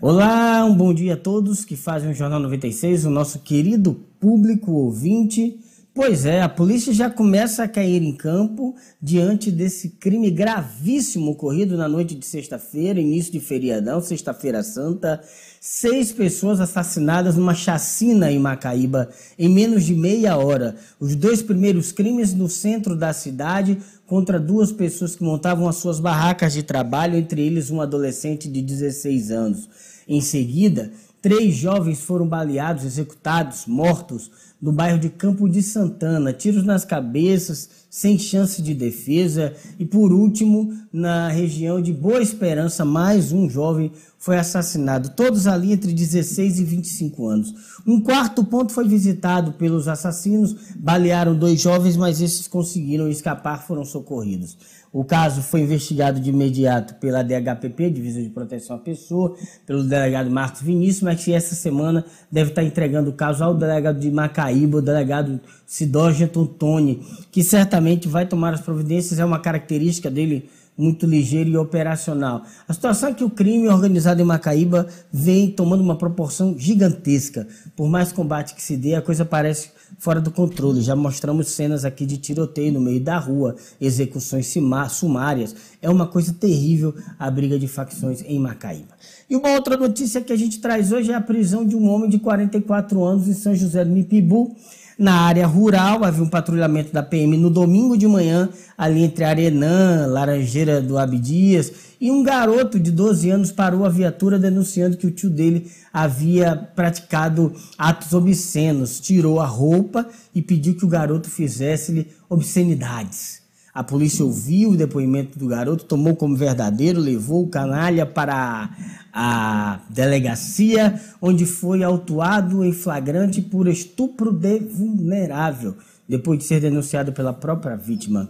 Olá, 0.00 0.64
um 0.64 0.76
bom 0.76 0.94
dia 0.94 1.14
a 1.14 1.16
todos 1.16 1.64
que 1.64 1.74
fazem 1.74 2.10
o 2.10 2.14
Jornal 2.14 2.38
96, 2.38 3.04
o 3.04 3.10
nosso 3.10 3.40
querido 3.40 4.07
público 4.20 4.72
ouvinte. 4.72 5.58
Pois 5.94 6.24
é, 6.24 6.42
a 6.42 6.48
polícia 6.48 6.92
já 6.92 7.10
começa 7.10 7.64
a 7.64 7.68
cair 7.68 8.00
em 8.04 8.14
campo 8.14 8.76
diante 9.02 9.50
desse 9.50 9.88
crime 9.88 10.30
gravíssimo 10.30 11.32
ocorrido 11.32 11.76
na 11.76 11.88
noite 11.88 12.14
de 12.14 12.24
sexta-feira, 12.24 13.00
início 13.00 13.32
de 13.32 13.40
feriadão, 13.40 14.00
sexta-feira 14.00 14.62
santa. 14.62 15.20
Seis 15.60 16.12
pessoas 16.12 16.60
assassinadas 16.60 17.34
numa 17.34 17.52
chacina 17.52 18.30
em 18.30 18.38
Macaíba 18.38 19.08
em 19.36 19.48
menos 19.48 19.84
de 19.84 19.92
meia 19.92 20.36
hora. 20.36 20.76
Os 21.00 21.16
dois 21.16 21.42
primeiros 21.42 21.90
crimes 21.90 22.32
no 22.32 22.48
centro 22.48 22.94
da 22.94 23.12
cidade 23.12 23.78
contra 24.06 24.38
duas 24.38 24.70
pessoas 24.70 25.16
que 25.16 25.24
montavam 25.24 25.68
as 25.68 25.76
suas 25.76 25.98
barracas 25.98 26.52
de 26.52 26.62
trabalho, 26.62 27.16
entre 27.16 27.42
eles 27.42 27.70
um 27.70 27.80
adolescente 27.80 28.48
de 28.48 28.62
16 28.62 29.32
anos. 29.32 29.68
Em 30.06 30.20
seguida, 30.20 30.92
três 31.20 31.54
jovens 31.54 32.00
foram 32.00 32.26
baleados, 32.26 32.84
executados, 32.84 33.66
mortos 33.66 34.30
no 34.60 34.72
bairro 34.72 34.98
de 34.98 35.08
Campo 35.08 35.48
de 35.48 35.62
Santana, 35.62 36.32
tiros 36.32 36.64
nas 36.64 36.84
cabeças, 36.84 37.68
sem 37.88 38.18
chance 38.18 38.60
de 38.60 38.74
defesa. 38.74 39.54
E 39.78 39.84
por 39.84 40.12
último, 40.12 40.72
na 40.92 41.28
região 41.28 41.80
de 41.80 41.92
Boa 41.92 42.20
Esperança, 42.20 42.84
mais 42.84 43.32
um 43.32 43.48
jovem 43.48 43.92
foi 44.18 44.36
assassinado, 44.36 45.10
todos 45.10 45.46
ali 45.46 45.72
entre 45.72 45.92
16 45.92 46.58
e 46.58 46.64
25 46.64 47.28
anos. 47.28 47.54
Um 47.86 48.00
quarto 48.00 48.44
ponto 48.44 48.72
foi 48.72 48.86
visitado 48.86 49.52
pelos 49.52 49.86
assassinos, 49.86 50.56
balearam 50.76 51.38
dois 51.38 51.60
jovens, 51.60 51.96
mas 51.96 52.20
esses 52.20 52.48
conseguiram 52.48 53.08
escapar, 53.08 53.64
foram 53.64 53.84
socorridos. 53.84 54.58
O 54.92 55.04
caso 55.04 55.42
foi 55.42 55.60
investigado 55.60 56.18
de 56.18 56.30
imediato 56.30 56.94
pela 56.94 57.22
DHPP, 57.22 57.90
Divisão 57.90 58.22
de 58.22 58.30
Proteção 58.30 58.76
à 58.76 58.78
Pessoa, 58.78 59.36
pelo 59.66 59.84
delegado 59.84 60.30
Marcos 60.30 60.62
Vinícius, 60.62 61.02
mas 61.02 61.22
que 61.22 61.32
essa 61.32 61.54
semana 61.54 62.04
deve 62.32 62.50
estar 62.50 62.62
entregando 62.62 63.10
o 63.10 63.12
caso 63.12 63.44
ao 63.44 63.54
delegado 63.54 64.00
de 64.00 64.10
Macaíba, 64.10 64.78
o 64.78 64.82
delegado 64.82 65.40
Sidógio 65.66 66.26
Tony, 66.28 67.02
que 67.30 67.44
certamente 67.44 68.08
vai 68.08 68.24
tomar 68.24 68.54
as 68.54 68.60
providências, 68.60 69.18
é 69.18 69.24
uma 69.24 69.38
característica 69.38 70.10
dele 70.10 70.48
muito 70.78 71.06
ligeiro 71.06 71.50
e 71.50 71.56
operacional. 71.56 72.44
A 72.66 72.72
situação 72.72 73.10
é 73.10 73.12
que 73.12 73.24
o 73.24 73.30
crime 73.30 73.68
organizado 73.68 74.22
em 74.22 74.24
Macaíba 74.24 74.86
vem 75.12 75.50
tomando 75.50 75.82
uma 75.82 75.98
proporção 75.98 76.56
gigantesca. 76.56 77.48
Por 77.76 77.88
mais 77.88 78.12
combate 78.12 78.54
que 78.54 78.62
se 78.62 78.76
dê, 78.76 78.94
a 78.94 79.02
coisa 79.02 79.24
parece 79.24 79.70
fora 79.98 80.20
do 80.20 80.30
controle. 80.30 80.80
Já 80.80 80.94
mostramos 80.94 81.48
cenas 81.48 81.84
aqui 81.84 82.04
de 82.04 82.18
tiroteio 82.18 82.72
no 82.72 82.80
meio 82.80 83.00
da 83.00 83.18
rua, 83.18 83.56
execuções 83.80 84.52
sumárias. 84.90 85.54
É 85.80 85.88
uma 85.88 86.06
coisa 86.06 86.32
terrível 86.32 86.94
a 87.18 87.30
briga 87.30 87.58
de 87.58 87.68
facções 87.68 88.22
em 88.22 88.38
Macaíba. 88.38 88.94
E 89.28 89.36
uma 89.36 89.50
outra 89.50 89.76
notícia 89.76 90.20
que 90.20 90.32
a 90.32 90.36
gente 90.36 90.60
traz 90.60 90.92
hoje 90.92 91.12
é 91.12 91.14
a 91.14 91.20
prisão 91.20 91.64
de 91.64 91.76
um 91.76 91.88
homem 91.88 92.08
de 92.08 92.18
44 92.18 93.04
anos 93.04 93.28
em 93.28 93.34
São 93.34 93.54
José 93.54 93.84
do 93.84 93.90
Mipibu. 93.90 94.56
Na 94.98 95.20
área 95.20 95.46
rural, 95.46 96.02
havia 96.02 96.24
um 96.24 96.28
patrulhamento 96.28 96.92
da 96.92 97.04
PM 97.04 97.36
no 97.36 97.48
domingo 97.48 97.96
de 97.96 98.08
manhã, 98.08 98.48
ali 98.76 99.04
entre 99.04 99.22
Arenã, 99.22 100.06
Laranjeira 100.08 100.82
do 100.82 100.98
Abdias, 100.98 101.72
e 102.00 102.10
um 102.10 102.20
garoto 102.20 102.80
de 102.80 102.90
12 102.90 103.30
anos 103.30 103.52
parou 103.52 103.84
a 103.84 103.88
viatura 103.88 104.40
denunciando 104.40 104.96
que 104.96 105.06
o 105.06 105.10
tio 105.12 105.30
dele 105.30 105.70
havia 105.92 106.56
praticado 106.56 107.54
atos 107.78 108.12
obscenos, 108.12 108.98
tirou 108.98 109.38
a 109.38 109.46
roupa 109.46 110.04
e 110.34 110.42
pediu 110.42 110.74
que 110.74 110.84
o 110.84 110.88
garoto 110.88 111.30
fizesse-lhe 111.30 112.08
obscenidades. 112.28 113.47
A 113.78 113.84
polícia 113.84 114.24
ouviu 114.24 114.70
o 114.70 114.76
depoimento 114.76 115.38
do 115.38 115.46
garoto, 115.46 115.84
tomou 115.84 116.16
como 116.16 116.34
verdadeiro, 116.34 116.98
levou 116.98 117.44
o 117.44 117.48
canalha 117.48 118.04
para 118.04 118.70
a 119.12 119.78
delegacia, 119.88 121.00
onde 121.22 121.46
foi 121.46 121.84
autuado 121.84 122.64
em 122.64 122.72
flagrante 122.72 123.40
por 123.40 123.68
estupro 123.68 124.32
de 124.32 124.58
vulnerável, 124.58 125.76
depois 126.08 126.40
de 126.40 126.46
ser 126.46 126.60
denunciado 126.60 127.12
pela 127.12 127.32
própria 127.32 127.76
vítima. 127.76 128.28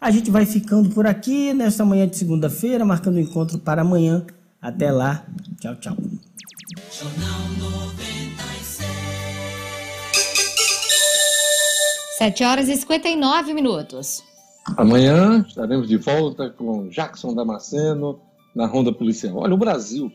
A 0.00 0.12
gente 0.12 0.30
vai 0.30 0.46
ficando 0.46 0.88
por 0.90 1.08
aqui 1.08 1.52
nesta 1.52 1.84
manhã 1.84 2.06
de 2.06 2.16
segunda-feira, 2.16 2.84
marcando 2.84 3.16
o 3.16 3.20
encontro 3.20 3.58
para 3.58 3.82
amanhã. 3.82 4.24
Até 4.62 4.92
lá. 4.92 5.26
Tchau, 5.58 5.74
tchau. 5.74 5.96
Jornal 6.92 7.40
96. 7.58 8.78
7 12.16 12.44
horas 12.44 12.68
e 12.68 12.76
59 12.76 13.54
minutos. 13.54 14.22
Amanhã 14.76 15.44
estaremos 15.46 15.86
de 15.86 15.98
volta 15.98 16.48
com 16.48 16.88
Jackson 16.88 17.34
Damasceno 17.34 18.18
na 18.54 18.66
Ronda 18.66 18.90
Policial. 18.92 19.36
Olha, 19.36 19.52
o 19.54 19.58
Brasil 19.58 20.10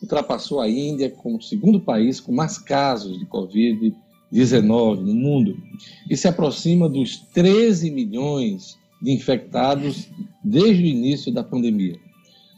ultrapassou 0.00 0.60
a 0.60 0.68
Índia 0.68 1.10
como 1.10 1.38
o 1.38 1.42
segundo 1.42 1.80
país 1.80 2.20
com 2.20 2.30
mais 2.32 2.58
casos 2.58 3.18
de 3.18 3.26
Covid-19 3.26 5.00
no 5.00 5.14
mundo 5.14 5.56
e 6.08 6.16
se 6.16 6.28
aproxima 6.28 6.88
dos 6.88 7.16
13 7.34 7.90
milhões 7.90 8.78
de 9.02 9.10
infectados 9.10 10.08
desde 10.44 10.84
o 10.84 10.86
início 10.86 11.32
da 11.32 11.42
pandemia. 11.42 11.98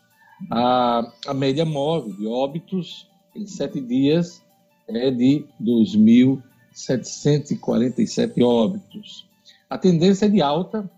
A, 0.50 1.12
a 1.26 1.34
média 1.34 1.64
móvel 1.64 2.12
de 2.16 2.26
óbitos 2.26 3.08
em 3.36 3.46
sete 3.46 3.80
dias 3.80 4.42
é 4.88 5.08
de 5.10 5.44
2.747 5.62 8.42
óbitos. 8.42 9.29
A 9.70 9.78
tendência 9.78 10.26
é 10.26 10.28
de 10.28 10.42
alta 10.42 10.90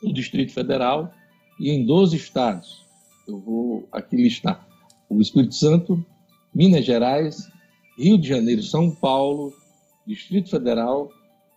no 0.00 0.12
Distrito 0.12 0.52
Federal 0.52 1.12
e 1.58 1.70
em 1.70 1.84
12 1.84 2.16
estados. 2.16 2.86
Eu 3.26 3.40
vou 3.40 3.88
aqui 3.90 4.14
listar: 4.14 4.64
o 5.08 5.20
Espírito 5.20 5.56
Santo, 5.56 6.06
Minas 6.54 6.84
Gerais, 6.84 7.50
Rio 7.98 8.16
de 8.16 8.28
Janeiro, 8.28 8.62
São 8.62 8.92
Paulo, 8.92 9.52
Distrito 10.06 10.50
Federal, 10.50 11.10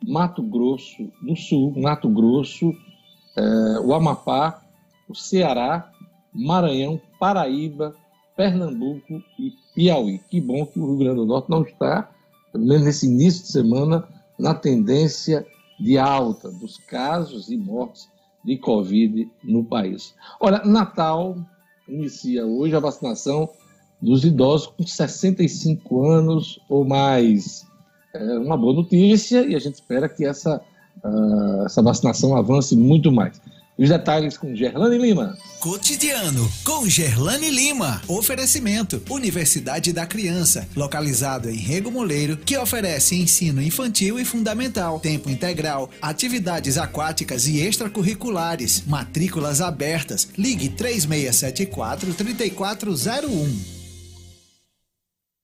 Mato 0.03 0.41
Grosso 0.41 1.07
do 1.21 1.35
Sul, 1.35 1.71
Mato 1.77 2.09
Grosso, 2.09 2.73
eh, 3.37 3.79
o 3.85 3.93
Amapá, 3.93 4.59
o 5.07 5.13
Ceará, 5.13 5.91
Maranhão, 6.33 6.99
Paraíba, 7.19 7.95
Pernambuco 8.35 9.23
e 9.37 9.53
Piauí. 9.75 10.19
Que 10.31 10.41
bom 10.41 10.65
que 10.65 10.79
o 10.79 10.87
Rio 10.87 10.97
Grande 10.97 11.17
do 11.17 11.25
Norte 11.27 11.49
não 11.51 11.61
está, 11.61 12.09
pelo 12.51 12.65
menos 12.65 12.85
nesse 12.85 13.05
início 13.05 13.43
de 13.43 13.51
semana, 13.51 14.07
na 14.39 14.55
tendência 14.55 15.45
de 15.79 15.97
alta 15.97 16.51
dos 16.51 16.77
casos 16.77 17.49
e 17.49 17.57
mortes 17.57 18.07
de 18.43 18.57
Covid 18.57 19.29
no 19.43 19.63
país. 19.63 20.13
Olha, 20.39 20.61
Natal 20.65 21.37
inicia 21.87 22.45
hoje 22.45 22.75
a 22.75 22.79
vacinação 22.79 23.49
dos 24.01 24.23
idosos 24.25 24.67
com 24.67 24.85
65 24.85 26.05
anos 26.05 26.59
ou 26.69 26.85
mais. 26.85 27.65
É 28.13 28.37
uma 28.37 28.57
boa 28.57 28.73
notícia 28.73 29.45
e 29.45 29.55
a 29.55 29.59
gente 29.59 29.75
espera 29.75 30.09
que 30.09 30.25
essa, 30.25 30.61
uh, 31.03 31.65
essa 31.65 31.81
vacinação 31.81 32.35
avance 32.35 32.75
muito 32.75 33.11
mais. 33.11 33.41
Os 33.77 33.89
detalhes 33.89 34.37
com 34.37 34.55
Gerlane 34.55 34.97
Lima. 34.97 35.35
Cotidiano 35.59 36.51
com 36.63 36.87
Gerlane 36.87 37.49
Lima. 37.49 38.01
Oferecimento: 38.07 39.01
Universidade 39.09 39.91
da 39.91 40.05
Criança, 40.05 40.67
localizado 40.75 41.49
em 41.49 41.55
Rego 41.55 41.89
Moleiro, 41.89 42.37
que 42.37 42.57
oferece 42.57 43.15
ensino 43.15 43.61
infantil 43.61 44.19
e 44.19 44.25
fundamental, 44.25 44.99
tempo 44.99 45.29
integral, 45.29 45.89
atividades 46.01 46.77
aquáticas 46.77 47.47
e 47.47 47.61
extracurriculares, 47.61 48.83
matrículas 48.85 49.59
abertas. 49.59 50.29
Ligue 50.37 50.69
3674 50.69 52.13
3401. 52.13 53.72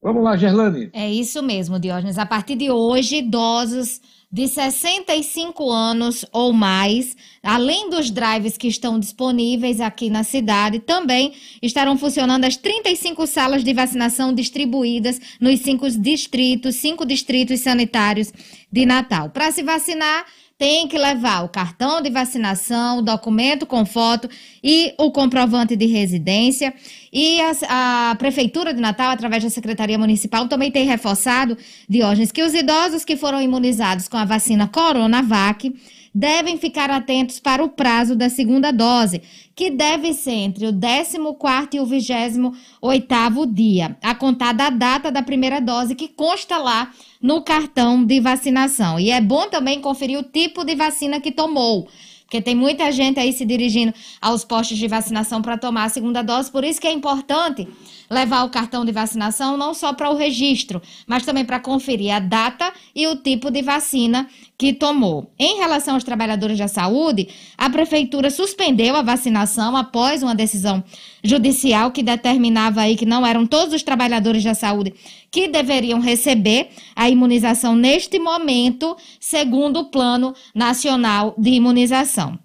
Vamos 0.01 0.23
lá, 0.23 0.37
Gerlane. 0.37 0.89
É 0.93 1.11
isso 1.11 1.43
mesmo, 1.43 1.77
Diógenes. 1.77 2.17
A 2.17 2.25
partir 2.25 2.55
de 2.55 2.71
hoje, 2.71 3.17
idosos 3.17 3.99
de 4.31 4.47
65 4.47 5.69
anos 5.71 6.23
ou 6.31 6.53
mais, 6.53 7.17
além 7.41 7.89
dos 7.89 8.11
drives 8.11 8.57
que 8.57 8.67
estão 8.67 8.99
disponíveis 8.99 9.81
aqui 9.81 10.09
na 10.09 10.23
cidade, 10.23 10.79
também 10.79 11.33
estarão 11.61 11.97
funcionando 11.97 12.45
as 12.45 12.55
35 12.55 13.25
salas 13.25 13.63
de 13.63 13.73
vacinação 13.73 14.31
distribuídas 14.31 15.19
nos 15.41 15.59
cinco 15.61 15.89
distritos, 15.89 16.75
cinco 16.75 17.05
distritos 17.05 17.59
sanitários 17.59 18.31
de 18.71 18.85
Natal. 18.85 19.31
Para 19.31 19.51
se 19.51 19.63
vacinar, 19.63 20.25
tem 20.59 20.89
que 20.89 20.97
levar 20.97 21.45
o 21.45 21.47
cartão 21.47 22.01
de 22.01 22.09
vacinação, 22.09 22.99
o 22.99 23.01
documento 23.01 23.65
com 23.65 23.85
foto 23.85 24.29
e 24.61 24.93
o 24.97 25.09
comprovante 25.09 25.73
de 25.73 25.85
residência. 25.85 26.73
E 27.13 27.39
a, 27.39 28.11
a, 28.11 28.15
Prefeitura 28.15 28.73
de 28.73 28.81
Natal, 28.81 29.09
através 29.09 29.41
da 29.41 29.49
Secretaria 29.49 29.97
Municipal, 29.97 30.49
também 30.49 30.69
tem 30.69 30.85
reforçado, 30.85 31.57
Diógenes, 31.87 32.33
que 32.33 32.43
os 32.43 32.53
idosos 32.53 33.05
que 33.05 33.15
foram 33.15 33.41
imunizados 33.41 34.09
com 34.09 34.17
a 34.17 34.25
vacina 34.25 34.67
Coronavac 34.67 35.73
devem 36.13 36.57
ficar 36.57 36.89
atentos 36.89 37.39
para 37.39 37.63
o 37.63 37.69
prazo 37.69 38.13
da 38.13 38.29
segunda 38.29 38.71
dose, 38.71 39.21
que 39.55 39.69
deve 39.69 40.13
ser 40.13 40.31
entre 40.31 40.67
o 40.67 40.73
14 40.73 41.69
e 41.73 41.79
o 41.79 41.85
28 41.85 43.47
dia, 43.47 43.97
a 44.01 44.13
contar 44.13 44.53
da 44.53 44.69
data 44.69 45.09
da 45.09 45.23
primeira 45.23 45.61
dose 45.61 45.95
que 45.95 46.09
consta 46.09 46.57
lá 46.57 46.91
no 47.21 47.41
cartão 47.41 48.05
de 48.05 48.19
vacinação. 48.19 48.99
E 48.99 49.11
é 49.11 49.19
bom 49.19 49.49
também 49.49 49.81
conferir 49.81 50.19
o 50.19 50.23
tipo 50.23 50.63
de 50.63 50.75
vacina 50.75 51.19
que 51.19 51.31
tomou. 51.31 51.87
Porque 52.29 52.43
tem 52.43 52.55
muita 52.55 52.91
gente 52.91 53.19
aí 53.19 53.33
se 53.33 53.43
dirigindo 53.43 53.91
aos 54.21 54.45
postos 54.45 54.77
de 54.77 54.87
vacinação 54.87 55.41
para 55.41 55.57
tomar 55.57 55.85
a 55.85 55.89
segunda 55.89 56.21
dose, 56.21 56.51
por 56.51 56.63
isso 56.63 56.79
que 56.79 56.87
é 56.87 56.91
importante 56.91 57.67
levar 58.07 58.43
o 58.43 58.49
cartão 58.49 58.85
de 58.85 58.91
vacinação 58.91 59.57
não 59.57 59.73
só 59.73 59.93
para 59.93 60.11
o 60.11 60.15
registro, 60.15 60.79
mas 61.07 61.25
também 61.25 61.43
para 61.43 61.59
conferir 61.59 62.13
a 62.13 62.19
data 62.19 62.71
e 62.93 63.07
o 63.07 63.15
tipo 63.15 63.49
de 63.49 63.63
vacina 63.63 64.29
que 64.59 64.73
tomou. 64.73 65.31
Em 65.39 65.57
relação 65.57 65.93
aos 65.93 66.03
trabalhadores 66.03 66.57
da 66.57 66.67
saúde, 66.67 67.29
a 67.57 67.69
prefeitura 67.69 68.29
suspendeu 68.29 68.93
a 68.93 69.01
vacinação 69.01 69.77
após 69.77 70.21
uma 70.21 70.35
decisão 70.35 70.83
judicial 71.23 71.91
que 71.91 72.03
determinava 72.03 72.81
aí 72.81 72.97
que 72.97 73.05
não 73.05 73.25
eram 73.25 73.47
todos 73.47 73.73
os 73.73 73.83
trabalhadores 73.83 74.43
da 74.43 74.53
saúde 74.53 74.93
que 75.31 75.47
deveriam 75.47 76.01
receber 76.01 76.71
a 76.93 77.09
imunização 77.09 77.73
neste 77.73 78.19
momento, 78.19 78.97
segundo 79.17 79.79
o 79.79 79.85
Plano 79.85 80.33
Nacional 80.53 81.33
de 81.37 81.51
Imunização. 81.51 82.37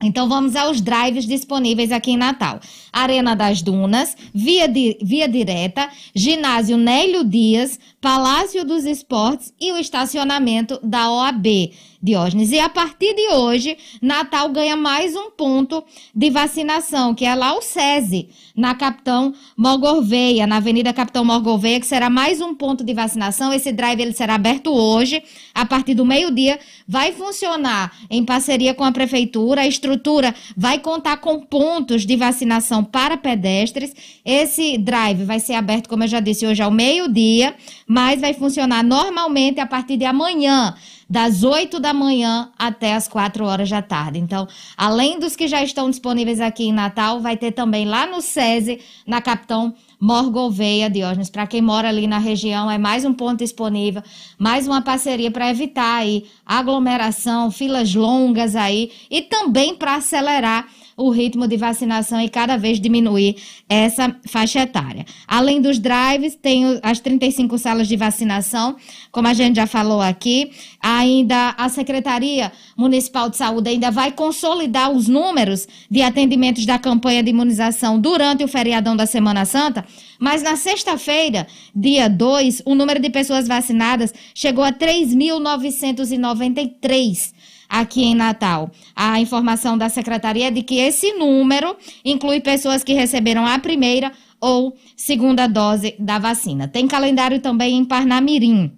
Então 0.00 0.28
vamos 0.28 0.54
aos 0.54 0.80
drives 0.80 1.26
disponíveis 1.26 1.90
aqui 1.90 2.12
em 2.12 2.16
Natal. 2.16 2.60
Arena 2.92 3.34
das 3.34 3.60
Dunas, 3.62 4.16
Via, 4.32 4.68
di, 4.68 4.96
Via 5.02 5.28
Direta, 5.28 5.88
Ginásio 6.14 6.76
Nélio 6.76 7.24
Dias, 7.24 7.80
Palácio 8.00 8.64
dos 8.64 8.84
Esportes 8.84 9.52
e 9.60 9.72
o 9.72 9.76
estacionamento 9.76 10.78
da 10.84 11.10
OAB. 11.10 11.72
Diógenes. 12.00 12.52
E 12.52 12.60
a 12.60 12.68
partir 12.68 13.12
de 13.12 13.34
hoje, 13.34 13.76
Natal 14.00 14.48
ganha 14.50 14.76
mais 14.76 15.16
um 15.16 15.32
ponto 15.32 15.82
de 16.14 16.30
vacinação, 16.30 17.12
que 17.12 17.24
é 17.24 17.34
lá 17.34 17.56
o 17.56 17.60
SESI, 17.60 18.28
na 18.54 18.72
Capitão 18.72 19.34
Morgorveia, 19.56 20.46
na 20.46 20.58
Avenida 20.58 20.92
Capitão 20.92 21.24
Morgorveia, 21.24 21.80
que 21.80 21.86
será 21.86 22.08
mais 22.08 22.40
um 22.40 22.54
ponto 22.54 22.84
de 22.84 22.94
vacinação. 22.94 23.52
Esse 23.52 23.72
drive 23.72 24.00
ele 24.00 24.12
será 24.12 24.36
aberto 24.36 24.72
hoje, 24.72 25.20
a 25.52 25.66
partir 25.66 25.94
do 25.94 26.04
meio-dia. 26.04 26.60
Vai 26.86 27.10
funcionar 27.10 27.92
em 28.08 28.24
parceria 28.24 28.74
com 28.74 28.84
a 28.84 28.92
Prefeitura. 28.92 29.62
A 29.62 29.66
estrutura 29.66 30.32
vai 30.56 30.78
contar 30.78 31.16
com 31.16 31.40
pontos 31.40 32.06
de 32.06 32.14
vacinação 32.14 32.84
para 32.84 33.16
pedestres. 33.16 33.92
Esse 34.24 34.78
drive 34.78 35.24
vai 35.24 35.40
ser 35.40 35.54
aberto, 35.54 35.88
como 35.88 36.04
eu 36.04 36.08
já 36.08 36.20
disse, 36.20 36.46
hoje 36.46 36.62
ao 36.62 36.70
meio-dia, 36.70 37.56
mas 37.88 38.20
vai 38.20 38.34
funcionar 38.34 38.84
normalmente 38.84 39.58
a 39.58 39.66
partir 39.66 39.96
de 39.96 40.04
amanhã 40.04 40.76
das 41.08 41.42
8 41.42 41.80
da 41.80 41.94
manhã 41.94 42.50
até 42.58 42.94
as 42.94 43.08
4 43.08 43.44
horas 43.44 43.70
da 43.70 43.80
tarde. 43.80 44.18
Então, 44.18 44.46
além 44.76 45.18
dos 45.18 45.34
que 45.34 45.48
já 45.48 45.62
estão 45.62 45.88
disponíveis 45.88 46.40
aqui 46.40 46.64
em 46.64 46.72
Natal, 46.72 47.20
vai 47.20 47.36
ter 47.36 47.52
também 47.52 47.86
lá 47.86 48.06
no 48.06 48.20
SESI, 48.20 48.80
na 49.06 49.22
Capitão 49.22 49.74
Morgolveia, 49.98 50.90
Diógenes. 50.90 51.30
Para 51.30 51.46
quem 51.46 51.62
mora 51.62 51.88
ali 51.88 52.06
na 52.06 52.18
região, 52.18 52.70
é 52.70 52.76
mais 52.76 53.04
um 53.04 53.14
ponto 53.14 53.38
disponível, 53.38 54.02
mais 54.38 54.66
uma 54.66 54.82
parceria 54.82 55.30
para 55.30 55.50
evitar 55.50 55.96
aí 55.96 56.26
aglomeração, 56.44 57.50
filas 57.50 57.94
longas 57.94 58.54
aí 58.54 58.92
e 59.10 59.22
também 59.22 59.74
para 59.74 59.94
acelerar 59.94 60.68
o 60.98 61.08
ritmo 61.10 61.46
de 61.46 61.56
vacinação 61.56 62.20
e 62.20 62.28
cada 62.28 62.56
vez 62.56 62.80
diminuir 62.80 63.36
essa 63.68 64.16
faixa 64.26 64.62
etária. 64.62 65.06
Além 65.28 65.62
dos 65.62 65.78
drives, 65.78 66.34
tem 66.34 66.80
as 66.82 66.98
35 66.98 67.56
salas 67.56 67.86
de 67.86 67.96
vacinação, 67.96 68.74
como 69.12 69.28
a 69.28 69.32
gente 69.32 69.54
já 69.56 69.66
falou 69.66 70.00
aqui. 70.00 70.50
Ainda 70.82 71.54
a 71.56 71.68
Secretaria 71.68 72.50
Municipal 72.76 73.30
de 73.30 73.36
Saúde 73.36 73.70
ainda 73.70 73.92
vai 73.92 74.10
consolidar 74.10 74.90
os 74.90 75.06
números 75.06 75.68
de 75.88 76.02
atendimentos 76.02 76.66
da 76.66 76.80
campanha 76.80 77.22
de 77.22 77.30
imunização 77.30 78.00
durante 78.00 78.42
o 78.42 78.48
feriadão 78.48 78.96
da 78.96 79.06
Semana 79.06 79.44
Santa. 79.44 79.84
Mas 80.18 80.42
na 80.42 80.56
sexta-feira, 80.56 81.46
dia 81.72 82.08
2, 82.08 82.62
o 82.64 82.74
número 82.74 82.98
de 82.98 83.08
pessoas 83.08 83.46
vacinadas 83.46 84.12
chegou 84.34 84.64
a 84.64 84.72
3.993 84.72 87.38
aqui 87.68 88.04
em 88.04 88.14
Natal. 88.14 88.70
A 88.94 89.20
informação 89.20 89.76
da 89.76 89.88
secretaria 89.88 90.48
é 90.48 90.50
de 90.50 90.62
que 90.62 90.78
esse 90.78 91.12
número 91.12 91.76
inclui 92.04 92.40
pessoas 92.40 92.82
que 92.82 92.94
receberam 92.94 93.44
a 93.44 93.58
primeira 93.58 94.12
ou 94.40 94.76
segunda 94.96 95.46
dose 95.46 95.94
da 95.98 96.18
vacina. 96.18 96.68
Tem 96.68 96.86
calendário 96.86 97.40
também 97.40 97.76
em 97.76 97.84
Parnamirim. 97.84 98.72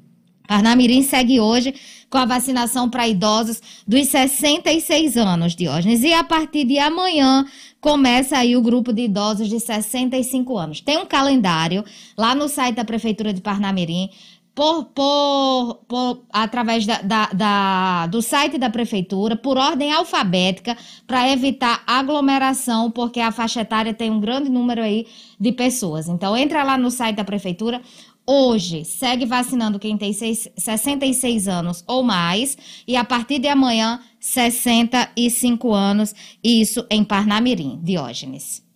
Parnamirim 0.48 1.02
segue 1.02 1.38
hoje 1.38 1.74
com 2.10 2.18
a 2.18 2.24
vacinação 2.24 2.90
para 2.90 3.06
idosos 3.06 3.62
dos 3.86 4.08
66 4.08 5.16
anos, 5.16 5.54
Diógenes. 5.54 6.02
E 6.02 6.12
a 6.12 6.24
partir 6.24 6.64
de 6.64 6.76
amanhã 6.76 7.46
começa 7.80 8.36
aí 8.36 8.56
o 8.56 8.62
grupo 8.62 8.92
de 8.92 9.02
idosos 9.02 9.48
de 9.48 9.60
65 9.60 10.58
anos. 10.58 10.80
Tem 10.80 10.98
um 10.98 11.06
calendário 11.06 11.84
lá 12.18 12.34
no 12.34 12.48
site 12.48 12.74
da 12.74 12.84
Prefeitura 12.84 13.32
de 13.32 13.40
Parnamirim 13.40 14.10
por, 14.54 14.84
por, 14.86 15.80
por 15.86 16.24
através 16.32 16.84
da, 16.84 17.00
da, 17.02 17.26
da, 17.26 18.06
do 18.06 18.20
site 18.20 18.58
da 18.58 18.68
prefeitura, 18.68 19.36
por 19.36 19.56
ordem 19.56 19.92
alfabética, 19.92 20.76
para 21.06 21.30
evitar 21.30 21.82
aglomeração, 21.86 22.90
porque 22.90 23.20
a 23.20 23.32
faixa 23.32 23.60
etária 23.60 23.94
tem 23.94 24.10
um 24.10 24.20
grande 24.20 24.50
número 24.50 24.82
aí 24.82 25.06
de 25.38 25.52
pessoas. 25.52 26.08
Então, 26.08 26.36
entra 26.36 26.62
lá 26.62 26.76
no 26.76 26.90
site 26.90 27.16
da 27.16 27.24
prefeitura. 27.24 27.80
Hoje, 28.26 28.84
segue 28.84 29.24
vacinando 29.26 29.78
quem 29.78 29.96
tem 29.96 30.12
seis, 30.12 30.48
66 30.56 31.48
anos 31.48 31.82
ou 31.86 32.02
mais, 32.02 32.56
e 32.86 32.96
a 32.96 33.04
partir 33.04 33.38
de 33.38 33.48
amanhã, 33.48 34.00
65 34.20 35.72
anos, 35.72 36.14
isso 36.44 36.86
em 36.90 37.02
Parnamirim, 37.02 37.80
Diógenes. 37.82 38.69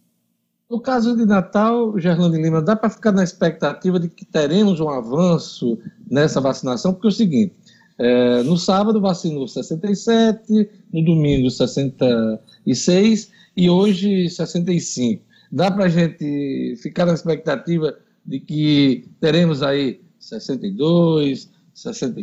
No 0.75 0.81
caso 0.81 1.17
de 1.17 1.25
Natal, 1.25 1.97
Gerlane 2.01 2.43
Lima, 2.43 2.61
dá 2.61 2.75
para 2.75 2.91
ficar 2.91 3.13
na 3.13 3.23
expectativa 3.23 4.01
de 4.01 4.09
que 4.09 4.25
teremos 4.25 4.81
um 4.81 4.89
avanço 4.89 5.79
nessa 6.11 6.41
vacinação, 6.41 6.93
porque 6.93 7.07
é 7.07 7.11
o 7.11 7.13
seguinte: 7.13 7.55
é, 7.97 8.43
no 8.43 8.59
sábado 8.59 9.01
vacinou 9.01 9.47
67, 9.47 10.69
no 10.93 11.05
domingo 11.05 11.49
66 11.49 13.31
e 13.57 13.71
hoje 13.71 14.29
65. 14.29 15.23
Dá 15.53 15.71
para 15.71 15.85
a 15.85 15.89
gente 15.89 16.75
ficar 16.83 17.07
na 17.07 17.15
expectativa 17.15 17.97
de 18.27 18.41
que 18.41 19.09
teremos 19.21 19.63
aí 19.63 20.01
62, 20.19 21.53
60, 21.73 22.21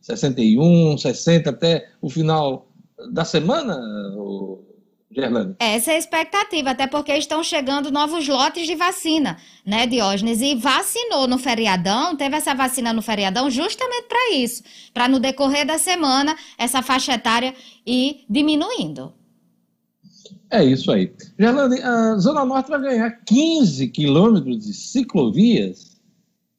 61, 0.00 0.98
60 0.98 1.50
até 1.50 1.88
o 2.00 2.10
final 2.10 2.68
da 3.12 3.24
semana, 3.24 3.80
Gerlane? 5.14 5.54
Essa 5.58 5.92
é 5.92 5.94
a 5.94 5.98
expectativa, 5.98 6.70
até 6.70 6.86
porque 6.86 7.12
estão 7.12 7.42
chegando 7.42 7.90
novos 7.90 8.26
lotes 8.26 8.66
de 8.66 8.74
vacina, 8.74 9.36
né, 9.64 9.86
Diógenes? 9.86 10.40
E 10.40 10.54
vacinou 10.54 11.28
no 11.28 11.38
feriadão, 11.38 12.16
teve 12.16 12.36
essa 12.36 12.54
vacina 12.54 12.92
no 12.92 13.02
feriadão 13.02 13.50
justamente 13.50 14.08
para 14.08 14.34
isso, 14.34 14.62
para 14.94 15.08
no 15.08 15.20
decorrer 15.20 15.66
da 15.66 15.78
semana 15.78 16.36
essa 16.56 16.82
faixa 16.82 17.12
etária 17.12 17.54
ir 17.86 18.24
diminuindo. 18.28 19.12
É 20.50 20.64
isso 20.64 20.90
aí. 20.92 21.12
Gerlane, 21.38 21.80
a 21.80 22.16
Zona 22.16 22.44
Norte 22.44 22.68
vai 22.68 22.80
ganhar 22.80 23.10
15 23.24 23.88
quilômetros 23.88 24.66
de 24.66 24.74
ciclovias 24.74 25.91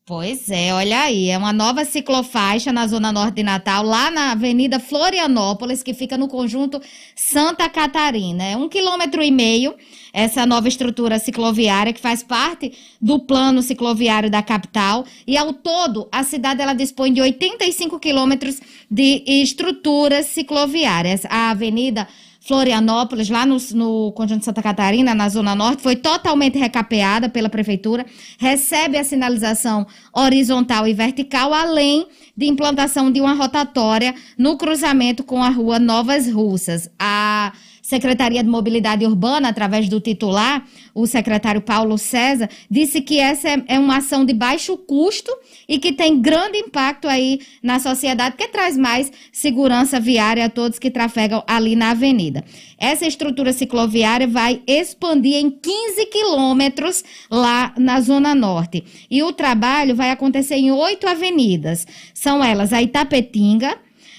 Pois 0.06 0.50
é, 0.50 0.74
olha 0.74 1.00
aí, 1.00 1.30
é 1.30 1.38
uma 1.38 1.54
nova 1.54 1.86
ciclofaixa 1.86 2.74
na 2.74 2.86
Zona 2.86 3.10
Norte 3.10 3.36
de 3.36 3.44
Natal, 3.44 3.86
lá 3.86 4.12
na 4.12 4.34
Avenida 4.34 4.78
Florianópolis, 4.78 5.82
que 5.82 5.94
fica 5.94 6.18
no 6.18 6.28
conjunto 6.28 6.82
Santa 7.16 7.70
Catarina. 7.70 8.44
É 8.44 8.58
um 8.58 8.68
quilômetro 8.68 9.24
e 9.24 9.32
meio 9.32 9.74
essa 10.12 10.46
nova 10.46 10.68
estrutura 10.68 11.20
cicloviária 11.20 11.94
que 11.94 12.02
faz 12.02 12.22
parte 12.22 12.74
do 13.00 13.18
plano 13.18 13.62
cicloviário 13.62 14.30
da 14.30 14.44
capital. 14.44 15.06
E 15.26 15.38
ao 15.38 15.54
todo, 15.54 16.10
a 16.12 16.22
cidade 16.22 16.62
ela 16.62 16.74
dispõe 16.74 17.14
de 17.14 17.22
85 17.22 17.98
quilômetros 17.98 18.60
de 18.92 19.24
estruturas 19.26 20.26
cicloviárias. 20.26 21.24
A 21.30 21.52
Avenida 21.52 22.10
Florianópolis, 22.46 23.30
lá 23.30 23.46
no, 23.46 23.58
no 23.74 24.12
Conjunto 24.12 24.44
Santa 24.44 24.62
Catarina, 24.62 25.16
na 25.16 25.30
Zona 25.30 25.56
Norte, 25.56 25.82
foi 25.82 25.96
totalmente 25.96 26.58
recapeada 26.58 27.30
pela 27.30 27.48
Prefeitura, 27.48 28.06
recebe 28.38 28.98
a 28.98 29.04
sinalização 29.04 29.88
horizontal 30.14 30.86
e 30.86 30.94
vertical, 30.94 31.54
além 31.54 32.06
de 32.36 32.46
implantação 32.46 33.10
de 33.10 33.22
uma 33.22 33.34
rotatória 33.34 34.14
no 34.38 34.58
cruzamento 34.58 35.24
com 35.24 35.42
a 35.42 35.48
rua 35.48 35.80
Novas 35.80 36.30
Russas. 36.30 36.90
A 37.00 37.54
Secretaria 37.94 38.42
de 38.42 38.50
Mobilidade 38.50 39.06
Urbana, 39.06 39.50
através 39.50 39.88
do 39.88 40.02
titular, 40.02 40.66
o 40.96 41.06
secretário 41.06 41.62
Paulo 41.62 41.96
César, 41.96 42.50
disse 42.68 43.02
que 43.02 43.20
essa 43.20 43.48
é, 43.48 43.64
é 43.68 43.80
uma 43.80 43.98
ação 43.98 44.26
de 44.26 44.34
baixo 44.34 44.76
custo 44.76 45.32
e 45.70 45.78
que 45.78 45.94
tem 45.94 46.20
grande 46.20 46.58
impacto 46.58 47.08
aí 47.08 47.40
na 47.62 47.78
sociedade, 47.78 48.36
que 48.36 48.48
traz 48.48 48.76
mais 48.76 49.12
segurança 49.32 50.00
viária 50.00 50.44
a 50.44 50.50
todos 50.50 50.80
que 50.80 50.90
trafegam 50.90 51.44
ali 51.46 51.76
na 51.76 51.92
avenida. 51.92 52.44
Essa 52.80 53.06
estrutura 53.06 53.54
cicloviária 53.54 54.28
vai 54.28 54.64
expandir 54.66 55.36
em 55.36 55.52
15 55.52 56.08
quilômetros 56.08 57.04
lá 57.30 57.76
na 57.78 58.02
Zona 58.02 58.34
Norte. 58.34 58.84
E 59.08 59.22
o 59.22 59.32
trabalho 59.32 59.96
vai 59.96 60.10
acontecer 60.10 60.56
em 60.56 60.72
oito 60.72 61.08
avenidas. 61.08 61.86
São 62.12 62.44
elas 62.44 62.74
a 62.74 62.82
Itapetinga, 62.82 63.78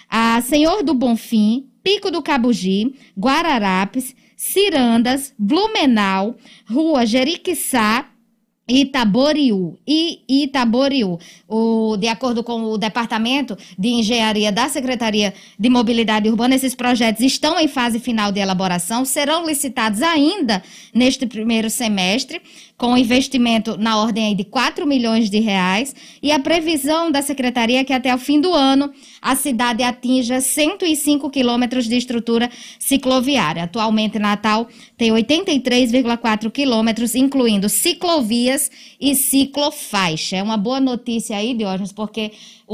a 0.09 0.41
Senhor 0.43 0.85
do 0.85 0.95
Bonfim, 0.95 1.74
Pico 1.85 2.11
do 2.11 2.23
Cabugi, 2.23 2.95
Guararapes, 3.17 4.17
Cirandas, 4.35 5.35
Blumenau, 5.39 6.35
Rua 6.67 7.05
Jeriquissá, 7.05 8.09
Itaboriú 8.67 9.79
e 9.87 10.23
Itaboriú. 10.27 11.19
O, 11.47 11.99
de 11.99 12.09
acordo 12.09 12.43
com 12.43 12.63
o 12.63 12.79
Departamento 12.79 13.57
de 13.79 13.89
Engenharia 13.89 14.51
da 14.51 14.69
Secretaria 14.71 15.35
de 15.59 15.69
Mobilidade 15.69 16.31
Urbana, 16.31 16.55
esses 16.55 16.75
projetos 16.75 17.23
estão 17.23 17.59
em 17.61 17.69
fase 17.69 18.01
final 18.01 18.33
de 18.33 18.41
elaboração, 18.41 19.05
serão 19.05 19.47
licitados 19.47 20.01
ainda 20.01 20.63
neste 20.95 21.27
primeiro 21.27 21.69
semestre 21.69 22.41
com 22.77 22.97
investimento 22.97 23.77
na 23.77 24.01
ordem 24.01 24.35
de 24.35 24.45
4 24.45 24.87
milhões 24.87 25.31
de 25.31 25.39
reais, 25.39 25.95
e 26.23 26.33
a 26.33 26.39
previsão 26.39 27.11
da 27.11 27.23
secretaria 27.23 27.81
é 27.81 27.85
que 27.85 27.93
até 27.93 28.13
o 28.15 28.19
fim 28.19 28.41
do 28.41 28.53
ano 28.53 28.93
a 29.23 29.37
cidade 29.37 29.83
atinja 29.83 30.41
105 30.41 31.31
quilômetros 31.31 31.87
de 31.87 31.97
estrutura 31.97 32.51
cicloviária. 32.79 33.65
Atualmente, 33.65 34.19
Natal 34.19 34.69
tem 34.97 35.11
83,4 35.13 36.51
quilômetros, 36.51 37.15
incluindo 37.15 37.69
ciclovias 37.69 38.71
e 39.01 39.15
ciclofaixa. 39.15 40.37
É 40.37 40.43
uma 40.43 40.57
boa 40.57 40.81
notícia 40.81 41.37
aí, 41.37 41.55
Diógenes, 41.55 41.93
porque 41.93 42.33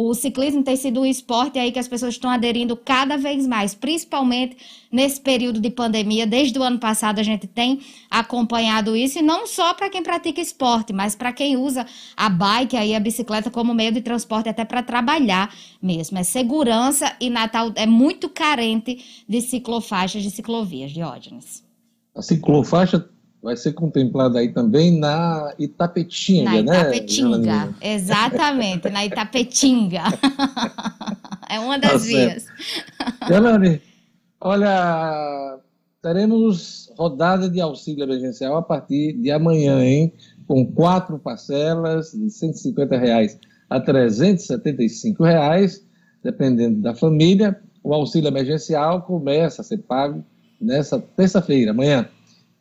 o 0.09 0.15
ciclismo 0.15 0.63
tem 0.63 0.77
sido 0.77 1.01
um 1.01 1.07
esporte 1.07 1.59
aí 1.59 1.71
que 1.71 1.79
as 1.79 1.89
pessoas 1.89 2.15
estão 2.15 2.31
aderindo 2.31 2.77
cada 2.77 3.17
vez 3.17 3.47
mais, 3.47 3.75
principalmente 3.75 4.57
nesse 4.91 5.21
período 5.21 5.61
de 5.61 5.69
pandemia. 5.71 6.27
Desde 6.27 6.59
o 6.59 6.63
ano 6.63 6.79
passado 6.79 7.19
a 7.19 7.23
gente 7.23 7.47
tem 7.47 7.81
acompanhado 8.11 8.97
isso, 8.97 9.19
e 9.19 9.23
não 9.23 9.47
só 9.47 9.75
para 9.75 9.91
quem 9.91 10.03
pratica 10.03 10.41
esporte, 10.41 10.93
mas 10.93 11.15
para 11.15 11.33
quem 11.33 11.57
usa 11.57 11.87
a 12.17 12.29
bike 12.31 12.77
aí, 12.77 12.95
a 12.95 13.01
bicicleta 13.01 13.51
como 13.51 13.75
meio 13.75 13.93
de 13.93 14.01
transporte 14.01 14.49
até 14.49 14.65
para 14.65 14.83
trabalhar 14.83 15.55
mesmo. 15.83 16.19
É 16.19 16.23
segurança 16.23 17.15
e 17.21 17.29
Natal 17.29 17.73
é 17.75 17.87
muito 17.87 18.29
carente 18.29 19.25
de 19.29 19.41
ciclofaixas, 19.41 20.23
de 20.23 20.31
ciclovias, 20.31 20.93
Diógenes. 20.93 21.63
A 22.15 22.23
ciclofaixa 22.23 23.09
vai 23.43 23.57
ser 23.57 23.73
contemplada 23.73 24.39
aí 24.39 24.53
também 24.53 24.99
na 24.99 25.55
Itapetinga, 25.59 26.51
Na 26.51 26.63
né? 26.63 26.81
Itapetinga, 26.81 27.75
exatamente, 27.81 28.89
na 28.91 29.05
Itapetinga. 29.05 30.03
é 31.49 31.59
uma 31.59 31.79
Tá 31.81 31.93
das 31.93 32.03
certo. 32.03 32.11
vias. 32.33 32.47
Gelane, 33.29 33.81
olha, 34.41 35.59
teremos 36.03 36.91
rodada 36.99 37.49
de 37.49 37.61
auxílio 37.61 38.05
emergencial 38.05 38.57
a 38.57 38.63
partir 38.63 39.15
de 39.15 39.31
amanhã, 39.31 39.83
hein? 39.83 40.13
Com 40.47 40.67
quatro 40.67 41.19
parcelas 41.19 42.13
de 42.13 42.29
150 42.31 42.97
reais 42.99 43.39
a 43.69 43.81
375 43.81 45.23
reais, 45.25 45.85
dependendo 46.23 46.81
da 46.81 46.95
família. 46.95 47.59
O 47.83 47.95
auxílio 47.95 48.29
emergencial 48.29 49.03
começa 49.03 49.63
a 49.63 49.65
ser 49.65 49.79
pago 49.79 50.23
nessa 50.61 50.99
terça-feira, 50.99 51.71
amanhã. 51.71 52.07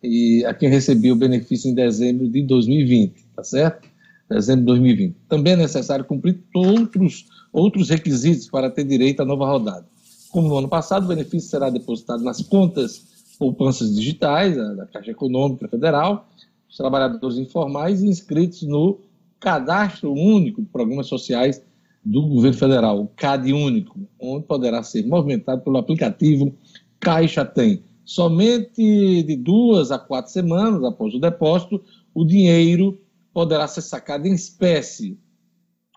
E 0.02 0.46
a 0.46 0.54
quem 0.54 0.70
recebeu 0.70 1.14
o 1.14 1.18
benefício 1.18 1.70
em 1.70 1.74
dezembro 1.74 2.28
de 2.30 2.42
2020, 2.44 3.14
tá 3.36 3.44
certo? 3.44 3.88
Dezembro 4.30 4.62
de 4.62 4.68
2020. 4.68 5.16
Também 5.28 5.54
é 5.54 5.58
necessário 5.58 6.06
cumprir 6.06 6.40
outros, 6.54 7.26
outros 7.52 7.90
requisitos 7.90 8.48
para 8.50 8.70
ter 8.70 8.84
direito 8.84 9.22
à 9.22 9.26
nova 9.26 9.46
rodada. 9.46 9.86
Como 10.30 10.48
no 10.48 10.58
ano 10.58 10.70
passado, 10.70 11.06
o 11.06 11.08
benefício 11.08 11.50
será 11.50 11.70
depositado 11.70 12.24
nas 12.24 12.42
contas 12.42 13.10
poupanças 13.40 13.96
digitais 13.96 14.56
da, 14.56 14.86
Caixa 14.86 15.12
Econômica 15.12 15.68
Federal, 15.68 16.30
os 16.70 16.76
trabalhadores 16.76 17.38
informais 17.38 18.04
inscritos 18.04 18.62
no 18.64 19.00
Cadastro 19.40 20.12
Único 20.12 20.62
de 20.62 20.68
Programas 20.68 21.08
Sociais 21.08 21.64
do 22.04 22.22
Governo 22.28 22.58
Federal, 22.58 23.02
o 23.02 23.08
CAD 23.08 23.54
Único, 23.54 23.98
onde 24.20 24.46
poderá 24.46 24.84
ser 24.84 25.06
movimentado 25.06 25.62
pelo 25.62 25.78
aplicativo 25.78 26.54
Caixa 27.00 27.46
Tem. 27.46 27.82
Somente 28.10 29.22
de 29.22 29.36
duas 29.36 29.92
a 29.92 30.00
quatro 30.00 30.32
semanas 30.32 30.84
após 30.84 31.14
o 31.14 31.20
depósito, 31.20 31.80
o 32.12 32.26
dinheiro 32.26 33.00
poderá 33.32 33.68
ser 33.68 33.84
sacado 33.84 34.26
em 34.26 34.34
espécie 34.34 35.16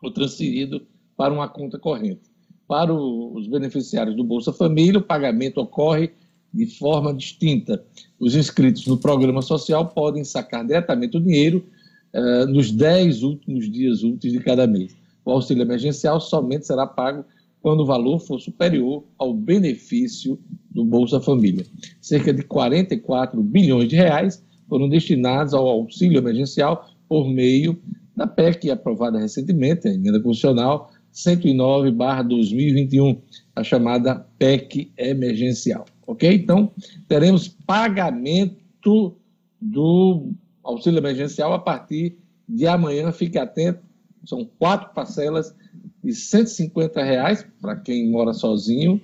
ou 0.03 0.11
transferido 0.11 0.87
para 1.17 1.33
uma 1.33 1.49
conta 1.49 1.79
corrente. 1.79 2.21
Para 2.69 2.93
os 2.93 3.47
beneficiários 3.47 4.15
do 4.15 4.23
Bolsa 4.23 4.53
Família, 4.53 4.99
o 4.99 5.03
pagamento 5.03 5.59
ocorre 5.59 6.13
de 6.53 6.67
forma 6.67 7.15
distinta. 7.15 7.83
Os 8.21 8.35
inscritos 8.35 8.87
no 8.87 8.99
programa 8.99 9.41
social 9.41 9.89
podem 9.89 10.23
sacar 10.23 10.67
diretamente 10.67 11.17
o 11.17 11.21
dinheiro 11.21 11.65
eh, 12.13 12.45
nos 12.45 12.71
10 12.71 13.23
últimos 13.23 13.71
dias 13.71 14.03
úteis 14.03 14.35
de 14.35 14.41
cada 14.41 14.67
mês. 14.67 14.95
O 15.25 15.31
auxílio 15.31 15.63
emergencial 15.63 16.21
somente 16.21 16.67
será 16.67 16.87
pago 16.87 17.25
quando 17.63 17.81
o 17.81 17.87
valor 17.87 18.19
for 18.19 18.41
superior 18.41 19.05
ao 19.17 19.33
benefício 19.33 20.39
do 20.71 20.85
Bolsa 20.85 21.21
Família. 21.21 21.65
Cerca 22.01 22.33
de 22.33 22.43
44 22.43 23.41
bilhões 23.43 23.89
de 23.89 23.97
reais 23.97 24.45
foram 24.69 24.89
destinados 24.89 25.55
ao 25.55 25.69
auxílio 25.69 26.19
emergencial 26.19 26.91
por 27.09 27.29
meio 27.29 27.81
da 28.17 28.27
PEC 28.27 28.71
aprovada 28.71 29.19
recentemente, 29.19 29.87
a 29.87 29.93
emenda 29.93 30.21
constitucional 30.21 30.91
109/2021, 31.13 33.19
a 33.55 33.63
chamada 33.63 34.27
PEC 34.39 34.91
emergencial, 34.97 35.85
OK? 36.07 36.33
Então, 36.33 36.73
teremos 37.07 37.49
pagamento 37.49 39.15
do 39.61 40.33
auxílio 40.65 40.99
emergencial 40.99 41.53
a 41.53 41.59
partir 41.59 42.17
de 42.49 42.67
amanhã, 42.67 43.13
fique 43.13 43.39
atento, 43.39 43.81
são 44.25 44.49
quatro 44.59 44.93
parcelas 44.95 45.55
de 46.03 46.15
150 46.15 47.03
reais 47.03 47.47
para 47.61 47.77
quem 47.77 48.11
mora 48.11 48.33
sozinho, 48.33 49.01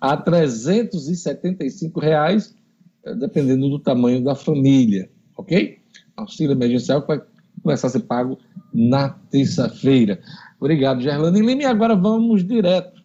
a 0.00 0.16
375 0.16 1.98
reais, 2.00 2.54
eh, 3.04 3.14
dependendo 3.14 3.68
do 3.68 3.78
tamanho 3.78 4.22
da 4.22 4.34
família, 4.34 5.10
ok? 5.36 5.78
Auxílio 6.16 6.52
emergencial 6.52 7.04
vai 7.06 7.20
começar 7.62 7.88
a 7.88 7.90
ser 7.90 8.00
pago 8.00 8.38
na 8.72 9.08
terça-feira. 9.08 10.20
Obrigado, 10.60 11.02
Gerlane 11.02 11.40
Lima. 11.40 11.62
E 11.62 11.66
agora 11.66 11.96
vamos 11.96 12.46
direto 12.46 13.02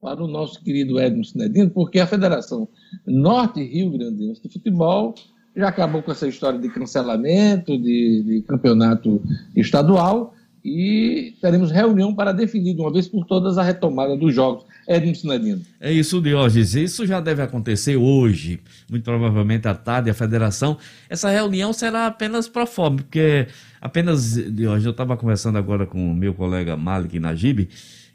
para 0.00 0.22
o 0.22 0.28
nosso 0.28 0.62
querido 0.62 0.98
Edmo 0.98 1.24
Sinedino, 1.24 1.70
porque 1.70 2.00
a 2.00 2.06
Federação 2.06 2.68
Norte 3.06 3.62
Rio 3.62 3.90
Grandense 3.90 4.42
de 4.42 4.52
Futebol 4.52 5.14
já 5.54 5.68
acabou 5.68 6.02
com 6.02 6.12
essa 6.12 6.28
história 6.28 6.58
de 6.58 6.68
cancelamento 6.70 7.76
de, 7.76 8.22
de 8.22 8.42
campeonato 8.42 9.22
estadual 9.56 10.34
e 10.64 11.34
teremos 11.40 11.70
reunião 11.70 12.14
para 12.14 12.32
definir 12.32 12.74
de 12.74 12.80
uma 12.80 12.92
vez 12.92 13.08
por 13.08 13.24
todas 13.24 13.56
a 13.58 13.62
retomada 13.62 14.16
dos 14.16 14.34
jogos. 14.34 14.64
Edmo 14.86 15.14
Sinedino. 15.14 15.62
É 15.80 15.92
isso, 15.92 16.20
Diógenes. 16.20 16.74
Isso 16.74 17.06
já 17.06 17.20
deve 17.20 17.42
acontecer 17.42 17.96
hoje, 17.96 18.60
muito 18.90 19.04
provavelmente 19.04 19.68
à 19.68 19.74
tarde, 19.74 20.10
a 20.10 20.14
federação. 20.14 20.76
Essa 21.08 21.30
reunião 21.30 21.72
será 21.72 22.06
apenas 22.06 22.48
pro 22.48 22.66
forma, 22.66 22.96
porque 22.96 23.46
apenas, 23.80 24.34
Diógenes, 24.34 24.84
eu 24.84 24.90
estava 24.90 25.16
conversando 25.16 25.58
agora 25.58 25.86
com 25.86 26.10
o 26.10 26.14
meu 26.14 26.34
colega 26.34 26.76
Malik 26.76 27.20
Najib, 27.20 27.68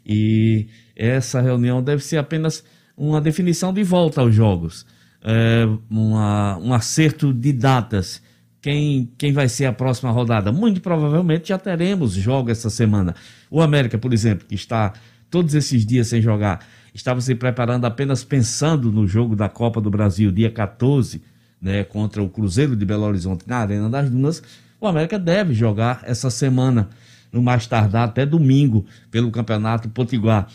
e 0.04 0.66
essa 0.94 1.40
reunião 1.40 1.82
deve 1.82 2.04
ser 2.04 2.18
apenas 2.18 2.62
uma 2.96 3.20
definição 3.20 3.72
de 3.72 3.82
volta 3.82 4.20
aos 4.20 4.34
jogos, 4.34 4.86
é, 5.22 5.66
uma, 5.90 6.58
um 6.58 6.72
acerto 6.72 7.32
de 7.32 7.52
datas. 7.52 8.22
Quem, 8.66 9.08
quem 9.16 9.32
vai 9.32 9.48
ser 9.48 9.66
a 9.66 9.72
próxima 9.72 10.10
rodada? 10.10 10.50
Muito 10.50 10.80
provavelmente 10.80 11.50
já 11.50 11.56
teremos 11.56 12.14
jogo 12.14 12.50
essa 12.50 12.68
semana. 12.68 13.14
O 13.48 13.62
América, 13.62 13.96
por 13.96 14.12
exemplo, 14.12 14.44
que 14.44 14.56
está 14.56 14.92
todos 15.30 15.54
esses 15.54 15.86
dias 15.86 16.08
sem 16.08 16.20
jogar, 16.20 16.66
estava 16.92 17.20
se 17.20 17.32
preparando 17.36 17.84
apenas 17.84 18.24
pensando 18.24 18.90
no 18.90 19.06
jogo 19.06 19.36
da 19.36 19.48
Copa 19.48 19.80
do 19.80 19.88
Brasil, 19.88 20.32
dia 20.32 20.50
14, 20.50 21.22
né, 21.62 21.84
contra 21.84 22.20
o 22.20 22.28
Cruzeiro 22.28 22.74
de 22.74 22.84
Belo 22.84 23.04
Horizonte 23.04 23.44
na 23.46 23.58
Arena 23.58 23.88
das 23.88 24.10
Dunas. 24.10 24.42
O 24.80 24.88
América 24.88 25.16
deve 25.16 25.54
jogar 25.54 26.02
essa 26.02 26.28
semana, 26.28 26.88
no 27.32 27.40
mais 27.40 27.68
tardar 27.68 28.08
até 28.08 28.26
domingo, 28.26 28.84
pelo 29.12 29.30
Campeonato 29.30 29.88
Potiguar. 29.90 30.48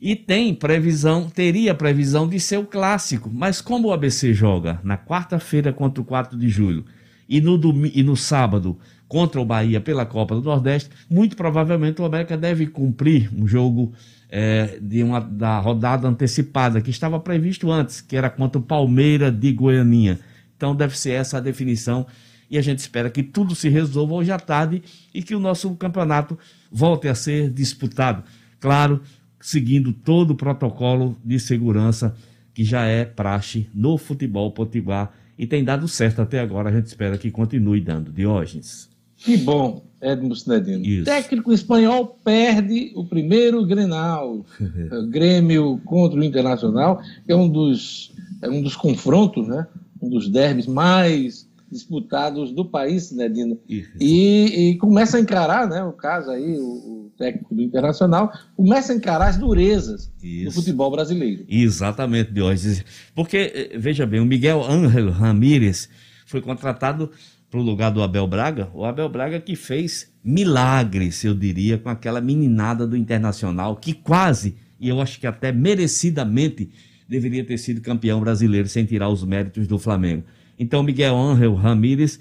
E 0.00 0.14
tem 0.14 0.54
previsão, 0.54 1.28
teria 1.28 1.74
previsão 1.74 2.28
de 2.28 2.38
ser 2.38 2.58
o 2.58 2.64
clássico, 2.64 3.28
mas 3.28 3.60
como 3.60 3.88
o 3.88 3.92
ABC 3.92 4.32
joga 4.32 4.78
na 4.84 4.96
quarta-feira 4.96 5.72
contra 5.72 6.00
o 6.00 6.04
4 6.04 6.38
de 6.38 6.48
julho 6.48 6.84
e 7.28 7.40
no, 7.40 7.60
e 7.86 8.02
no 8.02 8.16
sábado 8.16 8.78
contra 9.06 9.40
o 9.40 9.44
Bahia 9.44 9.80
pela 9.80 10.04
Copa 10.06 10.34
do 10.34 10.42
Nordeste, 10.42 10.90
muito 11.08 11.36
provavelmente 11.36 12.00
o 12.00 12.04
América 12.04 12.36
deve 12.36 12.66
cumprir 12.66 13.30
um 13.34 13.46
jogo 13.46 13.92
eh, 14.30 14.78
de 14.80 15.02
uma, 15.02 15.20
da 15.20 15.58
rodada 15.58 16.06
antecipada 16.06 16.80
que 16.80 16.90
estava 16.90 17.18
previsto 17.18 17.70
antes, 17.70 18.00
que 18.00 18.16
era 18.16 18.28
contra 18.28 18.58
o 18.58 18.62
Palmeira 18.62 19.32
de 19.32 19.50
Goianinha. 19.52 20.18
Então 20.56 20.74
deve 20.74 20.98
ser 20.98 21.12
essa 21.12 21.38
a 21.38 21.40
definição 21.40 22.06
e 22.50 22.58
a 22.58 22.62
gente 22.62 22.78
espera 22.78 23.10
que 23.10 23.22
tudo 23.22 23.54
se 23.54 23.68
resolva 23.68 24.14
hoje 24.14 24.30
à 24.30 24.38
tarde 24.38 24.82
e 25.12 25.22
que 25.22 25.34
o 25.34 25.40
nosso 25.40 25.74
campeonato 25.76 26.38
volte 26.70 27.08
a 27.08 27.14
ser 27.14 27.50
disputado. 27.50 28.22
Claro, 28.60 29.00
seguindo 29.40 29.92
todo 29.92 30.32
o 30.32 30.36
protocolo 30.36 31.16
de 31.24 31.38
segurança 31.38 32.14
que 32.52 32.64
já 32.64 32.84
é 32.84 33.04
praxe 33.04 33.68
no 33.72 33.96
futebol 33.96 34.50
potiguar 34.50 35.14
e 35.38 35.46
tem 35.46 35.62
dado 35.62 35.86
certo 35.86 36.20
até 36.20 36.40
agora. 36.40 36.68
A 36.68 36.72
gente 36.72 36.86
espera 36.86 37.16
que 37.16 37.30
continue 37.30 37.80
dando. 37.80 38.12
Diógenes. 38.12 38.88
Que 39.16 39.36
bom, 39.36 39.84
Edmo 40.00 40.34
Sinedino. 40.34 40.84
Isso. 40.84 41.04
Técnico 41.04 41.52
espanhol 41.52 42.18
perde 42.24 42.92
o 42.94 43.04
primeiro 43.04 43.64
Grenal. 43.64 44.44
O 44.92 45.06
Grêmio 45.08 45.80
contra 45.84 46.18
o 46.18 46.24
Internacional, 46.24 47.00
que 47.24 47.32
é 47.32 47.36
um 47.36 47.48
dos, 47.48 48.12
é 48.42 48.48
um 48.48 48.62
dos 48.62 48.76
confrontos, 48.76 49.46
né? 49.48 49.66
um 50.00 50.08
dos 50.08 50.28
derbys 50.28 50.66
mais 50.66 51.47
disputados 51.70 52.52
do 52.52 52.64
país, 52.64 53.04
Sinedino. 53.04 53.58
E, 54.00 54.70
e 54.70 54.76
começa 54.78 55.16
a 55.16 55.20
encarar, 55.20 55.68
né, 55.68 55.82
o 55.84 55.92
caso 55.92 56.30
aí, 56.30 56.58
o, 56.58 56.64
o 56.64 57.12
técnico 57.16 57.54
do 57.54 57.62
Internacional, 57.62 58.32
começa 58.56 58.92
a 58.92 58.96
encarar 58.96 59.28
as 59.28 59.36
durezas 59.36 60.10
do 60.44 60.50
futebol 60.50 60.90
brasileiro. 60.90 61.44
Exatamente, 61.48 62.32
Diógenes. 62.32 62.84
Porque, 63.14 63.52
eh, 63.54 63.78
veja 63.78 64.06
bem, 64.06 64.20
o 64.20 64.26
Miguel 64.26 64.62
Ángel 64.64 65.10
Ramírez 65.10 65.88
foi 66.26 66.40
contratado 66.40 67.10
para 67.50 67.60
o 67.60 67.62
lugar 67.62 67.90
do 67.90 68.02
Abel 68.02 68.26
Braga. 68.26 68.68
O 68.74 68.84
Abel 68.84 69.08
Braga 69.08 69.40
que 69.40 69.56
fez 69.56 70.12
milagres, 70.22 71.24
eu 71.24 71.34
diria, 71.34 71.78
com 71.78 71.88
aquela 71.88 72.20
meninada 72.20 72.86
do 72.86 72.96
Internacional, 72.96 73.76
que 73.76 73.92
quase, 73.92 74.56
e 74.78 74.88
eu 74.88 75.00
acho 75.00 75.18
que 75.18 75.26
até 75.26 75.50
merecidamente, 75.50 76.70
deveria 77.08 77.44
ter 77.44 77.56
sido 77.56 77.80
campeão 77.80 78.20
brasileiro 78.20 78.68
sem 78.68 78.84
tirar 78.84 79.08
os 79.08 79.24
méritos 79.24 79.66
do 79.66 79.78
Flamengo. 79.78 80.24
Então, 80.58 80.82
Miguel 80.82 81.16
Ángel 81.16 81.54
Ramírez 81.54 82.18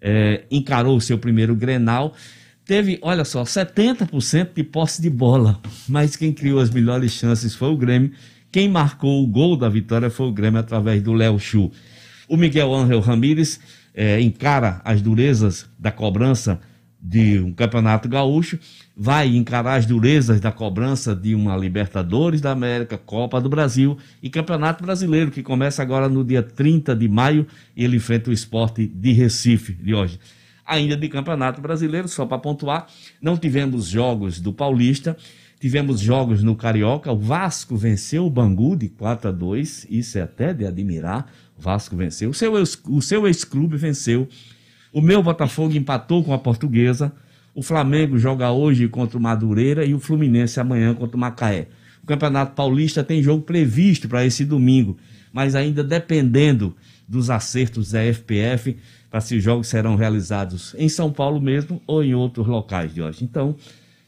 eh, 0.00 0.44
encarou 0.50 0.96
o 0.96 1.00
seu 1.00 1.18
primeiro 1.18 1.54
Grenal. 1.54 2.14
Teve, 2.64 2.98
olha 3.02 3.24
só, 3.24 3.42
70% 3.42 4.50
de 4.54 4.62
posse 4.62 5.02
de 5.02 5.10
bola, 5.10 5.60
mas 5.88 6.14
quem 6.14 6.32
criou 6.32 6.60
as 6.60 6.70
melhores 6.70 7.12
chances 7.12 7.54
foi 7.54 7.68
o 7.68 7.76
Grêmio. 7.76 8.12
Quem 8.52 8.68
marcou 8.68 9.22
o 9.22 9.26
gol 9.26 9.56
da 9.56 9.68
vitória 9.68 10.10
foi 10.10 10.26
o 10.26 10.32
Grêmio 10.32 10.60
através 10.60 11.02
do 11.02 11.12
Léo 11.12 11.38
Chu. 11.38 11.70
O 12.28 12.36
Miguel 12.36 12.72
Ángel 12.74 13.00
Ramírez 13.00 13.60
é, 13.94 14.20
encara 14.20 14.80
as 14.84 15.02
durezas 15.02 15.68
da 15.78 15.90
cobrança 15.90 16.60
de 17.02 17.38
um 17.38 17.52
campeonato 17.52 18.08
gaúcho, 18.08 18.58
vai 18.94 19.28
encarar 19.34 19.76
as 19.76 19.86
durezas 19.86 20.40
da 20.40 20.52
cobrança 20.52 21.14
de 21.14 21.34
uma 21.34 21.56
Libertadores 21.56 22.40
da 22.40 22.50
América, 22.50 22.98
Copa 22.98 23.40
do 23.40 23.48
Brasil 23.48 23.96
e 24.22 24.28
Campeonato 24.28 24.84
Brasileiro, 24.84 25.30
que 25.30 25.42
começa 25.42 25.80
agora 25.80 26.08
no 26.08 26.22
dia 26.22 26.42
30 26.42 26.94
de 26.94 27.08
maio 27.08 27.46
e 27.74 27.84
ele 27.84 27.96
enfrenta 27.96 28.28
o 28.28 28.32
esporte 28.32 28.86
de 28.86 29.12
Recife 29.12 29.72
de 29.72 29.94
hoje. 29.94 30.20
Ainda 30.66 30.96
de 30.96 31.08
Campeonato 31.08 31.60
Brasileiro, 31.60 32.06
só 32.06 32.26
para 32.26 32.38
pontuar, 32.38 32.86
não 33.20 33.36
tivemos 33.36 33.86
jogos 33.86 34.38
do 34.38 34.52
Paulista, 34.52 35.16
tivemos 35.58 36.00
jogos 36.00 36.42
no 36.42 36.54
Carioca, 36.54 37.10
o 37.10 37.18
Vasco 37.18 37.76
venceu 37.76 38.26
o 38.26 38.30
Bangu 38.30 38.76
de 38.76 38.88
4 38.88 39.30
a 39.30 39.32
2, 39.32 39.86
isso 39.90 40.18
é 40.18 40.22
até 40.22 40.54
de 40.54 40.66
admirar, 40.66 41.30
o 41.58 41.62
Vasco 41.62 41.96
venceu, 41.96 42.30
o 42.30 42.34
seu, 42.34 42.52
o 42.54 43.02
seu 43.02 43.26
ex-clube 43.26 43.76
venceu, 43.76 44.28
o 44.92 45.00
meu 45.00 45.22
Botafogo 45.22 45.74
empatou 45.74 46.24
com 46.24 46.32
a 46.32 46.38
Portuguesa. 46.38 47.12
O 47.54 47.62
Flamengo 47.62 48.18
joga 48.18 48.50
hoje 48.50 48.88
contra 48.88 49.18
o 49.18 49.20
Madureira 49.20 49.84
e 49.84 49.94
o 49.94 50.00
Fluminense 50.00 50.58
amanhã 50.58 50.94
contra 50.94 51.16
o 51.16 51.20
Macaé. 51.20 51.68
O 52.02 52.06
Campeonato 52.06 52.54
Paulista 52.54 53.04
tem 53.04 53.22
jogo 53.22 53.42
previsto 53.42 54.08
para 54.08 54.24
esse 54.24 54.44
domingo, 54.44 54.96
mas 55.32 55.54
ainda 55.54 55.84
dependendo 55.84 56.74
dos 57.06 57.30
acertos 57.30 57.92
da 57.92 58.00
FPF 58.00 58.76
para 59.10 59.20
se 59.20 59.36
os 59.36 59.42
jogos 59.42 59.68
serão 59.68 59.96
realizados 59.96 60.74
em 60.78 60.88
São 60.88 61.12
Paulo 61.12 61.40
mesmo 61.40 61.82
ou 61.86 62.02
em 62.02 62.14
outros 62.14 62.46
locais 62.46 62.94
de 62.94 63.02
hoje. 63.02 63.24
Então, 63.24 63.56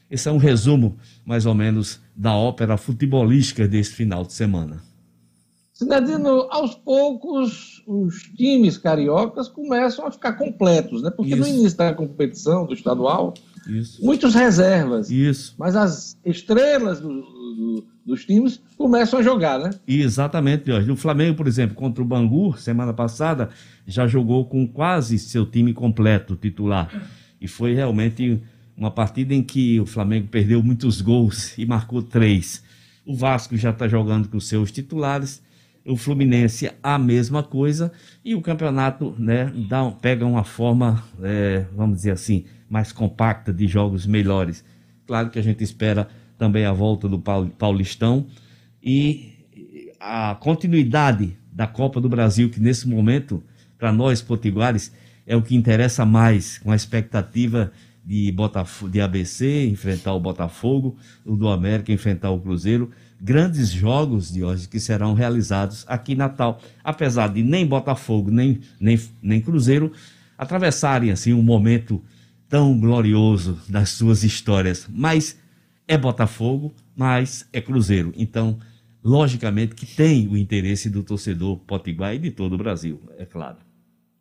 esse 0.09 0.29
é 0.29 0.31
um 0.31 0.37
resumo, 0.37 0.97
mais 1.25 1.45
ou 1.45 1.53
menos, 1.53 2.01
da 2.15 2.33
ópera 2.33 2.77
futebolística 2.77 3.67
desse 3.67 3.93
final 3.93 4.23
de 4.23 4.33
semana. 4.33 4.92
Cidadino, 5.73 6.47
aos 6.51 6.75
poucos 6.75 7.81
os 7.87 8.21
times 8.37 8.77
cariocas 8.77 9.47
começam 9.47 10.05
a 10.05 10.11
ficar 10.11 10.33
completos, 10.33 11.01
né? 11.01 11.09
Porque 11.09 11.35
no 11.35 11.41
Isso. 11.47 11.49
início 11.57 11.77
da 11.77 11.93
competição 11.93 12.65
do 12.67 12.73
estadual, 12.75 13.33
Isso. 13.67 14.05
muitos 14.05 14.35
reservas. 14.35 15.09
Isso. 15.09 15.55
Mas 15.57 15.75
as 15.75 16.15
estrelas 16.23 16.99
do- 17.01 17.09
do- 17.21 17.85
dos 18.05 18.23
times 18.23 18.61
começam 18.77 19.19
a 19.19 19.23
jogar, 19.23 19.57
né? 19.59 19.71
Exatamente, 19.87 20.67
Jorge. 20.67 20.91
O 20.91 20.95
Flamengo, 20.95 21.37
por 21.37 21.47
exemplo, 21.47 21.75
contra 21.75 22.03
o 22.03 22.05
Bangu, 22.05 22.55
semana 22.57 22.93
passada, 22.93 23.49
já 23.87 24.05
jogou 24.05 24.45
com 24.45 24.67
quase 24.67 25.17
seu 25.17 25.43
time 25.45 25.73
completo, 25.73 26.35
titular. 26.35 27.09
E 27.41 27.47
foi 27.47 27.73
realmente 27.73 28.39
uma 28.77 28.91
partida 28.91 29.33
em 29.33 29.41
que 29.41 29.79
o 29.79 29.85
Flamengo 29.87 30.27
perdeu 30.27 30.61
muitos 30.61 31.01
gols 31.01 31.57
e 31.57 31.65
marcou 31.65 32.03
três. 32.03 32.63
O 33.05 33.15
Vasco 33.15 33.57
já 33.57 33.71
está 33.71 33.87
jogando 33.87 34.29
com 34.29 34.39
seus 34.39 34.71
titulares. 34.71 35.41
O 35.85 35.97
Fluminense 35.97 36.71
a 36.81 36.97
mesma 36.97 37.43
coisa. 37.43 37.91
E 38.23 38.35
o 38.35 38.41
campeonato 38.41 39.15
né, 39.17 39.51
dá, 39.67 39.89
pega 39.91 40.25
uma 40.25 40.43
forma, 40.43 41.03
é, 41.21 41.65
vamos 41.75 41.97
dizer 41.97 42.11
assim, 42.11 42.45
mais 42.69 42.91
compacta 42.91 43.51
de 43.51 43.67
jogos 43.67 44.05
melhores. 44.05 44.63
Claro 45.05 45.29
que 45.29 45.39
a 45.39 45.43
gente 45.43 45.63
espera 45.63 46.07
também 46.37 46.65
a 46.65 46.73
volta 46.73 47.07
do 47.07 47.19
Paul- 47.19 47.49
Paulistão 47.49 48.25
e 48.81 49.33
a 49.99 50.35
continuidade 50.35 51.37
da 51.51 51.67
Copa 51.67 52.01
do 52.01 52.09
Brasil, 52.09 52.49
que 52.49 52.59
nesse 52.59 52.87
momento, 52.87 53.43
para 53.77 53.91
nós 53.91 54.21
potiguares, 54.21 54.91
é 55.25 55.35
o 55.35 55.41
que 55.41 55.55
interessa 55.55 56.05
mais, 56.05 56.57
com 56.57 56.71
a 56.71 56.75
expectativa 56.75 57.71
de, 58.03 58.31
Botafo 58.31 58.89
de 58.89 58.99
ABC 58.99 59.65
enfrentar 59.67 60.13
o 60.13 60.19
Botafogo, 60.19 60.97
o 61.25 61.35
do 61.35 61.47
América 61.47 61.91
enfrentar 61.91 62.31
o 62.31 62.39
Cruzeiro. 62.39 62.91
Grandes 63.23 63.69
jogos 63.69 64.33
de 64.33 64.43
hoje 64.43 64.67
que 64.67 64.81
serão 64.81 65.13
realizados 65.13 65.85
aqui 65.87 66.11
em 66.11 66.17
Natal. 66.17 66.59
Apesar 66.83 67.29
de 67.29 67.41
nem 67.41 67.65
Botafogo, 67.65 68.29
nem, 68.29 68.59
nem, 68.77 68.99
nem 69.21 69.39
Cruzeiro 69.39 69.93
atravessarem 70.37 71.09
assim 71.09 71.31
um 71.31 71.41
momento 71.41 72.03
tão 72.49 72.77
glorioso 72.77 73.57
das 73.69 73.91
suas 73.91 74.25
histórias. 74.25 74.89
Mas 74.93 75.39
é 75.87 75.97
Botafogo, 75.97 76.73
mas 76.93 77.47
é 77.53 77.61
Cruzeiro. 77.61 78.11
Então, 78.17 78.59
logicamente 79.01 79.73
que 79.73 79.85
tem 79.85 80.27
o 80.27 80.35
interesse 80.35 80.89
do 80.89 81.01
torcedor 81.01 81.59
potiguar 81.59 82.13
e 82.13 82.19
de 82.19 82.29
todo 82.29 82.55
o 82.55 82.57
Brasil, 82.57 83.01
é 83.17 83.23
claro. 83.23 83.55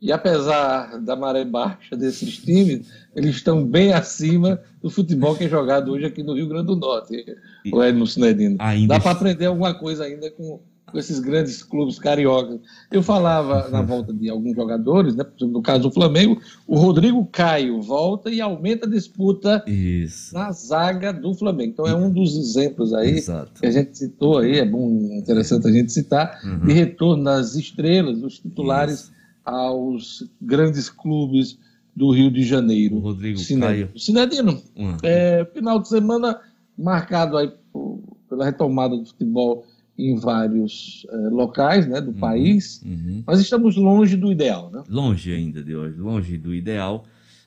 E 0.03 0.11
apesar 0.11 0.99
da 1.01 1.15
maré 1.15 1.45
baixa 1.45 1.97
desses 1.97 2.37
times, 2.39 2.89
eles 3.15 3.37
estão 3.37 3.65
bem 3.65 3.93
acima 3.93 4.61
do 4.83 4.91
futebol 4.91 5.37
que 5.37 5.45
é 5.45 5.49
jogado 5.49 5.93
hoje 5.93 6.05
aqui 6.05 6.25
no 6.25 6.35
Rio 6.35 6.49
Grande 6.49 6.67
do 6.67 6.77
Norte, 6.77 7.25
o 7.73 7.81
Edmo 7.81 8.05
Sinedino. 8.05 8.57
Ainda 8.59 8.95
Dá 8.95 9.01
para 9.01 9.13
aprender 9.13 9.47
alguma 9.47 9.73
coisa 9.73 10.03
ainda 10.03 10.29
com, 10.33 10.59
com 10.91 10.99
esses 10.99 11.21
grandes 11.21 11.63
clubes 11.63 12.01
cariocas. 12.01 12.59
Eu 12.91 13.01
falava 13.01 13.69
na 13.71 13.81
volta 13.81 14.13
de 14.13 14.29
alguns 14.29 14.57
jogadores, 14.57 15.15
né? 15.15 15.25
no 15.41 15.63
caso 15.63 15.83
do 15.85 15.93
Flamengo, 15.93 16.37
o 16.67 16.77
Rodrigo 16.77 17.25
Caio 17.31 17.81
volta 17.81 18.29
e 18.29 18.41
aumenta 18.41 18.89
a 18.89 18.91
disputa 18.91 19.63
Isso. 19.69 20.35
na 20.35 20.51
zaga 20.51 21.13
do 21.13 21.33
Flamengo. 21.33 21.71
Então 21.75 21.87
é 21.87 21.95
um 21.95 22.11
dos 22.13 22.37
exemplos 22.37 22.93
aí 22.93 23.19
Exato. 23.19 23.61
que 23.61 23.67
a 23.67 23.71
gente 23.71 23.97
citou 23.97 24.39
aí, 24.39 24.59
é 24.59 24.65
bom, 24.65 24.91
interessante 25.13 25.69
a 25.69 25.71
gente 25.73 25.93
citar, 25.93 26.41
Uhum. 26.45 26.67
de 26.67 26.73
retorno 26.73 27.23
das 27.23 27.55
estrelas, 27.55 28.19
dos 28.19 28.41
titulares 28.41 29.13
aos 29.45 30.29
grandes 30.41 30.89
clubes 30.89 31.59
do 31.95 32.11
Rio 32.11 32.31
de 32.31 32.43
Janeiro. 32.43 32.99
Rodrigo 32.99 33.39
Cinedino. 33.39 33.87
Caio. 33.89 33.99
Cinedino, 34.01 34.63
Uhum. 34.77 34.97
é, 35.03 35.45
final 35.53 35.79
de 35.81 35.89
semana 35.89 36.41
marcado 36.79 37.37
aí 37.37 37.53
por- 37.73 38.01
pela 38.29 38.45
retomada 38.47 38.97
do 38.97 39.05
futebol 39.05 39.65
em 39.99 40.17
vários 40.19 41.07
é, 41.11 41.17
locais 41.29 41.87
né, 41.87 42.01
do 42.01 42.13
país, 42.15 42.83
Uhum. 42.83 43.23
mas 43.27 43.41
estamos 43.41 43.77
longe 43.77 44.17
do 44.17 44.33
ideal. 44.33 44.71
Né? 44.71 44.83
Longe 44.89 45.33
ainda 45.33 45.63
de 45.63 45.77
hoje, 45.77 45.99
longe 45.99 46.39
do 46.39 46.55
ideal. 46.55 47.05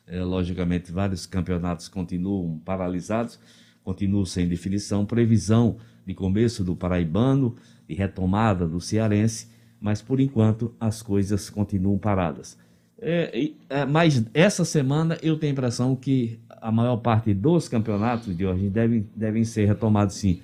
É, 0.07 0.21
logicamente, 0.23 0.91
vários 0.91 1.25
campeonatos 1.25 1.87
continuam 1.87 2.59
paralisados, 2.63 3.39
continuam 3.83 4.23
sem 4.25 4.47
definição. 4.47 5.03
Previsão 5.03 5.77
de 6.05 6.13
começo 6.13 6.63
do 6.63 6.75
Paraibano, 6.75 7.55
de 7.89 7.95
retomada 7.95 8.67
do 8.67 8.79
Cearense, 8.79 9.47
mas 9.85 10.01
por 10.01 10.19
enquanto 10.19 10.73
as 10.79 11.03
coisas 11.03 11.47
continuam 11.47 11.95
paradas. 11.99 12.57
É, 12.99 13.51
é, 13.69 13.85
mas 13.85 14.25
essa 14.33 14.65
semana 14.65 15.15
eu 15.21 15.37
tenho 15.37 15.51
a 15.51 15.53
impressão 15.53 15.95
que 15.95 16.39
a 16.49 16.71
maior 16.71 16.97
parte 16.97 17.35
dos 17.35 17.69
campeonatos 17.69 18.35
de 18.35 18.43
hoje 18.47 18.67
devem, 18.67 19.05
devem 19.15 19.43
ser 19.43 19.67
retomados 19.67 20.15
sim, 20.15 20.39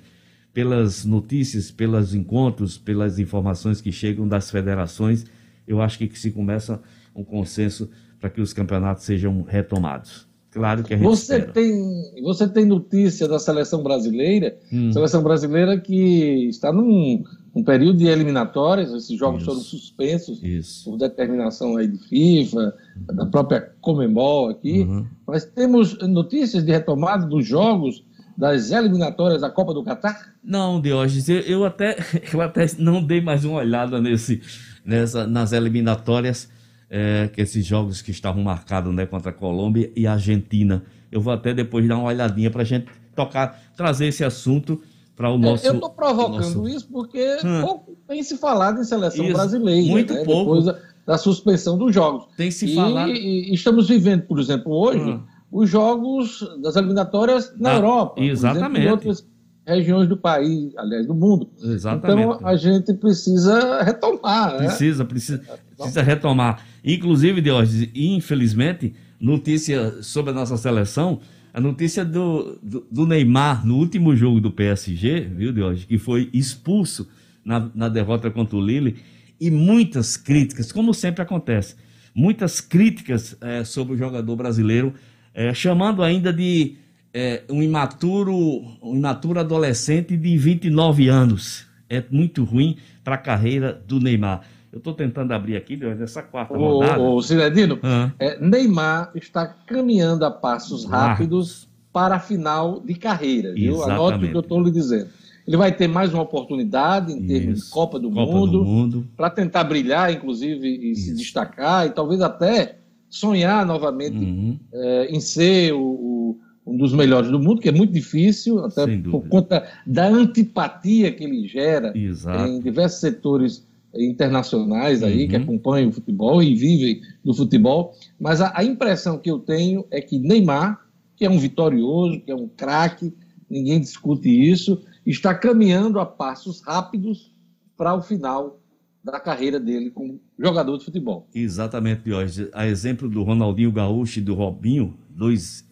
pelas 0.54 1.04
notícias, 1.04 1.72
pelos 1.72 2.14
encontros, 2.14 2.78
pelas 2.78 3.18
informações 3.18 3.80
que 3.80 3.90
chegam 3.90 4.28
das 4.28 4.48
federações. 4.48 5.24
Eu 5.66 5.82
acho 5.82 5.98
que 5.98 6.16
se 6.16 6.30
começa 6.30 6.80
um 7.12 7.24
consenso 7.24 7.90
para 8.20 8.30
que 8.30 8.40
os 8.40 8.52
campeonatos 8.52 9.02
sejam 9.02 9.42
retomados. 9.42 10.24
Claro 10.52 10.84
que 10.84 10.94
a 10.94 10.96
gente 10.96 11.04
Você 11.06 11.38
espera. 11.38 11.52
tem, 11.52 12.22
você 12.22 12.46
tem 12.46 12.64
notícia 12.64 13.26
da 13.26 13.40
seleção 13.40 13.82
brasileira, 13.82 14.56
Hum. 14.72 14.92
seleção 14.92 15.20
brasileira 15.20 15.80
que 15.80 16.46
está 16.48 16.70
num, 16.72 17.24
num 17.54 17.62
período 17.62 17.98
de 17.98 18.06
eliminatórias, 18.06 18.92
esses 18.92 19.18
jogos 19.18 19.42
Isso. 19.42 19.50
foram 19.50 19.60
suspensos 19.62 20.42
Isso. 20.42 20.90
por 20.90 20.96
determinação 20.98 21.76
aí 21.76 21.86
de 21.86 21.98
FIFA, 21.98 22.74
da 23.12 23.26
própria 23.26 23.72
Comembol 23.80 24.48
aqui, 24.48 24.80
Uhum. 24.80 25.06
mas 25.26 25.44
temos 25.44 25.98
notícias 25.98 26.64
de 26.64 26.72
retomada 26.72 27.26
dos 27.26 27.46
jogos 27.46 28.02
das 28.36 28.70
eliminatórias 28.70 29.42
da 29.42 29.50
Copa 29.50 29.74
do 29.74 29.84
Catar? 29.84 30.32
Não, 30.42 30.80
Diógenes, 30.80 31.28
eu, 31.28 31.40
eu 31.40 31.64
até, 31.64 31.96
eu 32.32 32.40
até 32.40 32.66
não 32.78 33.02
dei 33.02 33.20
mais 33.20 33.44
uma 33.44 33.58
olhada 33.58 34.00
nesse, 34.00 34.40
nessa, 34.84 35.26
nas 35.26 35.52
eliminatórias, 35.52 36.48
é, 36.88 37.28
que 37.28 37.40
esses 37.40 37.64
jogos 37.64 38.00
que 38.02 38.10
estavam 38.10 38.42
marcados 38.42 38.94
né, 38.94 39.04
contra 39.06 39.30
a 39.30 39.34
Colômbia 39.34 39.90
e 39.96 40.06
a 40.06 40.12
Argentina. 40.14 40.82
Eu 41.10 41.20
vou 41.20 41.32
até 41.32 41.52
depois 41.54 41.86
dar 41.86 41.96
uma 41.98 42.08
olhadinha 42.08 42.50
para 42.50 42.62
a 42.62 42.64
gente 42.64 42.86
tocar, 43.14 43.60
trazer 43.76 44.06
esse 44.06 44.24
assunto 44.24 44.80
para 45.16 45.30
o 45.30 45.38
nosso. 45.38 45.66
É, 45.66 45.70
eu 45.70 45.74
estou 45.74 45.90
provocando 45.90 46.36
nosso- 46.36 46.68
isso 46.68 46.88
porque 46.90 47.36
Hum. 47.44 47.60
pouco 47.62 47.96
tem 48.08 48.22
se 48.22 48.36
falado 48.36 48.80
em 48.80 48.84
seleção 48.84 49.24
Isso, 49.24 49.34
brasileira, 49.34 49.90
muito 49.90 50.12
né, 50.14 50.24
pouco. 50.24 50.56
depois 50.60 50.76
da, 51.06 51.18
suspensão 51.18 51.76
dos 51.78 51.94
jogos. 51.94 52.26
Tem 52.36 52.50
se 52.50 52.66
e, 52.66 52.74
falado. 52.74 53.10
e 53.10 53.52
estamos 53.54 53.88
vivendo, 53.88 54.22
por 54.22 54.38
exemplo, 54.40 54.72
hoje, 54.72 55.00
Hum. 55.00 55.20
os 55.50 55.68
jogos 55.68 56.40
das 56.62 56.76
eliminatórias 56.76 57.52
na 57.58 57.70
Da- 57.70 57.76
Europa, 57.76 58.14
por 58.14 58.22
exemplo, 58.24 58.56
exatamente. 58.56 58.86
em 58.86 58.90
outras 58.90 59.26
regiões 59.66 60.08
do 60.08 60.16
país, 60.16 60.72
aliás, 60.76 61.06
do 61.06 61.14
mundo. 61.14 61.48
Exatamente. 61.62 62.34
Então 62.34 62.48
a 62.48 62.56
gente 62.56 62.94
precisa 62.94 63.82
retomar, 63.82 64.52
né? 64.58 64.66
Precisa, 64.66 65.04
precisa, 65.04 65.40
precisa 65.76 66.02
retomar. 66.02 66.64
Inclusive, 66.84 67.40
Diógenes, 67.40 67.88
infelizmente, 67.94 68.92
notícia 69.20 70.02
sobre 70.02 70.30
a 70.32 70.34
nossa 70.34 70.56
seleção, 70.56 71.20
a 71.54 71.60
notícia 71.60 72.04
do, 72.04 72.58
do, 72.62 72.86
do 72.90 73.06
Neymar 73.06 73.66
no 73.66 73.76
último 73.76 74.16
jogo 74.16 74.40
do 74.40 74.50
PSG, 74.50 75.20
viu, 75.20 75.52
Diógenes, 75.52 75.84
que 75.84 75.98
foi 75.98 76.30
expulso 76.32 77.08
na, 77.44 77.70
na 77.74 77.88
derrota 77.88 78.30
contra 78.30 78.56
o 78.56 78.64
Lille, 78.64 78.96
e 79.38 79.50
muitas 79.50 80.16
críticas, 80.16 80.72
como 80.72 80.94
sempre 80.94 81.22
acontece, 81.22 81.74
muitas 82.14 82.60
críticas 82.60 83.36
eh, 83.40 83.64
sobre 83.64 83.94
o 83.94 83.98
jogador 83.98 84.36
brasileiro, 84.36 84.94
eh, 85.34 85.52
chamando 85.52 86.02
ainda 86.02 86.32
de 86.32 86.76
eh, 87.12 87.42
um 87.50 87.62
imaturo, 87.62 88.34
um 88.82 88.96
imaturo 88.96 89.40
adolescente 89.40 90.16
de 90.16 90.36
29 90.38 91.08
anos. 91.08 91.66
É 91.88 92.02
muito 92.10 92.44
ruim 92.44 92.76
para 93.04 93.16
a 93.16 93.18
carreira 93.18 93.72
do 93.86 94.00
Neymar. 94.00 94.42
Eu 94.72 94.78
estou 94.78 94.94
tentando 94.94 95.32
abrir 95.32 95.56
aqui, 95.56 95.76
Deus, 95.76 96.00
essa 96.00 96.22
quarta 96.22 96.56
Ô, 96.56 96.78
rodada. 96.80 96.98
ô 97.00 97.20
Cinedino, 97.20 97.78
Ah. 97.82 98.10
é, 98.18 98.38
Neymar 98.40 99.10
está 99.14 99.46
caminhando 99.46 100.24
a 100.24 100.30
passos 100.30 100.84
rápidos 100.86 101.68
para 101.92 102.16
a 102.16 102.18
final 102.18 102.80
de 102.80 102.94
carreira, 102.94 103.52
viu? 103.52 103.74
Anote 103.82 103.90
o 103.90 103.94
Exatamente. 104.04 104.30
que 104.30 104.36
eu 104.36 104.40
estou 104.40 104.62
lhe 104.62 104.70
dizendo. 104.70 105.08
Ele 105.46 105.56
vai 105.58 105.72
ter 105.72 105.88
mais 105.88 106.14
uma 106.14 106.22
oportunidade 106.22 107.12
em 107.12 107.26
termos 107.26 107.54
de 107.54 107.60
Isso. 107.64 107.70
Copa 107.70 107.98
do 107.98 108.10
Copa 108.10 108.32
Mundo, 108.32 108.58
do 108.60 108.64
Mundo. 108.64 109.06
para 109.14 109.28
tentar 109.28 109.64
brilhar, 109.64 110.10
inclusive, 110.10 110.66
e 110.90 110.94
se 110.94 111.14
destacar, 111.14 111.86
e 111.86 111.90
talvez 111.90 112.22
até 112.22 112.76
sonhar 113.10 113.66
novamente 113.66 114.16
Uhum. 114.16 114.58
eh, 114.72 115.08
em 115.10 115.20
ser 115.20 115.72
o- 115.74 115.80
o- 115.80 116.38
um 116.66 116.78
dos 116.78 116.94
melhores 116.94 117.28
do 117.30 117.38
mundo, 117.38 117.60
que 117.60 117.68
é 117.68 117.72
muito 117.72 117.92
difícil, 117.92 118.60
até 118.64 118.86
por 118.98 119.28
conta 119.28 119.64
da 119.86 120.06
antipatia 120.06 121.12
que 121.12 121.24
ele 121.24 121.46
gera 121.46 121.92
Exato. 121.94 122.46
em 122.48 122.60
diversos 122.60 123.00
setores 123.00 123.66
internacionais 123.94 125.02
aí, 125.02 125.22
Uhum. 125.22 125.28
que 125.28 125.36
acompanham 125.36 125.90
o 125.90 125.92
futebol 125.92 126.42
e 126.42 126.54
vivem 126.54 127.00
do 127.24 127.34
futebol. 127.34 127.94
Mas 128.18 128.40
a, 128.40 128.52
a 128.54 128.64
impressão 128.64 129.18
que 129.18 129.30
eu 129.30 129.38
tenho 129.38 129.84
é 129.90 130.00
que 130.00 130.18
Neymar, 130.18 130.80
que 131.16 131.24
é 131.24 131.30
um 131.30 131.38
vitorioso, 131.38 132.20
que 132.20 132.30
é 132.30 132.34
um 132.34 132.48
craque, 132.48 133.12
ninguém 133.48 133.80
discute 133.80 134.28
isso, 134.28 134.82
está 135.04 135.34
caminhando 135.34 136.00
a 136.00 136.06
passos 136.06 136.60
rápidos 136.62 137.32
para 137.76 137.94
o 137.94 138.00
final 138.00 138.60
da 139.04 139.18
carreira 139.18 139.58
dele 139.58 139.90
como 139.90 140.20
jogador 140.38 140.78
de 140.78 140.84
futebol. 140.84 141.28
Exatamente, 141.34 142.02
Diógenes. 142.04 142.48
A 142.52 142.66
exemplo 142.66 143.08
do 143.10 143.22
Ronaldinho 143.22 143.72
Gaúcho 143.72 144.20
e 144.20 144.22
do 144.22 144.34
Robinho, 144.34 144.96
dois 145.10 145.68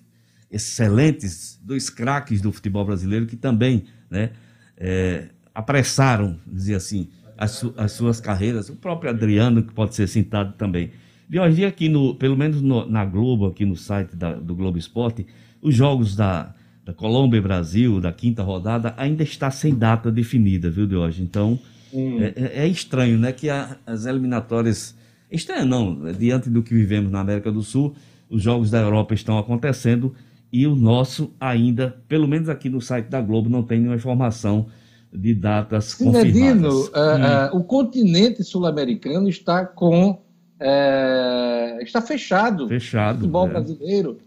excelentes, 0.51 1.59
dois 1.62 1.88
craques 1.88 2.40
do 2.40 2.52
futebol 2.52 2.84
brasileiro 2.84 3.26
que 3.26 3.36
também 3.36 3.84
né, 4.10 4.32
é, 4.76 5.28
apressaram, 5.55 6.38
dizer 6.47 6.74
assim, 6.74 7.09
as, 7.40 7.52
su- 7.52 7.74
as 7.76 7.92
suas 7.92 8.20
carreiras. 8.20 8.68
O 8.68 8.76
próprio 8.76 9.10
Adriano, 9.10 9.62
que 9.62 9.72
pode 9.72 9.94
ser 9.94 10.06
citado 10.06 10.52
também. 10.56 10.90
Diógenes, 11.28 11.64
aqui, 11.64 11.88
no, 11.88 12.14
pelo 12.14 12.36
menos 12.36 12.60
no- 12.60 12.86
na 12.88 13.04
Globo, 13.04 13.46
aqui 13.46 13.64
no 13.64 13.74
site 13.76 14.14
da- 14.14 14.34
do 14.34 14.54
Globo 14.54 14.78
Esporte, 14.78 15.26
os 15.62 15.74
jogos 15.74 16.14
da, 16.14 16.54
da 16.84 16.92
Colômbia 16.92 17.38
e 17.38 17.40
Brasil, 17.40 18.00
da 18.00 18.12
quinta 18.12 18.42
rodada, 18.42 18.94
ainda 18.96 19.22
está 19.22 19.50
sem 19.50 19.74
data 19.74 20.10
definida, 20.12 20.70
viu, 20.70 20.86
Diógenes? 20.86 21.28
Então, 21.28 21.58
é, 22.20 22.32
é- 22.36 22.64
é 22.64 22.68
estranho, 22.68 23.18
né, 23.18 23.32
que 23.32 23.48
a- 23.48 23.76
as 23.86 24.06
eliminatórias. 24.06 24.96
Estranho 25.30 25.64
não, 25.66 26.06
é 26.08 26.12
diante 26.12 26.50
do 26.50 26.62
que 26.62 26.74
vivemos 26.74 27.10
na 27.10 27.20
América 27.20 27.50
do 27.52 27.62
Sul, 27.62 27.94
os 28.28 28.42
jogos 28.42 28.70
da 28.70 28.78
Europa 28.80 29.14
estão 29.14 29.38
acontecendo 29.38 30.12
e 30.52 30.66
o 30.66 30.74
nosso 30.74 31.32
ainda, 31.40 31.96
pelo 32.08 32.26
menos 32.26 32.48
aqui 32.48 32.68
no 32.68 32.80
site 32.80 33.06
da 33.06 33.20
Globo, 33.20 33.48
não 33.48 33.62
tem 33.62 33.78
nenhuma 33.78 33.96
informação 33.96 34.66
de 35.12 35.35
datas 35.35 35.85
Sinedino, 35.87 36.69
confirmadas. 36.70 36.91
eh, 36.95 37.16
Hum. 37.16 37.24
eh, 37.24 37.51
o 37.55 37.65
continente 37.65 38.45
sul-americano 38.45 39.28
está 39.28 39.65
com 39.66 40.20
eh, 40.61 41.78
está 41.82 42.01
fechado. 42.01 42.69
Fechado, 42.69 43.16
O 43.16 43.20
futebol 43.20 43.47
é. 43.47 43.51
brasileiro 43.51 44.19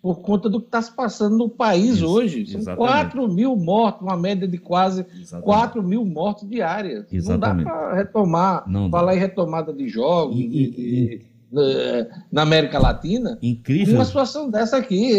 por 0.00 0.20
conta 0.20 0.48
do 0.48 0.60
que 0.60 0.66
está 0.66 0.80
se 0.80 0.94
passando 0.94 1.36
no 1.36 1.48
país 1.48 1.96
Isso, 1.96 2.06
hoje. 2.06 2.46
São 2.46 2.60
exatamente. 2.60 2.92
4 2.92 3.28
mil 3.28 3.56
mortos, 3.56 4.02
uma 4.02 4.16
média 4.16 4.46
de 4.46 4.58
quase 4.58 5.04
Exatamente. 5.20 5.44
4 5.44 5.82
mil 5.82 6.04
mortes 6.04 6.48
diárias. 6.48 7.04
Exatamente. 7.12 7.66
Não 7.66 7.72
dá 7.74 7.80
para 7.80 7.94
retomar, 7.96 8.64
Não 8.68 8.88
dá. 8.90 8.98
falar 8.98 9.16
em 9.16 9.18
retomada 9.18 9.72
de 9.72 9.88
jogos 9.88 10.36
de- 10.36 10.46
de- 10.70 11.20
eh, 11.56 12.08
na 12.30 12.42
América 12.42 12.78
Latina. 12.78 13.38
Incrível. 13.42 13.94
Uma 13.96 14.04
situação 14.04 14.48
dessa 14.50 14.76
aqui. 14.76 15.18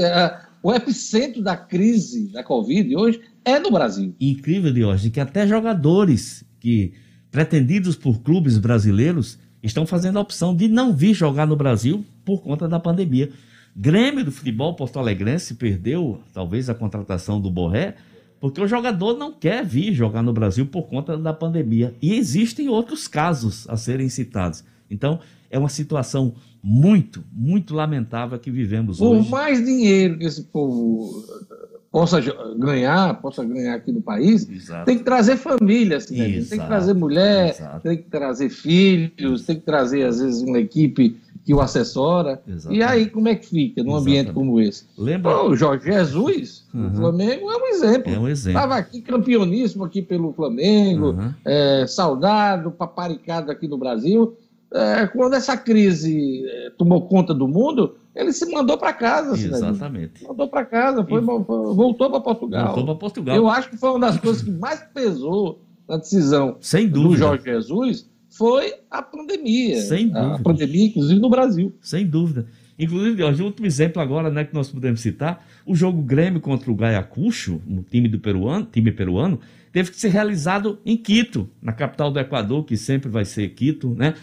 O 0.62 0.74
epicentro 0.74 1.42
da 1.42 1.56
crise 1.56 2.32
da 2.32 2.44
Covid 2.44 2.96
hoje 2.96 3.22
é 3.44 3.60
no 3.60 3.72
Brasil. 3.72 4.14
incrível, 4.20 4.74
Diógenes, 4.74 5.14
que 5.14 5.20
até 5.20 5.48
jogadores 5.48 6.44
que 6.60 6.94
pretendidos 7.32 7.96
por 7.96 8.22
clubes 8.22 8.58
brasileiros 8.58 9.38
estão 9.62 9.86
fazendo 9.86 10.18
a 10.18 10.22
opção 10.22 10.56
de 10.56 10.68
não 10.68 10.94
vir 10.94 11.14
jogar 11.14 11.46
no 11.46 11.56
Brasil 11.56 12.06
por 12.26 12.42
conta 12.42 12.68
da 12.68 12.80
pandemia. 12.80 13.30
Grêmio 13.76 14.26
do 14.26 14.32
futebol 14.32 14.76
Porto 14.76 15.00
Alegrense 15.00 15.56
perdeu 15.56 16.22
talvez 16.34 16.70
a 16.70 16.76
contratação 16.76 17.40
do 17.40 17.52
Borré, 17.52 17.96
porque 18.40 18.62
o 18.62 18.68
jogador 18.68 19.18
não 19.18 19.34
quer 19.34 19.66
vir 19.66 19.94
jogar 19.94 20.24
no 20.24 20.34
Brasil 20.34 20.66
por 20.66 20.84
conta 20.84 21.18
da 21.18 21.34
pandemia. 21.34 21.94
E 22.02 22.14
existem 22.14 22.70
outros 22.70 23.08
casos 23.08 23.68
a 23.70 23.78
serem 23.78 24.10
citados. 24.10 24.64
Então, 24.90 25.20
é 25.50 25.60
uma 25.60 25.70
situação 25.70 26.34
muito, 26.64 27.24
muito 27.32 27.74
lamentável 27.74 28.38
que 28.40 28.52
vivemos 28.52 28.98
Por 29.00 29.18
hoje. 29.18 29.30
mais 29.30 29.64
dinheiro 29.64 30.18
que 30.18 30.26
esse 30.26 30.44
povo 30.44 31.24
eh, 31.52 31.78
possa 31.92 32.20
ganhar, 32.58 33.20
possa 33.22 33.44
ganhar 33.44 33.76
aqui 33.76 33.92
no 33.92 34.02
país, 34.02 34.48
Exato. 34.50 34.86
tem 34.86 34.98
que 34.98 35.04
trazer 35.04 35.38
família, 35.38 35.98
assim, 35.98 36.18
né? 36.18 36.26
tem 36.48 36.60
que 36.60 36.68
trazer 36.68 36.94
mulher, 36.94 37.50
exato. 37.52 37.82
tem 37.82 37.98
que 37.98 38.04
trazer 38.10 38.50
filhos, 38.50 39.44
tem 39.46 39.56
que 39.56 39.64
trazer, 39.66 40.04
às 40.04 40.20
vezes, 40.20 40.42
uma 40.42 40.60
equipe 40.60 41.18
que 41.46 41.54
o 41.54 41.62
assessora. 41.62 42.42
Exatamente. 42.48 42.80
E 42.80 42.84
aí, 42.84 43.10
como 43.10 43.28
é 43.28 43.34
que 43.36 43.48
fica 43.48 43.82
num 43.82 43.96
ambiente 43.96 44.32
como 44.34 44.60
esse? 44.60 44.84
Lembra? 44.98 45.44
O 45.46 45.56
Jorge 45.56 45.86
Jesus, 45.86 46.68
Uhum. 46.76 46.90
do 46.90 46.98
Flamengo, 46.98 47.50
é 47.50 47.58
um 47.58 47.66
exemplo. 47.68 48.14
É 48.14 48.20
um 48.20 48.28
exemplo. 48.28 48.60
Estava 48.60 48.76
aqui 48.76 49.02
campeoníssimo 49.02 49.84
aqui 49.84 50.02
pelo 50.04 50.32
Flamengo, 50.34 51.12
Uhum. 51.14 51.34
é, 51.44 51.86
saudado, 51.88 52.70
paparicado 52.70 53.50
aqui 53.50 53.68
no 53.68 53.78
Brasil. 53.78 54.38
É, 54.74 55.08
quando 55.08 55.34
essa 55.34 55.58
crise 55.58 56.44
é, 56.46 56.70
tomou 56.78 57.08
conta 57.08 57.34
do 57.34 57.48
mundo, 57.48 57.96
ele 58.16 58.32
se 58.32 58.46
mandou 58.52 58.78
para 58.78 58.94
casa. 58.94 59.36
Cidadinho. 59.36 59.70
Exatamente. 59.72 60.24
Mandou 60.24 60.48
para 60.48 60.66
casa, 60.66 61.04
foi, 61.04 61.22
foi- 61.24 61.44
voltou 61.44 62.10
para 62.12 62.20
Portugal. 62.22 62.66
Voltou 62.68 62.86
para 62.86 62.96
Portugal. 62.96 63.36
Eu 63.36 63.48
acho 63.50 63.70
que 63.70 63.78
foi 63.78 63.90
uma 63.90 64.00
das 64.00 64.18
coisas 64.20 64.42
que 64.44 64.52
mais 64.52 64.80
pesou 64.94 65.62
na 65.88 65.98
decisão 65.98 66.58
Sem 66.62 66.88
do 66.88 67.02
dúvida. 67.02 67.18
Jorge 67.18 67.44
Jesus 67.46 68.10
foi 68.30 68.74
a 68.92 69.02
pandemia. 69.02 69.82
Sem 69.82 70.12
A 70.16 70.22
dúvida. 70.22 70.44
pandemia, 70.44 70.86
inclusive, 70.86 71.20
no 71.20 71.30
Brasil. 71.32 71.74
Sem 71.82 72.06
dúvida. 72.06 72.46
Inclusive, 72.78 73.18
Jorge, 73.18 73.42
outro 73.44 73.66
exemplo 73.66 74.00
agora, 74.02 74.30
né, 74.30 74.46
que 74.46 74.54
nós 74.54 74.70
podemos 74.70 75.02
citar, 75.02 75.46
o 75.66 75.76
jogo 75.76 76.02
Grêmio 76.02 76.40
contra 76.40 76.72
o 76.72 76.76
Gayacucho, 76.76 77.60
um 77.68 77.82
time 77.82 78.08
do 78.08 78.20
peruano, 78.20 78.66
time 78.72 78.92
peruano, 78.92 79.40
teve 79.74 79.90
que 79.92 80.00
ser 80.00 80.10
realizado 80.10 80.80
em 80.86 80.96
Quito, 80.96 81.50
na 81.62 81.74
capital 81.74 82.10
do 82.12 82.20
Equador, 82.20 82.64
que 82.64 82.78
sempre 82.78 83.10
vai 83.10 83.26
ser 83.26 83.50
Quito, 83.50 83.96
né? 83.96 84.14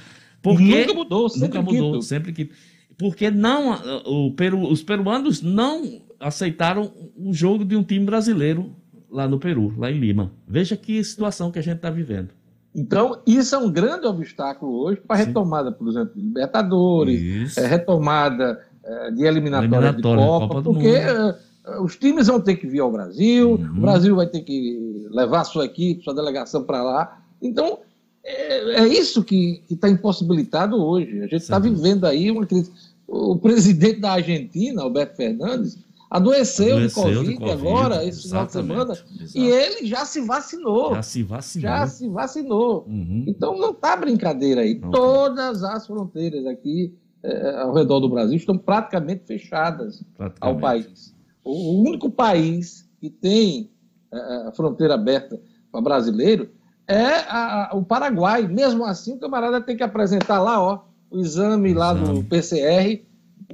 Nunca 0.54 0.94
mudou, 0.94 1.28
sempre 1.28 1.48
nunca 1.58 1.62
mudou, 1.62 1.92
Quito. 1.94 2.02
sempre 2.04 2.32
Quito. 2.32 2.54
Porque 2.98 3.30
não, 3.30 3.74
o 4.06 4.32
Peru, 4.32 4.62
os 4.70 4.82
peruanos 4.82 5.42
não 5.42 6.00
aceitaram 6.18 6.90
o 7.16 7.32
jogo 7.32 7.64
de 7.64 7.76
um 7.76 7.82
time 7.82 8.06
brasileiro 8.06 8.70
lá 9.10 9.28
no 9.28 9.38
Peru, 9.38 9.74
lá 9.76 9.90
em 9.90 9.98
Lima. 9.98 10.32
Veja 10.48 10.76
que 10.76 11.02
situação 11.04 11.50
que 11.50 11.58
a 11.58 11.62
gente 11.62 11.76
está 11.76 11.90
vivendo. 11.90 12.30
Então, 12.74 13.20
isso 13.26 13.54
é 13.54 13.58
um 13.58 13.70
grande 13.70 14.06
obstáculo 14.06 14.80
hoje 14.84 15.00
para 15.06 15.16
a 15.16 15.18
retomada, 15.24 15.72
por 15.72 15.88
exemplo, 15.88 16.12
de 16.14 16.20
Libertadores, 16.22 17.56
é, 17.56 17.66
retomada 17.66 18.60
é, 18.84 19.10
de 19.12 19.24
eliminatória, 19.24 19.92
de 19.92 20.02
Copa, 20.02 20.46
Copa 20.48 20.62
porque 20.62 20.86
Mundo. 20.88 21.34
é, 21.66 21.80
os 21.80 21.96
times 21.96 22.26
vão 22.26 22.40
ter 22.40 22.56
que 22.56 22.66
vir 22.66 22.80
ao 22.80 22.92
Brasil, 22.92 23.52
Uhum. 23.52 23.78
o 23.78 23.80
Brasil 23.80 24.14
vai 24.16 24.26
ter 24.26 24.40
que 24.40 25.06
levar 25.10 25.44
sua 25.44 25.64
equipe, 25.64 26.04
sua 26.04 26.14
delegação 26.14 26.64
para 26.64 26.82
lá. 26.82 27.18
Então, 27.42 27.78
é, 28.26 28.82
é 28.82 28.88
isso 28.88 29.22
que 29.22 29.62
está 29.70 29.88
impossibilitado 29.88 30.76
hoje. 30.76 31.18
A 31.20 31.26
gente 31.26 31.36
está 31.36 31.58
vivendo 31.58 32.04
aí 32.04 32.30
uma 32.30 32.44
crise. 32.44 32.72
O 33.06 33.36
presidente 33.38 34.00
da 34.00 34.12
Argentina, 34.12 34.82
Alberto 34.82 35.16
Fernandes, 35.16 35.78
adoeceu, 36.10 36.76
Adoeceu 36.76 36.80
de 36.80 36.88
de 36.88 36.94
Covid, 36.94 37.36
Covid, 37.36 37.50
agora, 37.52 38.04
esse 38.04 38.22
final 38.28 38.44
de 38.44 38.50
exatamente, 38.50 38.74
semana, 38.74 38.92
exato. 38.92 39.38
e 39.38 39.48
ele 39.48 39.86
já 39.86 40.04
se 40.04 40.20
vacinou. 40.22 40.94
Já 40.94 41.02
se 41.02 41.22
vacinou. 41.22 41.62
Já 41.62 41.86
se 41.86 42.08
vacinou. 42.08 42.84
Uhum. 42.88 43.24
Então 43.28 43.56
não 43.56 43.70
está 43.70 43.96
brincadeira 43.96 44.62
aí. 44.62 44.76
Não. 44.76 44.90
Todas 44.90 45.62
as 45.62 45.86
fronteiras 45.86 46.44
aqui 46.46 46.92
eh, 47.22 47.56
ao 47.58 47.72
redor 47.72 48.00
do 48.00 48.08
Brasil 48.08 48.36
estão 48.36 48.58
praticamente 48.58 49.24
fechadas 49.24 50.02
ao 50.18 50.56
Praticamente. 50.56 50.60
país. 50.60 51.14
O 51.44 51.52
o 51.52 51.82
único 51.82 52.10
país 52.10 52.88
que 53.00 53.08
tem 53.08 53.70
eh, 54.12 54.44
a 54.48 54.52
fronteira 54.52 54.94
aberta 54.94 55.40
para 55.70 55.80
brasileiro 55.80 56.50
é 56.88 57.04
a- 57.28 57.70
a- 57.72 57.76
o 57.76 57.84
Paraguai. 57.84 58.46
Mesmo 58.46 58.84
assim, 58.84 59.14
o 59.14 59.18
camarada 59.18 59.60
tem 59.60 59.76
que 59.76 59.82
apresentar 59.82 60.40
lá 60.40 60.62
ó, 60.62 60.80
o 61.10 61.18
exame 61.18 61.72
lá 61.74 61.92
do. 61.92 62.24
PCR 62.24 63.04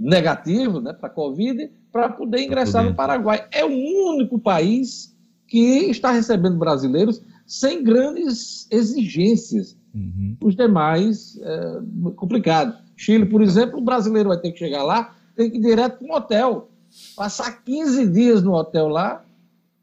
negativo 0.01 0.81
né, 0.81 0.93
para 0.93 1.09
Covid 1.11 1.71
para 1.93 2.09
poder 2.09 2.43
ingressar 2.43 2.83
no 2.83 2.95
Paraguai. 2.95 3.47
É 3.53 3.65
o 3.65 3.69
único 3.71 4.39
país 4.39 5.15
que 5.47 5.91
está 5.91 6.11
recebendo 6.11 6.57
brasileiros 6.57 7.21
sem 7.47 7.85
grandes 7.85 8.67
exigências. 8.71 9.77
Uhum. 9.95 10.37
Os 10.43 10.57
demais, 10.57 11.39
é 11.43 12.13
complicado. 12.17 12.75
Chile, 12.97 13.27
por 13.27 13.43
exemplo, 13.43 13.79
o 13.79 13.83
brasileiro 13.85 14.31
vai 14.31 14.39
ter 14.39 14.53
que 14.53 14.59
chegar 14.59 14.83
lá, 14.83 15.15
tem 15.37 15.51
que 15.51 15.59
ir 15.59 15.61
direto 15.61 15.99
para 15.99 16.09
um 16.09 16.17
hotel, 16.17 16.71
passar 17.15 17.63
15 17.63 18.07
dias 18.07 18.43
no 18.43 18.53
hotel 18.55 18.89
lá, 18.89 19.23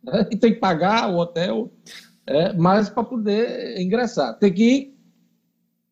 né, 0.03 0.27
e 0.31 0.35
tem 0.35 0.53
que 0.53 0.59
pagar 0.59 1.11
o 1.11 1.17
hotel, 1.17 1.69
é, 2.29 2.53
mas 2.53 2.89
para 2.89 3.03
poder 3.03 3.79
ingressar. 3.81 4.37
Tem 4.37 4.53
que 4.53 4.63
ir 4.63 4.97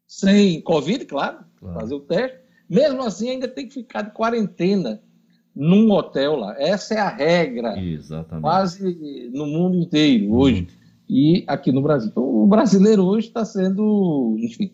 sem 0.07 0.61
Covid, 0.61 1.05
claro, 1.05 1.39
Claro. 1.59 1.79
fazer 1.79 1.95
o 1.95 1.99
teste. 1.99 2.37
Mesmo 2.69 3.01
assim, 3.03 3.29
ainda 3.31 3.47
tem 3.47 3.67
que 3.67 3.73
ficar 3.73 4.03
de 4.03 4.11
quarentena 4.11 5.01
num 5.55 5.89
hotel 5.91 6.35
lá. 6.35 6.55
Essa 6.59 6.93
é 6.93 6.99
a 6.99 7.09
regra 7.09 7.79
Exatamente. 7.81 8.41
quase 8.43 9.29
no 9.33 9.47
mundo 9.47 9.77
inteiro 9.77 10.31
hoje 10.33 10.67
e 11.09 11.43
aqui 11.47 11.71
no 11.71 11.81
Brasil. 11.81 12.09
Então, 12.11 12.23
o 12.23 12.45
brasileiro 12.45 13.03
hoje 13.03 13.27
está 13.27 13.43
sendo, 13.43 14.35
enfim, 14.39 14.71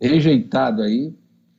rejeitado 0.00 0.82
aí 0.82 1.14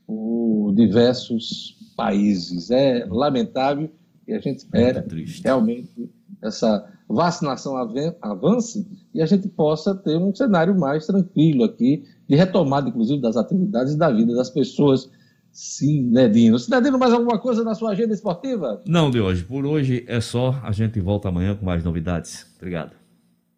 por 0.06 0.74
diversos 0.76 1.78
países. 1.96 2.70
É 2.72 3.06
lamentável 3.08 3.90
e 4.28 4.34
a 4.34 4.40
gente 4.40 4.58
espera 4.58 5.06
realmente 5.44 6.10
essa 6.42 6.86
vacinação 7.10 7.76
avance 8.22 8.88
e 9.14 9.22
a 9.22 9.26
gente 9.26 9.48
possa 9.50 9.96
ter 9.96 10.16
um 10.16 10.34
cenário 10.34 10.78
mais 10.80 11.08
tranquilo 11.08 11.64
aqui, 11.64 12.04
de 12.28 12.36
retomada, 12.36 12.88
inclusive, 12.88 13.20
das 13.20 13.36
atividades 13.36 13.94
e 13.94 13.98
da 13.98 14.12
vida 14.12 14.36
das 14.36 14.50
pessoas. 14.50 15.10
Sinedino. 15.52 16.60
Sinedino, 16.60 17.00
mais 17.00 17.12
alguma 17.12 17.40
coisa 17.40 17.64
na 17.64 17.74
sua 17.74 17.92
agenda 17.92 18.14
esportiva? 18.14 18.84
Não, 18.86 19.10
de 19.10 19.20
hoje. 19.20 19.44
Por 19.44 19.66
hoje 19.66 20.06
é 20.08 20.22
só. 20.22 20.56
A 20.62 20.72
gente 20.72 21.00
volta 21.00 21.30
amanhã 21.30 21.56
com 21.56 21.66
mais 21.66 21.84
novidades. 21.84 22.46
Obrigado. 22.58 22.92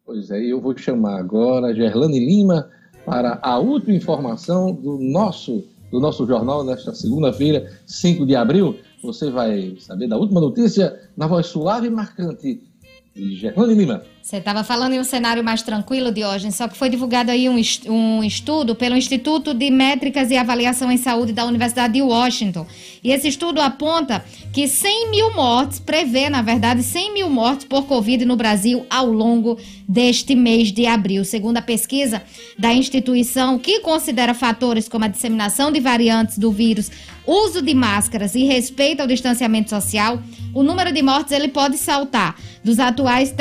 Pois 0.04 0.30
é, 0.30 0.42
eu 0.42 0.58
vou 0.58 0.76
chamar 0.76 1.18
agora 1.18 1.66
a 1.66 1.74
Gerlane 1.74 2.18
Lima 2.18 2.70
para 3.04 3.38
a 3.42 3.58
última 3.58 3.94
informação 3.94 4.72
do 4.72 4.98
nosso, 4.98 5.64
do 5.90 6.00
nosso 6.00 6.26
jornal 6.26 6.64
nesta 6.64 6.94
segunda-feira, 6.94 7.70
5 7.86 8.24
de 8.24 8.34
abril. 8.34 8.78
Você 9.02 9.30
vai 9.30 9.76
saber 9.78 10.08
da 10.08 10.16
última 10.16 10.40
notícia 10.40 10.98
na 11.14 11.26
voz 11.26 11.46
suave 11.46 11.88
e 11.88 11.90
marcante 11.90 12.71
de 13.14 13.36
Gerlane 13.36 13.74
Lima. 13.74 14.02
Você 14.22 14.36
estava 14.36 14.62
falando 14.62 14.92
em 14.92 15.00
um 15.00 15.04
cenário 15.04 15.42
mais 15.42 15.62
tranquilo, 15.62 16.12
Diógenes, 16.12 16.54
só 16.54 16.68
que 16.68 16.76
foi 16.78 16.88
divulgado 16.88 17.32
aí 17.32 17.48
um, 17.48 17.60
um 17.88 18.22
estudo 18.22 18.72
pelo 18.72 18.96
Instituto 18.96 19.52
de 19.52 19.68
Métricas 19.68 20.30
e 20.30 20.36
Avaliação 20.36 20.92
em 20.92 20.96
Saúde 20.96 21.32
da 21.32 21.44
Universidade 21.44 21.94
de 21.94 22.02
Washington. 22.02 22.64
E 23.02 23.10
esse 23.10 23.26
estudo 23.26 23.60
aponta 23.60 24.24
que 24.52 24.68
100 24.68 25.10
mil 25.10 25.34
mortes, 25.34 25.80
prevê, 25.80 26.30
na 26.30 26.40
verdade, 26.40 26.84
100 26.84 27.12
mil 27.12 27.28
mortes 27.28 27.64
por 27.64 27.84
Covid 27.86 28.24
no 28.24 28.36
Brasil 28.36 28.86
ao 28.88 29.06
longo 29.06 29.58
deste 29.88 30.36
mês 30.36 30.70
de 30.70 30.86
abril. 30.86 31.24
Segundo 31.24 31.56
a 31.56 31.62
pesquisa 31.62 32.22
da 32.56 32.72
instituição, 32.72 33.58
que 33.58 33.80
considera 33.80 34.34
fatores 34.34 34.88
como 34.88 35.04
a 35.04 35.08
disseminação 35.08 35.72
de 35.72 35.80
variantes 35.80 36.38
do 36.38 36.52
vírus, 36.52 36.92
uso 37.26 37.60
de 37.60 37.74
máscaras 37.74 38.36
e 38.36 38.44
respeito 38.44 39.00
ao 39.00 39.08
distanciamento 39.08 39.70
social, 39.70 40.22
o 40.54 40.62
número 40.62 40.92
de 40.92 41.02
mortes 41.02 41.32
ele 41.32 41.48
pode 41.48 41.76
saltar 41.76 42.36
dos 42.62 42.78
atuais 42.78 43.32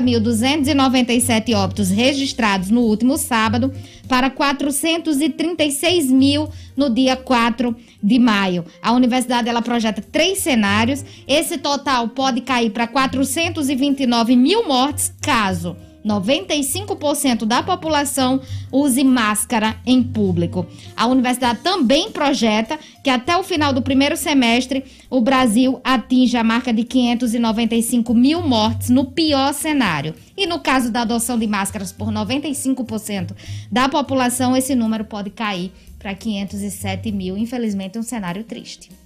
330.297 0.00 1.54
óbitos 1.54 1.90
registrados 1.90 2.70
no 2.70 2.82
último 2.82 3.16
sábado 3.16 3.72
para 4.08 4.30
436 4.30 6.10
mil 6.10 6.48
no 6.76 6.90
dia 6.90 7.16
4 7.16 7.74
de 8.02 8.18
maio. 8.18 8.64
A 8.82 8.92
universidade 8.92 9.48
ela 9.48 9.62
projeta 9.62 10.02
três 10.02 10.38
cenários. 10.38 11.04
Esse 11.26 11.58
total 11.58 12.08
pode 12.08 12.40
cair 12.40 12.70
para 12.70 12.86
429 12.86 14.36
mil 14.36 14.66
mortes 14.66 15.12
caso 15.20 15.76
95% 16.06 17.44
da 17.44 17.62
população 17.62 18.40
use 18.70 19.02
máscara 19.02 19.76
em 19.84 20.02
público. 20.02 20.66
A 20.96 21.06
universidade 21.06 21.60
também 21.60 22.10
projeta 22.10 22.78
que 23.02 23.10
até 23.10 23.36
o 23.36 23.42
final 23.42 23.72
do 23.72 23.82
primeiro 23.82 24.16
semestre 24.16 24.84
o 25.10 25.20
Brasil 25.20 25.80
atinja 25.82 26.40
a 26.40 26.44
marca 26.44 26.72
de 26.72 26.84
595 26.84 28.14
mil 28.14 28.40
mortes 28.40 28.88
no 28.88 29.06
pior 29.06 29.52
cenário. 29.52 30.14
E 30.36 30.46
no 30.46 30.60
caso 30.60 30.90
da 30.90 31.02
adoção 31.02 31.38
de 31.38 31.46
máscaras 31.46 31.90
por 31.90 32.08
95% 32.08 33.32
da 33.70 33.88
população, 33.88 34.56
esse 34.56 34.74
número 34.74 35.04
pode 35.04 35.30
cair 35.30 35.72
para 35.98 36.14
507 36.14 37.10
mil. 37.10 37.36
Infelizmente, 37.36 37.98
um 37.98 38.02
cenário 38.02 38.44
triste 38.44 39.05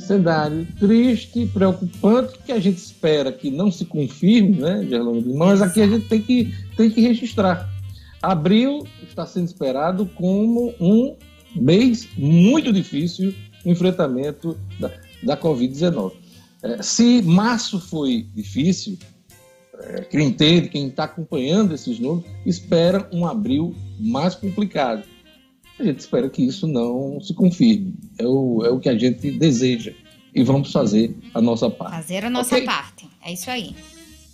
cenário 0.00 0.66
triste, 0.78 1.46
preocupante, 1.46 2.38
que 2.44 2.52
a 2.52 2.60
gente 2.60 2.78
espera 2.78 3.32
que 3.32 3.50
não 3.50 3.70
se 3.70 3.84
confirme, 3.84 4.56
né, 4.56 4.86
Gerlando 4.88 5.34
Mas 5.34 5.62
aqui 5.62 5.80
a 5.82 5.86
gente 5.86 6.08
tem 6.08 6.20
que, 6.20 6.54
tem 6.76 6.90
que 6.90 7.00
registrar. 7.00 7.68
Abril 8.22 8.86
está 9.02 9.24
sendo 9.24 9.46
esperado 9.46 10.06
como 10.14 10.74
um 10.80 11.16
mês 11.56 12.08
muito 12.16 12.72
difícil 12.72 13.34
enfrentamento 13.64 14.58
da, 14.78 14.90
da 15.22 15.36
Covid-19. 15.36 16.12
É, 16.62 16.82
se 16.82 17.22
março 17.22 17.80
foi 17.80 18.26
difícil, 18.34 18.98
é, 19.78 20.02
quem 20.02 20.28
entende, 20.28 20.68
quem 20.68 20.88
está 20.88 21.04
acompanhando 21.04 21.74
esses 21.74 21.98
números, 21.98 22.30
espera 22.44 23.08
um 23.12 23.26
abril 23.26 23.74
mais 23.98 24.34
complicado. 24.34 25.04
A 25.78 25.82
gente 25.84 26.00
espera 26.00 26.28
que 26.28 26.42
isso 26.42 26.66
não 26.66 27.20
se 27.20 27.32
confirme. 27.32 27.94
É 28.20 28.26
o, 28.26 28.62
é 28.64 28.70
o 28.70 28.78
que 28.78 28.88
a 28.88 28.98
gente 28.98 29.30
deseja. 29.30 29.92
E 30.34 30.42
vamos 30.42 30.70
fazer 30.70 31.16
a 31.34 31.40
nossa 31.40 31.70
parte. 31.70 31.96
Fazer 31.96 32.24
a 32.24 32.30
nossa 32.30 32.54
okay? 32.54 32.66
parte. 32.66 33.08
É 33.24 33.32
isso 33.32 33.50
aí. 33.50 33.74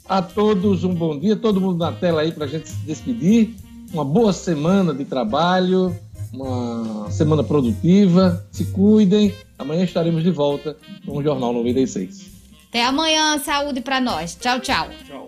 A 0.08 0.20
todos 0.20 0.84
um 0.84 0.94
bom 0.94 1.18
dia, 1.18 1.36
todo 1.36 1.60
mundo 1.60 1.78
na 1.78 1.92
tela 1.92 2.22
aí 2.22 2.32
para 2.32 2.44
a 2.44 2.48
gente 2.48 2.68
se 2.68 2.76
despedir. 2.84 3.54
Uma 3.92 4.04
boa 4.04 4.32
semana 4.32 4.92
de 4.92 5.04
trabalho, 5.04 5.96
uma 6.32 7.10
semana 7.10 7.44
produtiva. 7.44 8.44
Se 8.50 8.64
cuidem. 8.66 9.32
Amanhã 9.58 9.84
estaremos 9.84 10.22
de 10.22 10.30
volta 10.30 10.76
com 11.06 11.18
o 11.18 11.22
Jornal 11.22 11.52
96. 11.52 12.26
Até 12.68 12.84
amanhã. 12.84 13.38
Saúde 13.38 13.80
para 13.80 14.00
nós. 14.00 14.36
Tchau, 14.38 14.60
tchau. 14.60 14.88
Tchau. 15.06 15.26